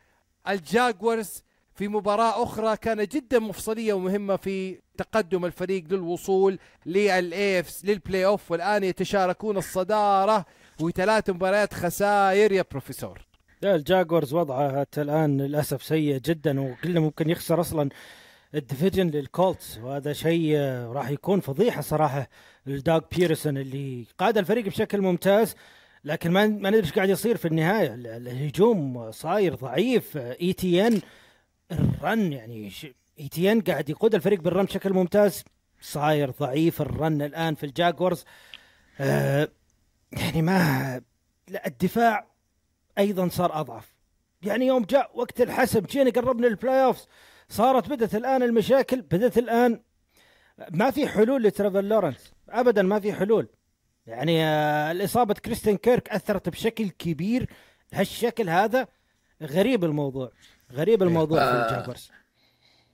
[0.48, 1.42] الجاكورز
[1.74, 8.84] في مباراة أخرى كانت جدا مفصلية ومهمة في تقدم الفريق للوصول للإيفس لل playoff والآن
[8.84, 10.44] يتشاركون الصدارة
[10.80, 13.18] وثلاث مباريات خسائر يا بروفيسور
[13.62, 17.88] لا الجاكورز وضعه حتى الآن للأسف سيء جدا وقلنا ممكن يخسر أصلا
[18.54, 20.56] ال division للكولتس وهذا شيء
[20.92, 22.28] راح يكون فضيحة صراحة
[22.66, 25.54] لداغ بيدرسون اللي قاد الفريق بشكل ممتاز
[26.04, 27.94] لكن ما ندري إيش قاعد يصير في النهاية.
[27.94, 30.16] ال- الهجوم صاير ضعيف.
[30.16, 31.00] إي تي إن
[31.72, 32.72] الرن يعني
[33.20, 35.44] إي تي إن قاعد يقود الفريق بال run بشكل ممتاز.
[35.80, 38.24] صاير ضعيف ال run الآن في الجاقورز.
[39.00, 39.48] آه
[40.12, 41.00] يعني ما
[41.48, 42.31] لا الدفاع
[42.98, 43.94] أيضا صار أضعف.
[44.42, 47.06] يعني يوم جاء وقت الحسم جينا قربنا لل playoffs
[47.48, 49.82] صارت بدت الآن المشاكل بدت الآن
[50.70, 53.48] ما في حلول لتريفور لورنس ابدا ما في حلول.
[54.06, 57.46] يعني آه، الإصابة كريستيان كيرك أثرت بشكل كبير.
[57.92, 58.88] هالشكل هذا
[59.42, 60.32] غريب الموضوع
[60.72, 61.70] غريب الموضوع في آه.
[61.70, 62.10] الجاقورز.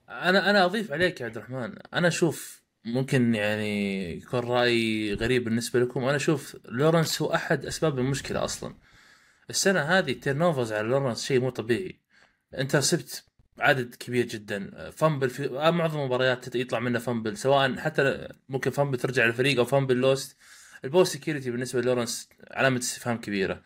[0.08, 1.74] أنا أنا أضيف عليك يا عبد الرحمن.
[1.94, 6.04] أنا أشوف ممكن يعني يكون رايي غريب بالنسبة لكم.
[6.04, 8.74] أنا أشوف لورنس هو أحد أسباب المشكلة أصلا.
[9.50, 12.00] السنة هذه turnovers على لورنس شيء مو طبيعي.
[12.58, 13.24] انت سبت
[13.58, 14.90] عدد كبير جدا.
[14.90, 19.97] fumble في معظم المباريات يطلع منه fumble سواء حتى ممكن fumble ترجع للفريق أو fumble
[19.97, 20.36] lost.
[20.85, 23.62] ال ball security بالنسبة لورنس علامة استفهام كبيرة.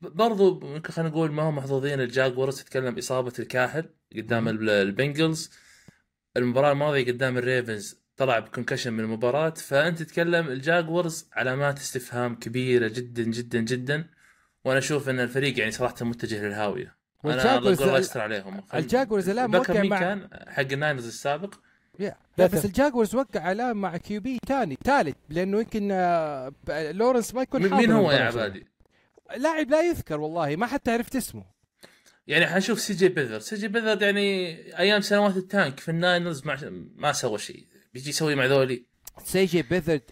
[0.00, 3.84] برضو ممكن خلينا نقول ما هم محظوظين الجاقورز تتكلم إصابة الكاحل
[4.16, 5.50] قدام ال- البنجلز.
[6.36, 12.88] المباراة الماضية قدام الريفنز طلع ب concussion من المباراة فأنت تتكلم الجاقورز علامات استفهام كبيرة
[12.88, 14.17] جدا جدا جدا.
[14.64, 16.96] وأنا أشوف إن الفريق يعني صراحة متجه للهاوية.
[17.24, 18.62] أنا أقول أستر عليهم.
[18.74, 21.54] الجاقورز الان موقع مع كان؟ حق الناينرز السابق.
[21.98, 27.42] لا بس الجاقورز وقع الان مع QB ثاني ثالث لأنه يمكن آه، ب- لورنس ما
[27.42, 28.18] يكون مين حاضر مين هو يا.
[28.18, 28.66] عبادي؟
[29.36, 31.44] لاعب لا يذكر والله ما حتى عرفت اسمه.
[32.26, 36.46] يعني حنشوف سي جي بيثرد سي جي بيثرد يعني أيام سنوات ال tank في الناينرز
[36.46, 36.58] ما,
[36.96, 37.66] ما سوى شيء.
[37.94, 38.84] بيجي يسوي مع ذولي.
[39.24, 40.02] سي جي بيثرد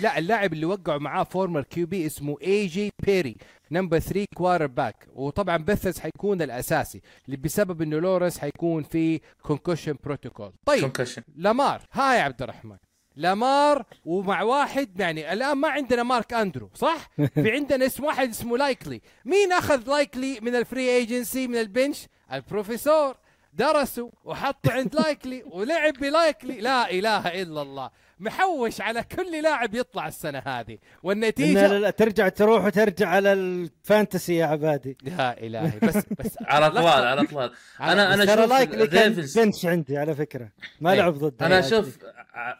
[0.00, 3.36] لا اللاعب اللي وقعوا معاه former QB اسمه اي جي بيري
[3.70, 10.52] number 3 quarterback وطبعا بيثرد حيكون الأساسي اللي بسبب إنه لورنس حيكون في concussion protocol
[10.66, 12.76] طيب concussion لامار هاي يا عبد الرحمن.
[13.16, 18.58] لامار ومع واحد يعني الآن ما عندنا مارك اندروز صح؟ في عندنا اسم واحد اسمه
[18.58, 23.16] لايكلي، مين أخذ لايكلي من ال free agency من ال bench؟ البروفيسور.
[23.52, 27.90] درسوا وحطوا عند لايكلي ولعب بلايكلي لا إله إلا الله.
[28.18, 30.78] محوش على كل لاعب يطلع السنة هذه.
[31.02, 34.96] والنتيجة لا- لا، ترجع تروح وترجع على ال fantasy يا عبادي.
[35.04, 40.14] يا إلهي بس بس على طوال على طوال أنا أنا أشوف لايك بنش عندي على
[40.14, 40.48] فكرة.
[40.80, 40.98] ما إيه.
[40.98, 41.98] لعب ضد أنا أشوف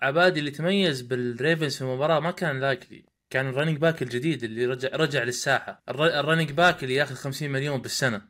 [0.02, 4.66] عبادي اللي تميز بالريفنز في المباراة ما كان لايكلي كان ال running back الجديد اللي
[4.66, 5.82] رجع رجع للساحة.
[5.88, 8.20] الر- ال running back اللي ياخذ 50 مليون بالسنة.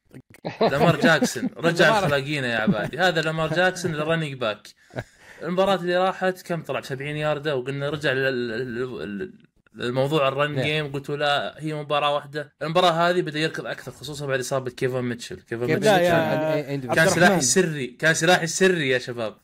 [0.61, 1.51] لامار جاكسون.
[1.57, 2.03] رجع لامار.
[2.09, 2.99] خلاقينا يا عبادي.
[2.99, 4.69] هذا لامار جاكسون ال running back
[5.43, 9.33] المباراة اللي راحت كم طلع؟ ب 70 ياردة وقلنا رجع لل- لل- لل-
[9.75, 10.65] للموضوع الرن نعم.
[10.65, 12.53] جيم قلتوا لا هي مباراة واحدة.
[12.63, 15.37] المباراة هذه بدأ يركض أكثر خصوصا بعد إصابة كيفن ميتشل.
[15.37, 17.37] كيفن كيف ميتشل كان- كان سلاحي.
[17.39, 19.35] السري كان سلاحي السري يا شباب.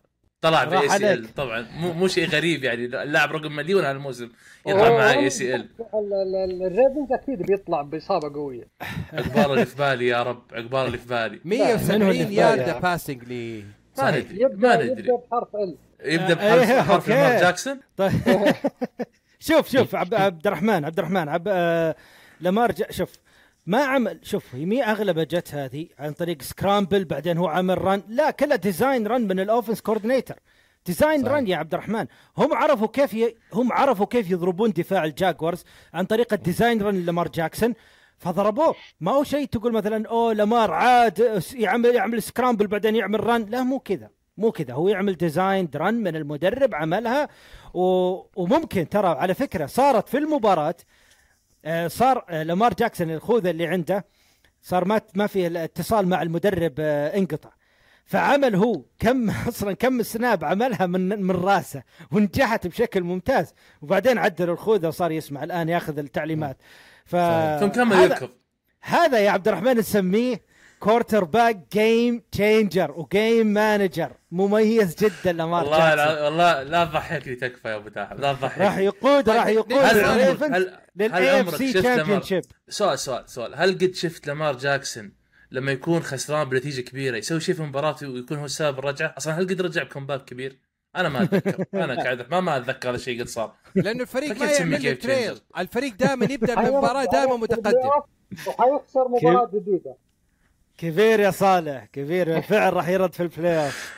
[0.40, 1.12] طلع راح باي سي.
[1.12, 2.84] ال طبعا مو مو شيء غريب يعني.
[2.84, 4.28] اللاعب رقم مليون هالموسم
[4.66, 8.68] يطلع مع اي سي ال ال- ال- ال- الريفنز أكيد بيطلع بإصابة قوية.
[9.12, 12.34] عقبال اللي في بالي يا رب عقبال اللي في بالي من هو 170 اللي في
[12.34, 13.64] ياردة بالي؟ باسنج لي.
[13.98, 14.10] ما.
[14.10, 17.10] ندري يبدا ما يبدا ندري بحرف ال يبدا بحرف حرف أوكي.
[17.10, 18.12] لامار جاكسون طيب
[19.38, 21.48] شوف شوف عبد, عبد الرحمن عبد الرحمن عب
[22.40, 23.12] لامار شوف
[23.66, 28.02] ما عمل شوف هي مي اغلبها جت هذه عن طريق scramble بعدين هو عمل run
[28.08, 30.38] لا كلها design run من ال offense coordinator
[30.86, 31.26] design.
[31.26, 32.06] run يا عبد الرحمن
[32.38, 33.36] هم عرفوا كيف ي...
[33.52, 37.74] هم عرفوا كيف يضربون دفاع الجاقورز عن طريق ال design run لامار جاكسون.
[38.22, 38.74] فضربوه.
[39.00, 43.62] ما هو شيء تقول مثلا أوه لامار عاد يعمل يعمل scramble بعدين يعمل run لا
[43.62, 44.74] مو كذا مو كذا.
[44.74, 47.28] هو يعمل design run من المدرب عملها.
[47.74, 47.82] و...
[48.36, 50.74] وممكن ترى على فكرة صارت في المباراة
[51.64, 54.04] آه، صار آه، لامار جاكسون الخوذة اللي عنده
[54.62, 57.50] صار ما ما في الاتصال مع المدرب آه، إنقطع.
[58.04, 61.82] فعمل هو كم أصلا كم snap عملها من من راسه
[62.12, 63.54] ونجحت بشكل ممتاز.
[63.82, 66.56] وبعدين عدل الخوذة وصار يسمع الآن ياخذ التعليمات.
[67.04, 67.16] ف
[67.60, 68.30] ثم كمل هذا- يركض
[68.82, 70.40] هذا يا عبد الرحمن نسميه
[70.80, 77.68] quarterback game changer و game manager مميز جدا لامار والله لا والله لا تضحكني تكفى
[77.68, 81.46] يا أبو تاحم لا تضحكني راح يقود راح يقود هل عمرك هل هل لل AFC
[81.46, 83.54] عمرك شفت championship لامار سؤال سؤال سؤال.
[83.54, 85.12] هل قد شفت لامار جاكسون
[85.50, 89.48] لما يكون خسران بنتيجة كبيرة يسوي شيء في مباراته ويكون هو السبب الرجعة؟ أصلا هل
[89.48, 90.58] قد رجع ب comeback كبير؟
[90.96, 91.64] أنا ما أتذكر.
[91.74, 93.54] أنا قاعد ما ما أتذكر هذا الشيء قد صار.
[93.74, 97.90] لأنه الفريق ما يعمل تريل؟ الفريق دائما يبدأ من المباراه دائما متقدم.
[98.46, 99.94] وحيخسر مباراة جديدة.
[100.78, 102.34] كبير يا صالح كبير.
[102.34, 103.92] بالفعل راح يرد في البلاي اوف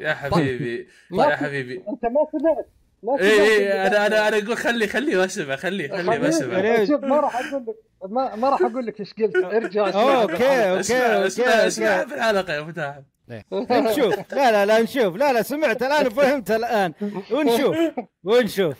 [0.00, 1.76] يا حبيبي ما يا حبيبي.
[1.88, 2.66] أنت ما سمعت.
[3.02, 3.40] ما اي سمعت.
[3.48, 7.66] اي أنا أنا أنا أقول خلي خلي واسمع خلي خلي واسمع؟ شوف ما راح أقول
[7.68, 7.76] لك
[8.10, 9.36] ما, ما راح أقول لك إيش قلت.
[9.36, 13.02] ارجع أوكي أوكي اسمع أوكي اسمع في الحلقة يا ابو تاحم
[13.70, 14.14] نشوف.
[14.32, 15.16] لا لا لا نشوف.
[15.16, 16.92] لا لا سمعت الآن وفهمت الآن.
[17.30, 17.76] ونشوف
[18.24, 18.76] ونشوف.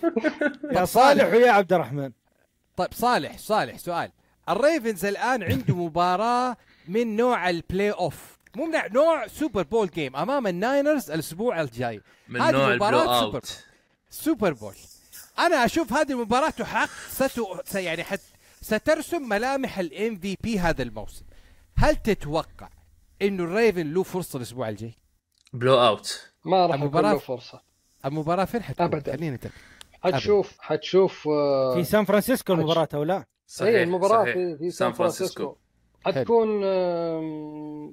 [0.73, 2.11] يا صالح ويا عبد الرحمن.
[2.77, 4.11] طيب صالح صالح سؤال.
[4.49, 6.57] الريفنز الآن عنده مباراة
[6.89, 12.01] من نوع ال playoff مو من نوع Super Bowl game أمام الناينرز الأسبوع الجاي.
[12.29, 13.43] من هذه نوع مباراة البلو super
[14.11, 14.75] Super Bowl
[15.39, 18.21] أنا أشوف هذه المباراة حق ستو س- يعني حت
[18.62, 21.25] سترسم ملامح ال MVP هذا الموسم.
[21.77, 22.69] هل تتوقع
[23.23, 24.95] إنه الريفن له فرصة الأسبوع الجاي.
[25.53, 27.61] بلو اوت ما راح المباراة يكون له فرصة.
[28.05, 29.12] المباراه فين حتكون؟ أبداً.
[29.16, 29.39] خلينا
[30.05, 33.24] حتشوف حتشوف آه، في سان فرانسيسكو المباراة أو لا؟
[33.62, 34.35] اي المباراة صحيح.
[34.35, 35.57] في, في سان فرانسيسكو.
[36.07, 36.65] حتكون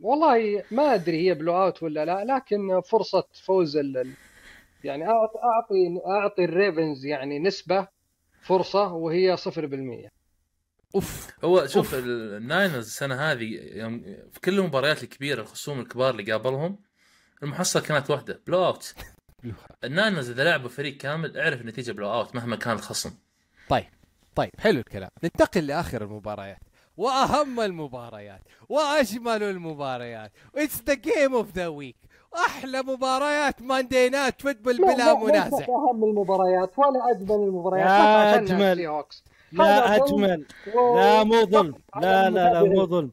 [0.02, 4.14] والله ما أدري هي blow out ولا لا لكن فرصة فوز ال
[4.84, 5.38] يعني اعطي
[6.08, 7.88] أعطي الريفنز يعني نسبة
[8.42, 10.10] فرصة وهي 0%
[10.96, 11.28] أوف.
[11.44, 14.00] هو شوف ال- الناينرز السنة هذه يوم
[14.32, 16.80] في كل المباريات الكبيرة الخصوم الكبار اللي قابلهم
[17.44, 18.94] المحصلة كانت واحدة blow out
[19.84, 23.12] الناينرز إذا لعبوا فريق كامل اعرف النتيجه blow out مهما كان الخصم.
[23.70, 23.86] طيب
[24.36, 25.10] طيب حلو الكلام.
[25.24, 26.60] ننتقل لآخر المباريات.
[26.98, 28.42] وأهم المباريات.
[28.70, 30.32] وأجمل المباريات.
[30.56, 31.96] it's the game of the week
[32.36, 35.66] أحلى مباريات Monday Night Football لا- بلا لا- منازع.
[35.66, 38.52] أهم المباريات ولا أجمل المباريات يا فقط
[39.52, 40.46] لا اجمل
[40.76, 41.76] لا مو ظلم.
[42.02, 42.86] لا لا لا مو.
[42.86, 43.12] ظلم.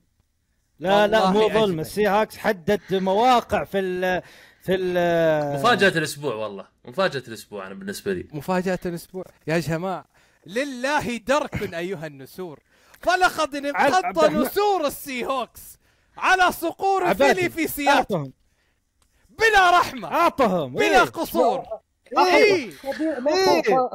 [0.78, 1.81] لا لا مو ظلم.
[1.81, 4.23] السي هاكس حدد مواقع في ال
[4.62, 6.66] في ال مفاجأة الأسبوع والله.
[6.85, 8.28] مفاجأة الأسبوع أنا بالنسبة لي.
[8.32, 9.24] مفاجأة الأسبوع.
[9.47, 10.05] يا جماعة
[10.47, 12.60] لله درك أيها النسور.
[13.01, 14.31] فلقد انقض.
[14.31, 15.78] نسور السي هوكس
[16.16, 17.15] على صقور.
[17.15, 18.32] فيلي في سياتل.
[19.28, 20.74] بلا رحمة أعطهم.
[20.74, 21.09] بلا إيه.
[21.09, 21.65] قصور.
[22.18, 22.55] إيه.
[22.55, 22.70] إيه.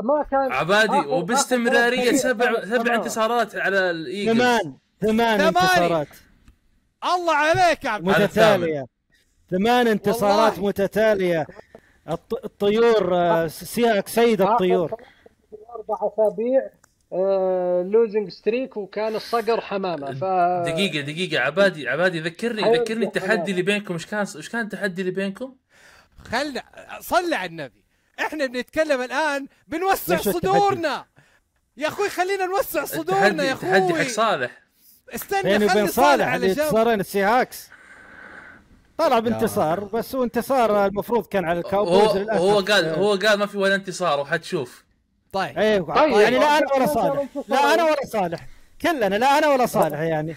[0.03, 4.37] ما كان عبادي وباستمرارية سبع سبع انتصارات على الإيجلز.
[4.37, 5.41] ثمان ثمان.
[5.41, 6.07] انتصارات.
[7.15, 8.85] الله عليك يا عبد متتالية.
[9.51, 10.59] ثمان انتصارات.
[10.59, 11.47] متتالية.
[12.09, 14.91] الط- الطيور آه، سياك سيد الطيور.
[15.75, 16.69] أربع أسابيع
[17.91, 20.13] losing streak وكان الصقر حمامة.
[20.13, 20.23] ف
[20.69, 21.39] دقيقة دقيقة.
[21.41, 23.51] عبادي عبادي ذكرني ذكرني التحدي.
[23.51, 23.93] اللي بينكم.
[23.93, 25.55] إيش كان إيش كان التحدي اللي بينكم؟
[26.23, 26.63] خلنا
[26.99, 27.82] صلي على النبي.
[28.19, 31.05] إحنا بنتكلم الآن بنوسع؟ صدورنا.
[31.77, 34.09] يا أخوي خلينا نوسع صدورنا يا التحدي حق أخوي.
[34.09, 34.51] صالح.
[35.15, 36.59] استنى بيني خلي وبين صالح على جنب.
[36.59, 37.69] انتصارين السي هاكس.
[38.97, 42.41] طلع بانتصار بس هو انتصار المفروض كان على هو الكاوبويز للأسف.
[42.41, 44.83] هو قال هو قال ما في ولا انتصار وحتشوف.
[45.31, 45.57] طيب.
[45.57, 46.11] أيوه طيب.
[46.11, 46.95] يعني لا أنا ولا طيب.
[46.95, 47.27] صالح.
[47.47, 48.47] لا أنا ولا صالح.
[48.81, 50.35] كلنا لا أنا ولا صالح يعني.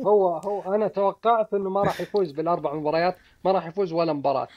[0.00, 4.48] هو هو أنا توقعت إنه ما راح يفوز بالأربع مباريات ما راح يفوز ولا مباراة.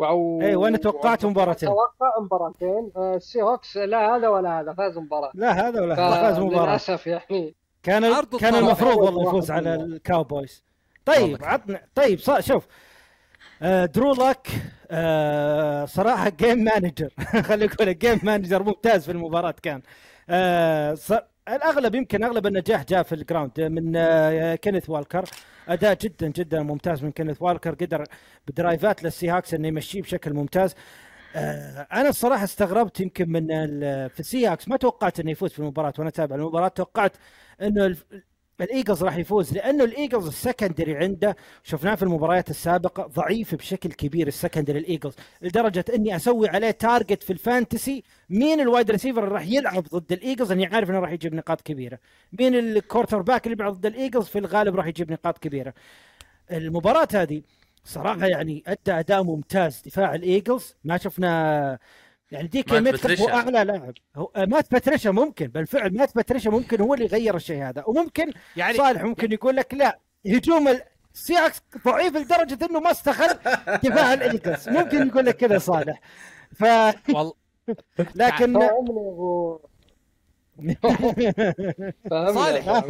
[0.00, 0.40] وعو...
[0.42, 5.30] أيوه وأنا توقعت مباراتين توقع مباراتين آه، السي هوكس لا هذا ولا هذا فاز مباراة
[5.34, 8.54] لا هذا ولا هذا فاز مباراة للأسف يعني كان كان.
[8.54, 9.74] المفروض والله يفوز على.
[9.74, 10.64] الكاوبويز
[11.04, 11.44] طيب.
[11.44, 12.66] عطنا طيب شوف
[13.62, 14.48] آه درو لوك
[14.90, 17.10] آه صراحة game manager
[17.48, 19.82] خلينا نقول game manager ممتاز في المباراة كان
[20.30, 20.94] آه.
[21.48, 23.60] الأغلب يمكن أغلب النجاح جاء في ال ground.
[23.60, 25.24] من آه كينيث والكر.
[25.68, 27.74] أداء جدا جدا ممتاز من كينيث والكر.
[27.74, 28.04] قدر
[28.48, 30.74] بدرايفات للسي هاكس إنه يمشيه بشكل ممتاز.
[31.36, 33.46] آه، أنا الصراحة استغربت يمكن من
[34.08, 35.92] في السي هاكس ما توقعت إنه يفوز في المباراة.
[35.98, 37.12] وأنا أتابع المباراة توقعت
[37.62, 37.96] إنه
[38.64, 41.36] الايجلز راح يفوز لأنه الإيجلز ال secondary عنده.
[41.62, 47.22] شفناه في المباريات السابقة ضعيف بشكل كبير ال secondary الإيجلز لدرجة إني أسوي عليه target
[47.22, 48.02] في ال fantasy.
[48.30, 51.60] مين ال wide receiver اللي راح يلعب ضد الإيجلز؟ اني عارف إنه راح يجيب نقاط
[51.60, 51.98] كبيرة.
[52.38, 55.74] مين ال quarterback اللي بيلعب ضد الإيجلز؟ في الغالب راح يجيب نقاط كبيرة.
[56.52, 57.42] المباراة هذه
[57.84, 59.82] صراحة يعني أدى أداء ممتاز.
[59.86, 61.78] دفاع الإيجلز ما شفنا
[62.30, 63.34] يعني ديك مات ميتكف هو باتريشا.
[63.34, 63.94] أعلى لاعب.
[64.16, 67.84] هو آه، مات باتريشا ممكن بالفعل مات باتريشا ممكن هو اللي غير الشيء هذا.
[67.86, 70.80] وممكن يعني صالح ممكن يقول لك لا هجوم
[71.14, 73.38] السياكس ضعيف لدرجة أنه ما استغل
[73.82, 74.68] دفاع الإيجلز.
[74.68, 76.00] ممكن يقول لك كذا صالح.
[76.54, 76.64] ف
[78.14, 78.68] لكن
[82.10, 82.84] صالح.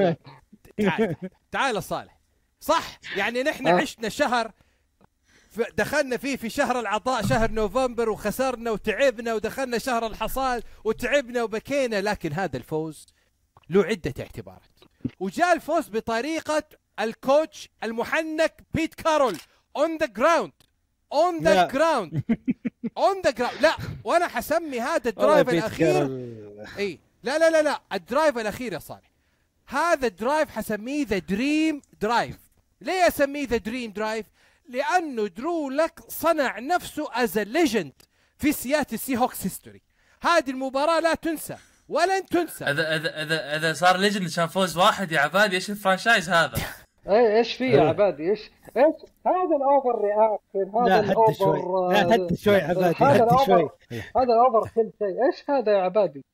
[1.51, 2.21] تعال صالح.
[2.61, 3.81] صح؟ يعني نحن آه.
[3.81, 4.53] عشنا شهر
[5.77, 12.01] دخلنا فيه في شهر العطاء شهر نوفمبر وخسرنا وتعبنا ودخلنا شهر الحصاد وتعبنا وبكينا.
[12.01, 13.07] لكن هذا الفوز
[13.71, 14.79] له عدة اعتبارات.
[15.21, 16.63] وجاء الفوز بطريقة
[17.01, 19.39] ال coach المحنك بيت كارول.
[19.77, 20.53] on the ground
[21.13, 21.67] on the.
[21.67, 22.23] ground
[22.97, 26.05] on the ground لا وأنا حسمي هذا ال drive الأخير.
[26.79, 26.99] إي.
[27.23, 27.81] لا لا لا لا.
[27.93, 29.11] ال drive الأخير يا صالح.
[29.67, 32.37] هذا ال drive حسميه the dream drive
[32.81, 34.27] ليه أسميه the dream drive
[34.71, 37.93] لأنه درو لوك صنع نفسه as legend
[38.39, 39.83] في سياتل سي هوكس history
[40.23, 41.57] هذه المباراة لا تنسى
[41.89, 42.65] ولن تنسى.
[42.65, 46.55] اذا اذا اذا إذا صار legend عشان فوز واحد يا عبادي إيش ال franchise هذا؟
[47.09, 48.41] اي إيش في يا عبادي؟ إيش
[48.77, 48.95] إيش
[49.27, 53.71] هذا ال overreaction هذا شوي ال over لا حد شوي عبادي هذا ال over شوي.
[54.17, 55.27] هذا ال over كل شيء.
[55.27, 56.25] إيش هذا يا عبادي؟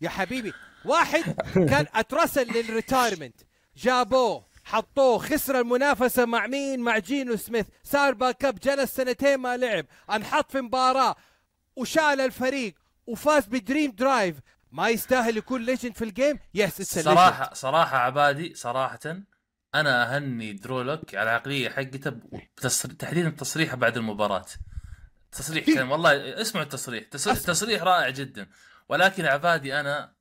[0.00, 0.52] يا حبيبي
[0.84, 1.22] واحد
[1.54, 3.40] كان اترسل لل retirement
[3.76, 4.44] جابوه.
[4.66, 7.66] حطوه خسر المنافسة مع مين؟ مع جينو سميث.
[7.84, 9.86] صار backup جلس سنتين ما لعب.
[10.10, 11.16] انحط في مباراة
[11.76, 12.74] وشال الفريق
[13.06, 14.36] وفاز ب dream drive.
[14.72, 18.98] ما يستاهل يكون legend في ال game؟ yes صراحة صراحة عبادي صراحة
[19.74, 22.88] أنا أهني درولوك على العقلية حقته بتصر...
[22.88, 24.46] تحديدا تصريحه بعد المباراة.
[25.32, 27.04] تصريح كان والله اسمعوا التصريح.
[27.04, 28.46] تصريح, تصريح رائع جدا.
[28.88, 30.12] ولكن عبادي أنا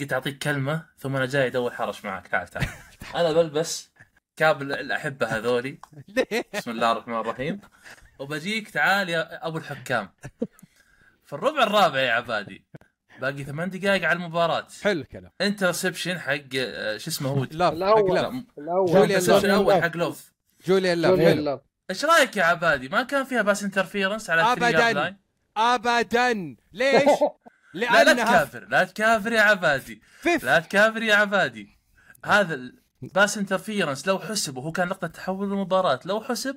[0.00, 2.28] قلت أعطيك كلمة ثم أنا جاي أدور حرش معك.
[2.28, 2.68] تعال تعال.
[3.14, 3.91] أنا بلبس
[4.42, 5.78] cap الاحبه هذولي؟
[6.54, 7.60] بسم الله الرحمن الرحيم.
[8.18, 10.08] وبجيك تعال يا أبو الحكام.
[11.24, 12.64] في الربع الرابع يا عبادي
[13.20, 14.66] باقي ثمان دقائق على المباراة.
[14.82, 15.30] حلو الكلام.
[15.40, 18.14] interception حق آه، شو اسمه هو؟ الأول.
[18.14, 19.44] لاف.
[19.44, 19.82] الأول.
[19.82, 20.32] حق لوف
[20.66, 21.44] جوليان لاف جوليان حلو.
[21.44, 21.60] لاف.
[21.90, 24.70] إيش رأيك يا عبادي؟ ما كان فيها pass interference على أبداً.
[24.70, 25.16] 3 yard line
[25.56, 26.56] ابدا.
[26.72, 27.02] ليش؟
[27.74, 30.02] لا تكافر لا تكافر يا عبادي.
[30.42, 31.78] لا تكافر يا عبادي.
[32.24, 36.56] هذا ال pass interference لو حسب وهو كان نقطة تحول المباراة لو حسب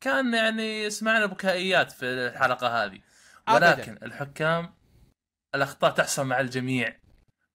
[0.00, 2.98] كان يعني سمعنا بكائيات في الحلقة هذه.
[3.48, 3.66] أبداً.
[3.76, 4.74] ولكن الحكام
[5.54, 6.96] الأخطاء تحصل مع الجميع.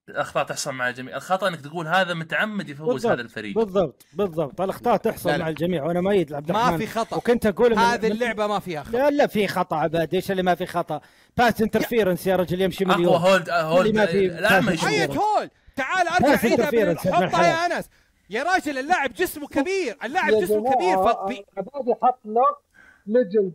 [0.09, 1.15] الأخطاء تحصل مع الجميع.
[1.15, 3.11] الخطأ إنك تقول هذا متعمد يفوز بالضبط.
[3.11, 3.55] هذا الفريق.
[3.55, 4.61] بالضبط بالضبط.
[4.61, 5.43] الأخطاء تحصل لا، لا.
[5.43, 5.83] مع الجميع.
[5.83, 7.17] وأنا مؤيد لعبد الرحمن ما في خطأ.
[7.17, 8.91] وكنت أقول هذه من- اللعبة ما فيها خطأ.
[8.97, 11.01] لا لا في خطأ عباد إيش اللي ما في خطأ؟
[11.37, 14.87] pass interference يا رجل يمشي أقوى مليون hold hold اللي ما في الاعمى pass يشوف.
[14.87, 15.17] اي interference.
[15.17, 17.77] هول تعال أرجع عيدها حطها يا.
[17.77, 17.89] أنس.
[18.29, 21.45] يا راجل اللاعب جسمه كبير اللاعب جسمه كبير فبي...
[21.57, 22.63] عبادي حط لوك
[23.07, 23.53] legend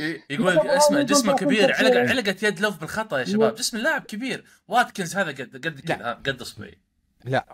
[0.00, 3.54] ي- يقول اسمع جسمه كبير علق علقت يد لوف بالخطأ يا شباب.
[3.54, 4.44] جسم اللاعب كبير.
[4.68, 6.78] واتكنز هذا قد قد كذا قد اصبعي
[7.24, 7.46] لا.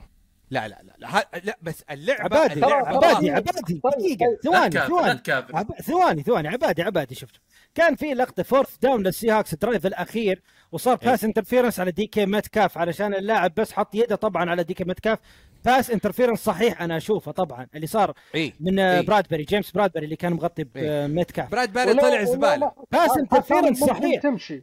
[0.50, 4.52] لا لا لا لا, لا بس اللعبه عبادي اللعبة عبادي عبادي طيب، دقيقة طيب.
[4.52, 5.20] لا ثواني ثواني
[5.54, 5.72] عب...
[5.82, 7.34] ثواني ثواني عبادي عبادي شفت
[7.74, 10.42] كان في لقطة fourth down للسي هاكس drive الأخير
[10.72, 14.74] وصار pass interference على دي كي متكاف علشان اللاعب بس حط يده طبعا على دي
[14.74, 15.18] كي متكاف
[15.64, 19.00] pass interference صحيح أنا أشوفه طبعا اللي صار اي من إيه.
[19.00, 21.06] برادبري جيمس برادبري اللي كان مغطي إيه.
[21.06, 24.22] بمتكاف براد باري طلع زبالة pass interference ممكن صحيح.
[24.22, 24.62] تمشي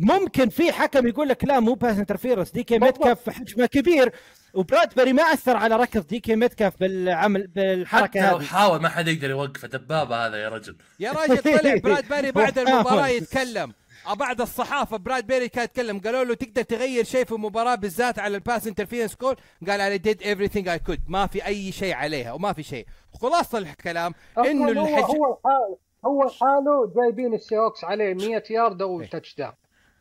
[0.00, 4.12] ممكن في حكم يقول لك لا مو pass interference دي كي متكاف حجمه كبير
[4.54, 8.44] وبرادبري ما أثر على ركض دي كي متكاف بالعمل بالحركة حتى هذه.
[8.44, 10.76] حاول ما حد يقدر يوقفه دبابه هذا يا رجل.
[11.00, 13.08] يا راجل طلع براد باري بعد هو المباراة حاول.
[13.16, 13.72] يتكلم.
[14.06, 18.18] آه، بعد الصحافة براد بيري كان يتكلم قالوا له تقدر تغير شيء في المباراة بالذات
[18.18, 19.36] على ال pass interference call
[19.68, 22.86] قال أنا did everything I could ما في أي شيء عليها وما في شيء.
[23.20, 25.02] خلاصة الكلام إنه الحج...
[25.02, 29.52] هو حاله هو حاله جايبين السيوكس عليه 100 يارد أو touchdown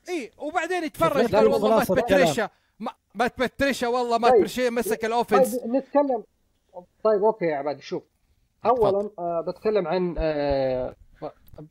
[0.09, 2.49] اي وبعدين يتفرج قال والله ما خلاصة باتريشا
[2.79, 4.37] ما ما باتريشا والله ما طيب.
[4.37, 6.23] باتريشا مسك ال offense طيب نتكلم.
[7.03, 8.03] طيب okay يا عبادي شوف.
[8.65, 10.95] اولا آه بتكلم عن آه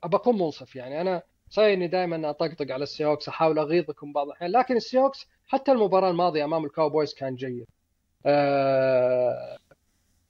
[0.05, 1.01] بكون منصف يعني.
[1.01, 6.11] أنا صحيح إني دائما أطقطق على السيوكس أحاول أغيظكم بعض الأحيان لكن السيوكس حتى المباراة
[6.11, 7.67] الماضية أمام الكاوبويز كان جيد.
[8.27, 9.59] آه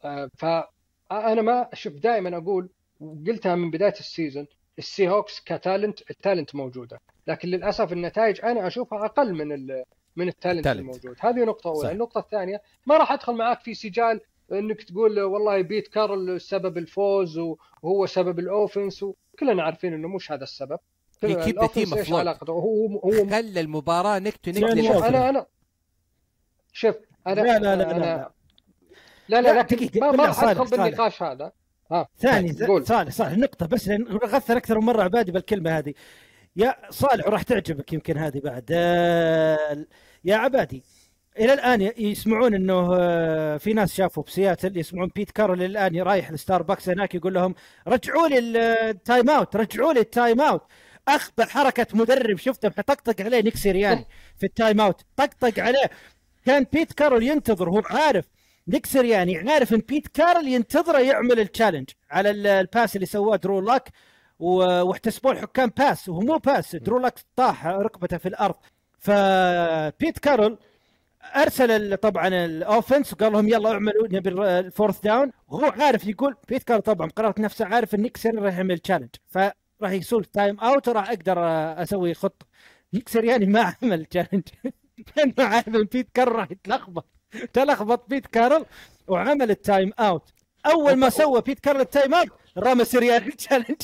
[0.04, 2.68] آه فانا ما شوف دائما أقول
[3.00, 4.46] وقلتها من بداية ال season
[4.78, 9.84] السي هوكس ك talent ال talent موجودة لكن للأسف النتائج أنا أشوفها أقل من ال
[10.16, 10.80] من ال talent talent.
[10.80, 11.92] الموجود هذه نقطة أولى.
[11.92, 14.20] النقطة الثانية ما راح أدخل معاك في سجال
[14.52, 20.32] إنك تقول والله بيت كارل سبب الفوز وهو سبب ال offense وكلنا عارفين إنه مش
[20.32, 20.78] هذا السبب
[21.24, 22.12] ال offense team إيش.
[22.12, 25.04] علاقته هو هو خلى المباراة neck to neck يعني شوف.
[25.04, 25.46] أنا أنا
[26.72, 26.96] شوف
[27.26, 28.30] أنا لا لا لا أنا لا
[29.28, 30.84] لا لا, لا، لكن دقيقة، ما, ما بالله راح صالح، أدخل صالح.
[30.84, 31.52] بالنقاش هذا
[31.92, 32.86] ها ثاني طيب، قول.
[32.86, 35.94] صالح صالح نقطة بس لأن غثر أكثر من مرة عبادي بالكلمة هذه.
[36.56, 38.64] يا صالح وراح تعجبك يمكن هذه بعد.
[38.72, 39.84] آه،
[40.24, 40.82] يا عبادي
[41.38, 46.02] إلى الآن ي- يسمعون أنه آه، في ناس شافوا بسياتل يسمعون بيت كارول إلى الآن
[46.02, 47.54] رايح الستاربكس هناك يقول لهم
[47.88, 48.38] رجعوا لي
[48.90, 50.62] ال timeout رجعوا لي ال timeout.
[51.08, 54.06] أخبر حركة مدرب شفته طقطق عليه نيك سيرياني
[54.38, 55.00] في ال timeout.
[55.16, 55.90] طقطق عليه.
[56.46, 58.24] كان بيت كارول ينتظر هو عارف
[58.68, 63.06] نيك سيرياني عارف إن بيت كارل ينتظره يعمل ال challenge على ال- ال pass اللي
[63.06, 63.88] سواه درو لاك
[64.38, 68.54] واحتسبوه الحكام pass وهو مو pass درو لاك طاح ركبته في الأرض.
[68.98, 70.58] فبيت كارل
[71.36, 76.06] أرسل طبعا ال offense وقال لهم يلا اعملوا نبي ال- ال fourth down وهو عارف
[76.06, 79.52] يقول بيت كارل طبعا قررت نفسه عارف إن سيرياني راح يعمل challenge فراح
[79.92, 81.38] يسوي timeout وراح أقدر
[81.82, 82.46] أسوي خطة.
[82.94, 84.42] نيك سيرياني ما عمل challenge
[85.16, 87.06] لأنه عارف إن بيت كارل راح يتلخبط.
[87.52, 88.64] تلخبط بيت كارل
[89.08, 90.30] وعمل ال timeout.
[90.66, 92.28] أول ما سوى بيت كارل ال timeout
[92.58, 93.82] رمى سرياني challenge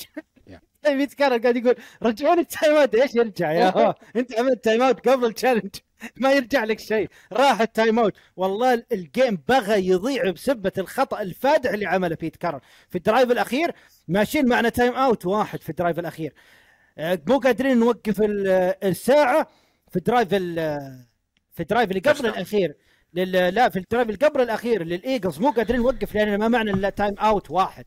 [0.86, 2.94] بيت كارل قاعد يقول رجعوني ال timeout.
[2.94, 5.70] إيش يرجع يا هو؟ أنت عملت timeout قبل ال challenge
[6.16, 7.08] ما يرجع لك شيء.
[7.32, 8.12] راح ال timeout.
[8.36, 12.60] والله ال game بغى يضيع بسبة الخطأ الفادح اللي عمله بيت كارل.
[12.90, 13.72] في ال drive الأخير
[14.08, 15.26] ماشيين معنا timeout.
[15.26, 16.34] واحد في ال drive الأخير.
[16.98, 19.48] آه، مو قادرين نوقف ال- الساعة
[19.90, 21.04] في ال drive ال-
[21.52, 22.26] في ال drive اللي قبل.
[22.26, 22.76] الأخير.
[23.14, 23.32] لل...
[23.32, 26.90] لا في ال drive اللي قبل الأخير للإيجلز مو قادرين نوقف لأن ما معنا إلا
[26.90, 27.84] timeout واحد.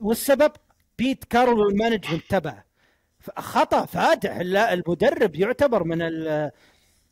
[0.00, 0.52] والسبب
[0.98, 2.64] بيت كارل وال management تبعه.
[3.36, 4.36] خطأ فادح.
[4.36, 6.50] لا المدرب يعتبر من ال...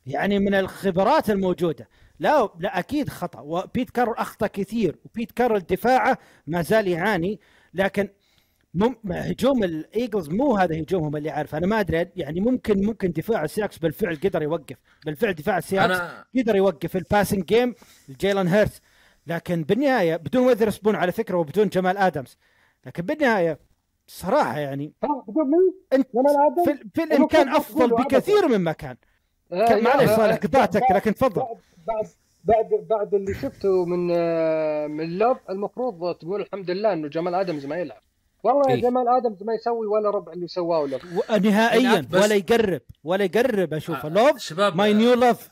[0.06, 1.88] يعني من الخبرات الموجودة.
[2.18, 3.40] لا لا أكيد خطأ.
[3.40, 4.96] وبيت كارل أخطأ كثير.
[5.04, 7.40] وبيت كارل دفاعه ما زال يعاني.
[7.74, 8.08] لكن
[8.74, 13.44] مم هجوم الايجلز مو هذا هجومهم اللي عارف أنا ما أدري يعني ممكن ممكن دفاع
[13.44, 14.76] السياكس بالفعل قدر يوقف.
[15.06, 17.74] بالفعل دفاع السياكس أنا قدر يوقف ال passing game
[18.20, 18.80] جيلان هيرت
[19.26, 22.36] لكن بالنهاية بدون ويذر سبون على فكرة وبدون جمال آدمز.
[22.86, 23.58] لكن بالنهاية
[24.06, 26.06] صراحة يعني ها بدون مين؟ أنت؟
[26.64, 28.96] في, في الامكان أفضل بكثير مما كان.
[29.52, 31.42] آه، كان- معليش يا- صالح قطعتك لكن تفضل.
[31.86, 32.06] بعد
[32.44, 37.66] بعد بعد اللي شفته من آه، من لوف المفروض تقول الحمد لله إنه جمال آدمز
[37.66, 38.02] ما يلعب.
[38.44, 38.82] والله يا إيه.
[38.82, 43.74] جمال ادمز ما يسوي ولا ربع اللي سواه لوف نهائيا بس- ولا يقرب ولا يقرب
[43.74, 44.08] أشوفه.
[44.08, 45.48] لوف شباب my new love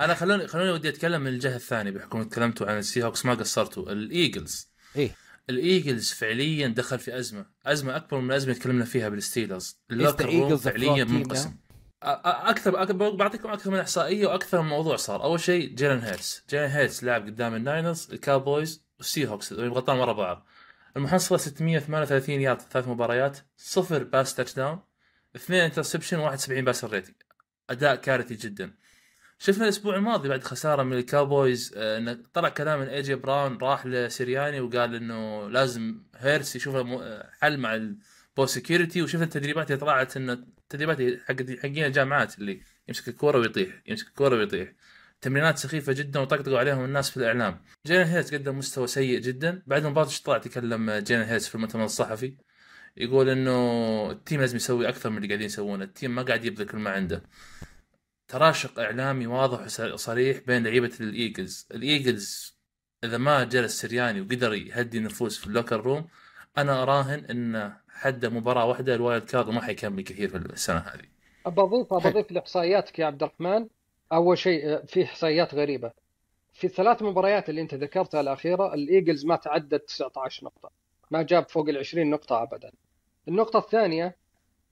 [0.00, 3.92] أنا خلوني خلوني ودي أتكلم من الجهة الثانية بحكم تكلمتوا عن السي هوكس ما قصرتوا.
[3.92, 4.68] الإيجلز.
[4.96, 5.10] إيه.
[5.50, 7.46] الإيجلز فعليا دخل في أزمة.
[7.66, 9.78] أزمة أكبر من الأزمة اللي تكلمنا فيها بالستيلرز.
[9.90, 11.54] ال locker room فعليا منقسم.
[12.02, 15.22] أكثر أكثر بعطيكم أكثر من إحصائية وأكثر من موضوع صار.
[15.24, 20.46] أول شيء جيلن هيرتس جيلن هيرتس لعب قدام الناينرز الكاوبويز والسي هوكس غلطان ورا بعض.
[20.96, 24.78] المحصلة 638 يارد ثلاث مباريات صفر pass touchdown
[25.36, 27.14] اثنين interception 71 pass rating
[27.70, 28.74] أداء كارثي جدا.
[29.38, 33.58] شفنا الأسبوع الماضي بعد خسارة من الكاوبويز آه، انه طلع كلام من اي جي براون
[33.58, 39.70] راح لسيرياني وقال إنه لازم هيرتس يشوف آه، حل مع ال ball security وشفنا التدريبات
[39.70, 44.72] اللي طلعت إنه التدريبات حق حقين الجامعات اللي يمسك الكورة ويطيح يمسك الكورة ويطيح.
[45.24, 47.62] تمرينات سخيفة جدا وطقطقوا عليهم الناس في الإعلام.
[47.86, 49.62] جيلن هيرتس قدم مستوى سيء جدا.
[49.66, 52.36] بعد المباراه إيش طلع تكلم جيلن هيرتس في المؤتمر الصحفي
[52.96, 55.84] يقول إنه ال team لازم يسوي أكثر من اللي قاعدين يسوونه.
[55.84, 57.22] ال team ما قاعد يبذل كل ما عنده.
[58.28, 61.68] تراشق إعلامي واضح وصريح بين لعيبة الإيجلز.
[61.74, 62.58] الإيجلز
[63.04, 66.06] إذا ما جلس سرياني وقدر يهدي النفوس في ال locker room
[66.58, 71.08] أنا أراهن انه حد مباراة واحدة ال wild card وما حيكمل كثير في السنة هذه.
[71.46, 73.68] بضيف بضيف لإحصائياتك يا عبد الرحمن.
[74.14, 75.90] أول شيء آه، في إحصائيات غريبة.
[76.52, 80.70] في الثلاث مباريات اللي أنت ذكرتها الأخيرة الإيجلز ما تعدى 19 نقطة.
[81.10, 82.70] ما جاب فوق ال 20 نقطة ابدا.
[83.28, 84.16] النقطة الثانية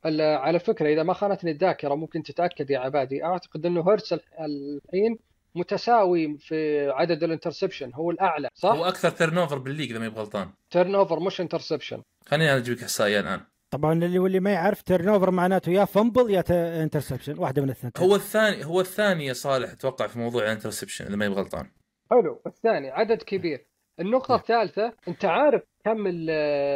[0.06, 5.19] ال- على فكرة إذا ما خانتني الذاكرة ممكن تتأكد يا عبادي أعتقد إنه هيرتس الحين
[5.55, 10.09] متساوي في عدد ال interception هو الأعلى صح؟ هو أكثر turnover بال league إذا ما
[10.09, 13.40] غلطان turnover مش interception خليني أجيب لك إحصائية الآن.
[13.73, 16.44] طبعا اللي واللي ما يعرف turnover معناته يا fumble يا
[16.83, 17.93] interception واحدة من الاثنين.
[17.99, 21.70] هو الثاني هو الثاني يا صالح أتوقع في موضوع ال interception إذا ما يبغى غلطان.
[22.11, 23.66] حلو الثاني عدد كبير.
[24.01, 26.05] النقطة الثالثة أنت عارف كم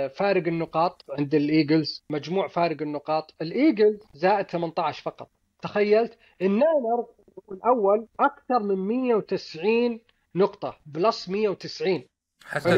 [0.09, 3.35] فارق النقاط عند الإيجلز؟ مجموع فارق النقاط.
[3.43, 5.31] الإيجلز زائد 18 فقط.
[5.63, 7.07] تخيلت الناينر
[7.53, 10.01] الأول أكثر من 190
[10.35, 12.05] نقطة plus 190
[12.45, 12.75] حتى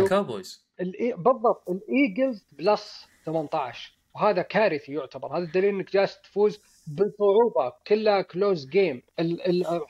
[0.81, 1.13] الإي...
[1.13, 5.37] بالضبط الإيجلز plus 18 وهذا كارثي يعتبر.
[5.37, 9.49] هذا الدليل إنك جالس تفوز بصعوبه كلها close game ال...
[9.49, 9.83] ال...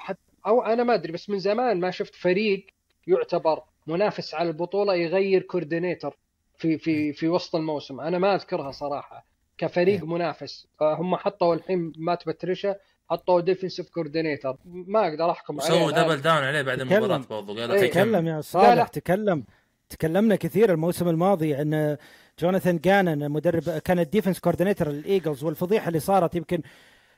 [0.46, 2.66] أو أنا ما أدري بس من زمان ما شفت فريق
[3.06, 6.16] يعتبر منافس على البطولة يغير coordinator
[6.56, 8.00] في في في وسط الموسم.
[8.00, 9.24] أنا ما أذكرها صراحة.
[9.58, 10.66] كفريق منافس.
[10.82, 12.76] هم حطوا الحين مات باتريشا
[13.10, 16.04] حطوا defensive coordinator ما أقدر أحكم عليه الآن.
[16.04, 16.80] double down عليه بعد.
[16.80, 17.60] المباراة برضو.
[17.60, 17.90] قال إيه.
[17.90, 18.26] تكلم.
[18.26, 18.40] يا.
[18.40, 19.44] صالح تكلم.
[19.90, 21.96] تكلمنا كثير الموسم الماضي ان
[22.40, 26.62] جوناثان جانن مدرب كان ال defense coordinator للإيجلز والفضيحة اللي صارت يمكن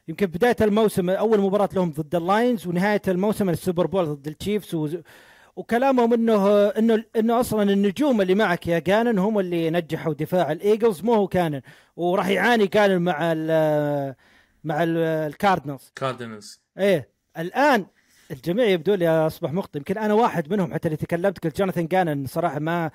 [0.08, 4.88] يمكن بداية الموسم أول مباراة لهم ضد اللاينز ونهاية الموسم السوبر بول ضد التشيفز و...
[5.56, 11.02] وكلامهم انه انه إنه أصلا النجوم اللي معك يا جانن هم اللي نجحوا دفاع الإيجلز
[11.02, 11.60] مو هو جانن
[11.96, 14.14] وراح يعاني جانن مع ال
[14.64, 16.60] مع ال- الكاردنالز كاردينالز.
[16.78, 17.86] إيه الآن
[18.30, 19.78] الجميع يبدو لي أصبح مخطئ.
[19.78, 21.38] يمكن أنا واحد منهم حتى اللي تكلمت.
[21.44, 22.90] قلت جوناثان جانن صراحة ما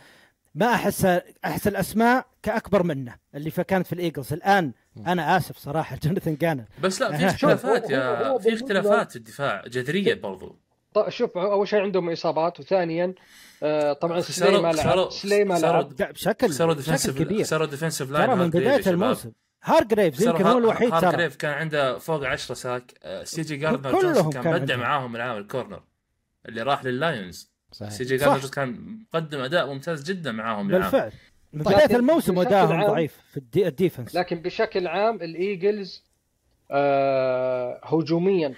[0.56, 1.06] ما أحس
[1.46, 4.34] أحس الأسماء كأكبر منه اللي كانت في الإيجلز.
[4.34, 4.72] الآن
[5.08, 6.66] أنا آسف صراحة جوناثان جانن.
[6.84, 10.56] بس لا في اختلافات يا في اختلافات في الدفاع جذرية برضو.
[10.94, 13.14] طيب شوف أول شيء عندهم إصابات وثانيا
[13.64, 17.44] آه، طبعا خسروا- سلي ما لعب سلي ما لعب بشكل خسروا defensive كبير.
[17.44, 18.88] خسروا defensive line ترى من بداية.
[18.88, 19.32] الموسم.
[19.66, 21.06] هارجريفز يمكن هو الوحيد ترى.
[21.08, 22.94] هارجريف كان عنده فوق 10 sack.
[23.04, 24.76] آه، سي جي جاردنر كلهم جونسون كان كان بدع.
[24.76, 25.84] معاهم العام ال corner.
[26.46, 27.52] اللي راح لللايونز.
[27.72, 27.92] صحيح.
[27.92, 28.18] سي جي.
[28.18, 30.82] جاردنر كان مقدم أداء ممتاز جدا معاهم العام.
[30.82, 31.12] بالفعل.
[31.54, 31.76] من طيب.
[31.78, 34.16] بدايه الموسم عام- ضعيف في ال de- ال defense.
[34.16, 36.04] لكن بشكل عام الإيجلز
[36.72, 38.54] آه هجوميا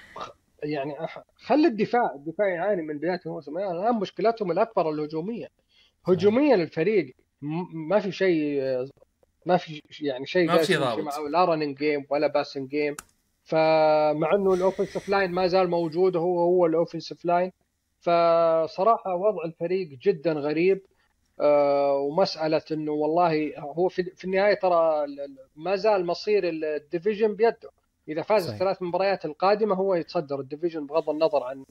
[0.63, 0.93] يعني
[1.35, 3.57] خلي الدفاع الدفاع يعاني من بداية الموسم.
[3.59, 5.47] يعني الآن مشكلتهم الأكبر الهجومية.
[6.07, 8.87] هجوميا الفريق م- ما في شيء آه،
[9.47, 11.17] ما في يعني شيء ما في ضابط.
[11.31, 12.95] لا running game ولا passing game
[13.43, 17.51] فمع إنه ال offensive line ما زال موجود وهو هو ال offensive line
[17.99, 20.81] فصراحة وضع الفريق جدا غريب.
[21.39, 25.05] آه، ومسألة إنه والله هو في, في النهاية ترى
[25.55, 27.69] ما زال مصير ال division بيده.
[28.07, 28.53] إذا فاز صحيح.
[28.53, 30.39] الثلاث مباريات القادمة هو يتصدر.
[30.39, 31.65] ال division بغض النظر عن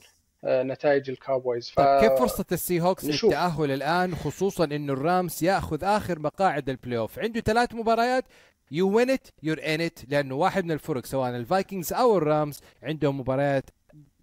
[0.44, 1.70] آه، نتائج الكاوبويز.
[1.70, 1.76] ف...
[1.76, 3.30] طيب كيف فرصة السي هوكس نشوف.
[3.30, 8.24] للتأهل الآن خصوصا إنه الرامز يأخذ آخر مقاعد ال playoff عنده ثلاث مباريات.
[8.70, 13.20] you win it you're in it لأنه واحد من الفرق سواء الفايكنجز أو الرامز عندهم
[13.20, 13.70] مباريات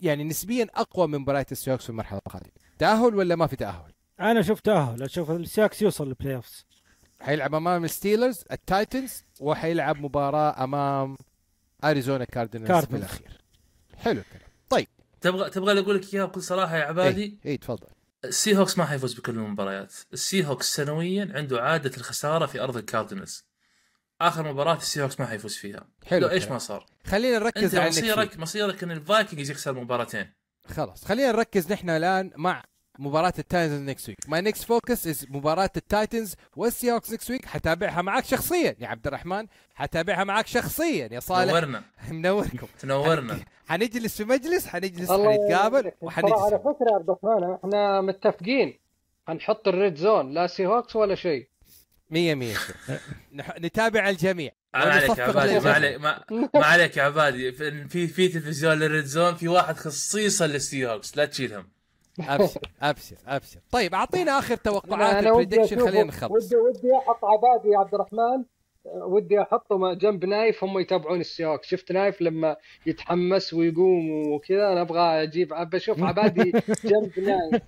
[0.02, 2.52] يعني نسبيا أقوى من مباريات السي هوكس في المرحلة القادمة.
[2.80, 5.04] تأهل ولا ما في تأهل؟ أنا شوف تأهل.
[5.04, 6.66] أشوف السي هوكس يوصل لل playoffs
[7.22, 11.18] حيلعب أمام الستيلرز التايتنز وحيلعب مباراة أمام
[11.84, 13.04] أريزونا كاردينالز في كاردينالز.
[13.04, 13.42] الاخير
[13.98, 14.50] حلو الكلام.
[14.70, 14.88] طيب.
[15.22, 17.88] تبغى تبغى أقول لك إياها بكل صراحة يا عبادي؟ اي إيه تفضل.
[18.26, 19.94] السي هوكس ما حيفوز بكل المباريات.
[20.14, 23.46] السي هوكس سنويا عنده عادة الخسارة في أرض الكاردينالز.
[24.22, 25.88] آخر مباراة السي هوكس ما حيفوز فيها.
[26.06, 26.48] حلو لو إيش.
[26.48, 26.86] ما صار.
[27.06, 30.34] خلينا أنت نركز على مصيرك مصيرك مصيرك إن الفايكنجز يخسر مباراتين
[30.68, 32.64] خلاص خلينا نركز نحن الآن مع
[33.00, 38.02] مباراة التايتنز next week my next focus is مباراة التايتنز والسي هوكس next week حتابعها
[38.02, 39.48] معك شخصيا يا عبد الرحمن.
[39.76, 41.52] حتابعها معك شخصيا يا صالح.
[41.54, 41.84] نورنا.
[42.12, 42.68] منوركم.
[42.80, 43.40] تنورنا.
[43.70, 45.82] حنجلس في مجلس حنجلس حنتقابل.
[45.82, 48.80] ترى على وحنجلس فكرة يا عبد الرحمن إحنا متفقين.
[49.28, 51.48] حنحط ال red zone لا سي هوكس ولا شيء.
[52.12, 52.56] مية مية.
[53.42, 54.52] نح- نتابع الجميع.
[54.74, 55.72] ما عليك يا عبادي ما.
[55.74, 57.52] عليك ما, ما عليك يا عبادي.
[57.52, 61.68] في في, في تلفزيون لل red zone في واحد خصيصا للسي هوكس لا تشيلهم.
[62.20, 63.60] أبشر أبشر أبشر.
[63.72, 66.32] طيب أعطينا آخر توقعات ال prediction خلينا نخلص.
[66.32, 68.44] ودي ودي أحط عبادي يا عبد الرحمن.
[68.86, 74.82] ودي أحطه جنب نايف هم يتابعون ال Seahawks شفت نايف لما يتحمس ويقوم وكذا؟ أنا
[74.82, 76.52] أبغى أجيب ابى أشوف عبادي
[76.92, 77.62] جنب نايف.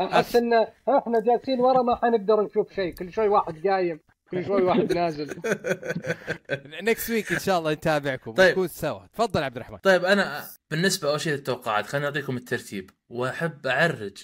[0.00, 0.52] احس ان
[0.88, 2.94] إحنا جالسين ورا ما حنقدر نشوف شيء.
[2.94, 4.00] كل شوي واحد قايم.
[4.32, 5.34] كل شوي واحد نازل.
[6.88, 8.32] next week إن شاء الله نتابعكم.
[8.32, 8.50] طيب.
[8.50, 9.06] نكون سوا.
[9.06, 9.76] تفضل عبد الرحمن.
[9.78, 12.90] طيب أنا بالنسبة أول شيء للتوقعات خليني أعطيكم الترتيب.
[13.08, 14.16] وأحب أعرج.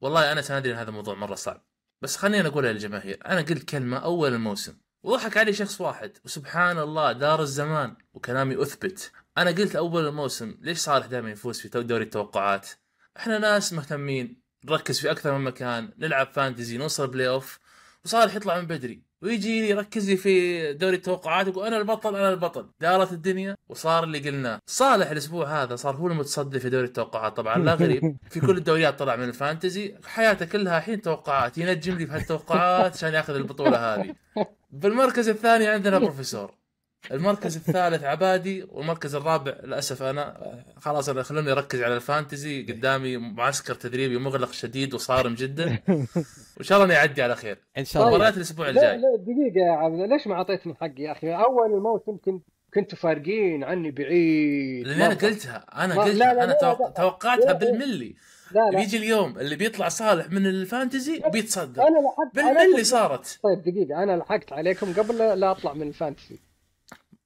[0.00, 1.66] والله أنا سندري إن هذا الموضوع مرة صعب.
[2.02, 3.18] بس خليني أقولها للجماهير.
[3.26, 4.74] أنا قلت كلمة أول الموسم.
[5.02, 6.18] وضحك علي شخص واحد.
[6.24, 7.96] وسبحان الله دار الزمان.
[8.14, 9.12] وكلامي أثبت.
[9.38, 12.68] أنا قلت أول الموسم ليش صالح دائما يفوز في دوري التوقعات؟
[13.16, 14.42] إحنا ناس مهتمين.
[14.64, 15.92] نركز في أكثر من مكان.
[15.98, 16.76] نلعب fantasy.
[16.76, 17.58] نوصل playoff
[18.04, 19.11] وصالح يطلع من بدري.
[19.22, 22.66] ويجي يركز لي في دوري التوقعات يقول أنا البطل أنا البطل.
[22.80, 24.58] دارت الدنيا وصار اللي قلناه.
[24.66, 27.36] صالح الأسبوع هذا صار هو المتصدر في دوري التوقعات.
[27.36, 28.16] طبعا لا غريب.
[28.30, 29.94] في كل الدوريات طلع من ال fantasy.
[30.04, 31.58] حياته كلها الحين توقعات.
[31.58, 34.14] ينجم لي في هالتوقعات عشان ياخذ البطولة هذه.
[34.70, 36.61] بالمركز الثاني عندنا بروفيسور.
[37.10, 40.36] المركز الثالث عبادي والمركز الرابع للأسف أنا
[40.80, 42.62] خلاص أنا خلوني أركز على الفانتزي.
[42.62, 45.78] قدامي معسكر تدريبي مغلق شديد وصارم جدا.
[46.56, 47.58] وإن شاء الله انه يعدي على خير.
[47.78, 48.14] إن شاء الله.
[48.14, 48.96] مباريات الأسبوع لا الجاي.
[48.96, 52.42] لا دقيقة يا عبد ليش ما أعطيتني حقي يا أخي؟ أول الموسم كنت
[52.74, 54.86] كنتوا فارقين عني بعيد.
[54.86, 55.14] لأن أنا.
[55.14, 55.84] قلتها.
[55.84, 56.14] أنا قلتها.
[56.14, 56.92] لا، لا، أنا لا،.
[56.96, 57.52] توقعتها.
[57.52, 58.14] بالملي.
[58.52, 58.78] لا لا.
[58.78, 61.82] بيجي اليوم اللي بيطلع صالح من الفانتزي بيتصدر.
[61.82, 62.84] أنا لحقت بالملي.
[62.84, 63.38] صارت.
[63.42, 64.02] طيب دقيقة.
[64.02, 66.51] أنا لحقت عليكم قبل لا- أطلع من ال fantasy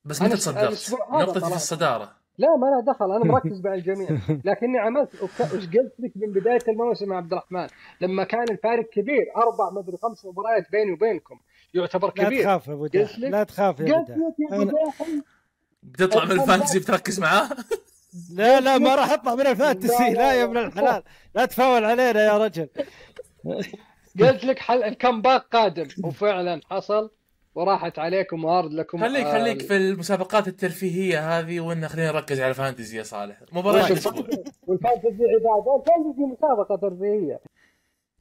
[0.06, 1.54] بس س- تصدرت؟ نقطتي في.
[1.56, 2.12] الصدارة.
[2.38, 4.08] لا ما لا دخل أنا مركز مع الجميع.
[4.44, 7.66] لكني عملت وش قلت لك من بداية الموسم يا عبد الرحمن.
[8.00, 11.40] لما كان الفارق كبير أربع مدري خمس مباريات بيني وبينكم.
[11.74, 12.42] يعتبر لا كبير.
[12.42, 12.88] تخاف يا أبو
[13.18, 14.04] لا تخاف يا
[14.52, 14.72] أبو
[15.82, 17.48] بتطلع من الحمد ال fantasy بتركز معاه؟
[18.34, 20.44] لا لا ما راح أطلع من لا، ال fantasy لا، لا يا لا.
[20.44, 21.02] ابن الحلال
[21.34, 22.68] لا تفاول علينا يا رجل.
[24.20, 27.10] قلت لك حل ال comeback قادم وفعلا حصل.
[27.56, 32.50] وراحت عليكم وارد لكم خليك آه، خليك في المسابقات الترفيهية هذه وان خلينا نركز على
[32.50, 33.40] ال fantasy يا صالح.
[33.52, 34.26] مباريات الأسبوع.
[34.66, 37.40] وال fantasy عباده ال fantasy مسابقة ترفيهية.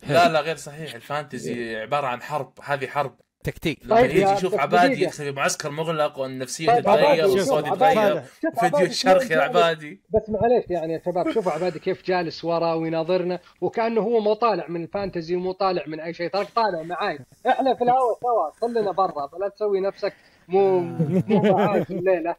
[0.10, 0.96] لا لا غير صحيح.
[0.96, 2.54] ال fantasy عبارة عن حرب.
[2.64, 3.16] هذه حرب.
[3.46, 3.80] تكتيك.
[3.86, 5.04] لما طيب يجي يا- يشوف عبادي.
[5.04, 8.22] يكسب في معسكر مغلق والنفسيه طيب تتغير والصوت يتغير
[8.60, 10.02] فيديو الشرخ يا عبادي.
[10.10, 14.68] بس معليش يعني يا شباب شوفوا عبادي كيف جالس ورا ويناظرنا وكأنه هو مو طالع
[14.68, 16.30] من ال fantasy ومو طالع من أي شيء.
[16.30, 17.20] تراك طالع معاي.
[17.48, 20.14] إحنا في الهواء سوا كلنا برا فلا تسوي نفسك
[20.48, 22.36] مو مو معاي في الليلة.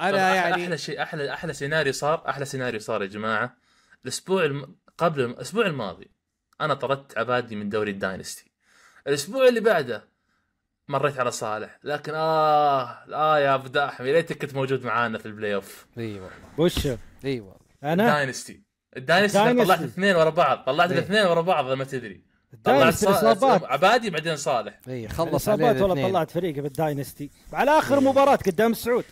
[0.00, 3.56] أنا طبعاً يعني أحلى شيء أحلى أحلى سيناريو صار أحلى سيناريو صار يا جماعة.
[4.04, 4.74] الأسبوع الم...
[4.98, 6.10] قبل الأسبوع الماضي
[6.60, 8.50] أنا طردت عبادي من دوري ال dynasty.
[9.06, 10.08] الأسبوع اللي بعده
[10.88, 12.82] مريت على صالح لكن آه
[13.14, 15.86] آه يا أبو داحم يا ريتك كنت موجود معانا في ال playoff.
[15.98, 16.30] إي والله.
[16.58, 16.86] وش؟
[17.24, 17.56] إي والله.
[17.82, 18.62] أنا؟ dynasty
[18.96, 19.64] ال dynasty dynasty.
[19.64, 20.92] طلعت اثنين ورا بعض طلعت.
[20.92, 22.24] الاثنين ورا بعض ما تدري.
[22.64, 23.64] طلعت الإصابات.
[23.64, 24.80] عبادي بعدين صالح.
[24.88, 29.04] إي خلص الإصابات والله طلعت فريقي بال dynasty على آخر مباراة قدام السعود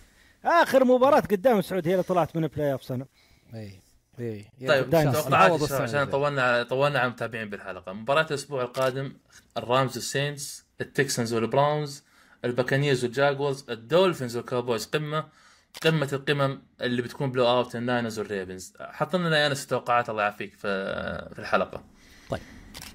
[0.45, 3.07] آخر مباراة قدام السعود هي اللي طلعت من ال playoff سنه
[3.55, 3.84] إي.
[4.21, 5.23] اي طيب dynasty.
[5.23, 6.11] توقعات نعوض عشان-.
[6.11, 7.93] طولنا طولنا على المتابعين بالحلقة.
[7.93, 9.13] مباراة الأسبوع القادم
[9.57, 12.03] الرامز والسينز التكسنز والبراونز
[12.45, 14.87] الباكانيرز والجاكورز الدولفينز والكاوبويز.
[14.87, 15.25] قمة
[15.83, 18.73] قمة القمم اللي بتكون blowout ال Niners وال Ravens.
[18.81, 20.61] حط لنا يا انس التوقعات الله يعافيك في
[21.35, 21.85] في الحلقة.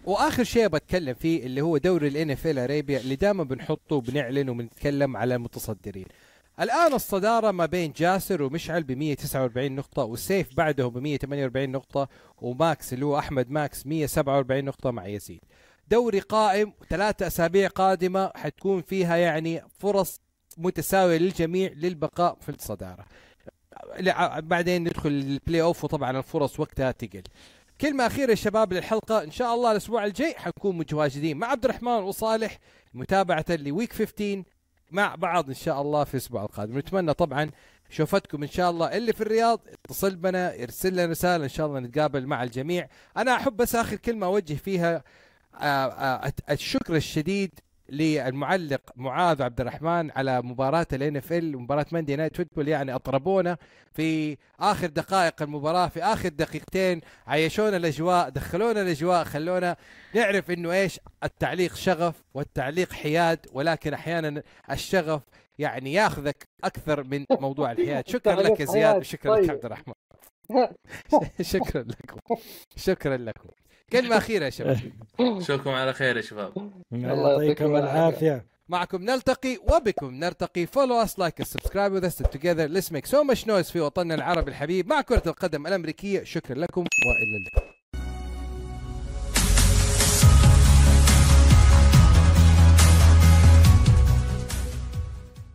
[0.06, 5.36] وآخر شيء بتكلم فيه اللي هو دوري ال NFL اللي دائما بنحطه وبنعلن وبنتكلم على
[5.36, 6.06] المتصدرين.
[6.62, 12.08] الآن الصدارة ما بين جاسر ومشعل ب 149 نقطة وسيف بعدهم ب 148 نقطة
[12.38, 15.40] وماكس اللي هو أحمد ماكس 147 نقطة مع يزيد.
[15.88, 20.20] دوري قائم ثلاثة أسابيع قادمة حتكون فيها يعني فرص
[20.58, 23.06] متساوية للجميع للبقاء في الصدارة.
[24.00, 27.24] لا، بعدين ندخل ال playoff وطبعا الفرص وقتها تقل.
[27.82, 31.92] كلمة أخيرة يا شباب للحلقة إن شاء الله الأسبوع الجاي حنكون متواجدين مع عبد الرحمن
[31.92, 32.60] وصالح
[32.94, 34.44] متابعة ل week 15
[34.92, 36.78] مع بعض إن شاء الله في الأسبوع القادم.
[36.78, 37.52] نتمنى طبعا
[37.90, 41.80] شوفتكم إن شاء الله اللي في الرياض اتصل بنا ارسل لنا رسالة إن شاء الله
[41.80, 42.88] نتقابل مع الجميع.
[43.18, 45.04] أنا أحب بس آخر كلمة أوجه فيها
[45.56, 47.60] آه، آه، الشكر الشديد
[47.92, 53.58] للمعلق معاذ عبد الرحمن على مباراة ال NFL مباراة Monday Night Football يعني أطربونا.
[53.94, 59.76] في آخر دقائق المباراة في آخر دقيقتين عيشونا الأجواء دخلونا الأجواء خلونا
[60.16, 65.22] نعرف إنه إيش؟ التعليق شغف والتعليق حياد ولكن أحيانا الشغف
[65.60, 68.08] يعني ياخذك أكثر من موضوع الحياد.
[68.16, 69.52] شكرا لك يا زياد وشكرا لك طيب.
[69.52, 69.94] عبد الرحمن.
[71.42, 72.36] شكرا لكم.
[72.76, 73.50] شكرا لكم.
[73.92, 74.80] كلمة أخيرة يا شباب.
[75.20, 76.72] اشوفكم على خير يا شباب.
[76.94, 78.46] الله يعطيكم العافية.
[78.70, 80.68] معكم نلتقي وبكم نرتقي.
[80.68, 82.16] Follow us like us subscribe with us.
[82.16, 82.68] Together.
[82.68, 86.24] Let's make so much noise في وطننا العربي الحبيب مع كرة القدم الأمريكية.
[86.24, 87.79] شكرا لكم وإلى اللقاء.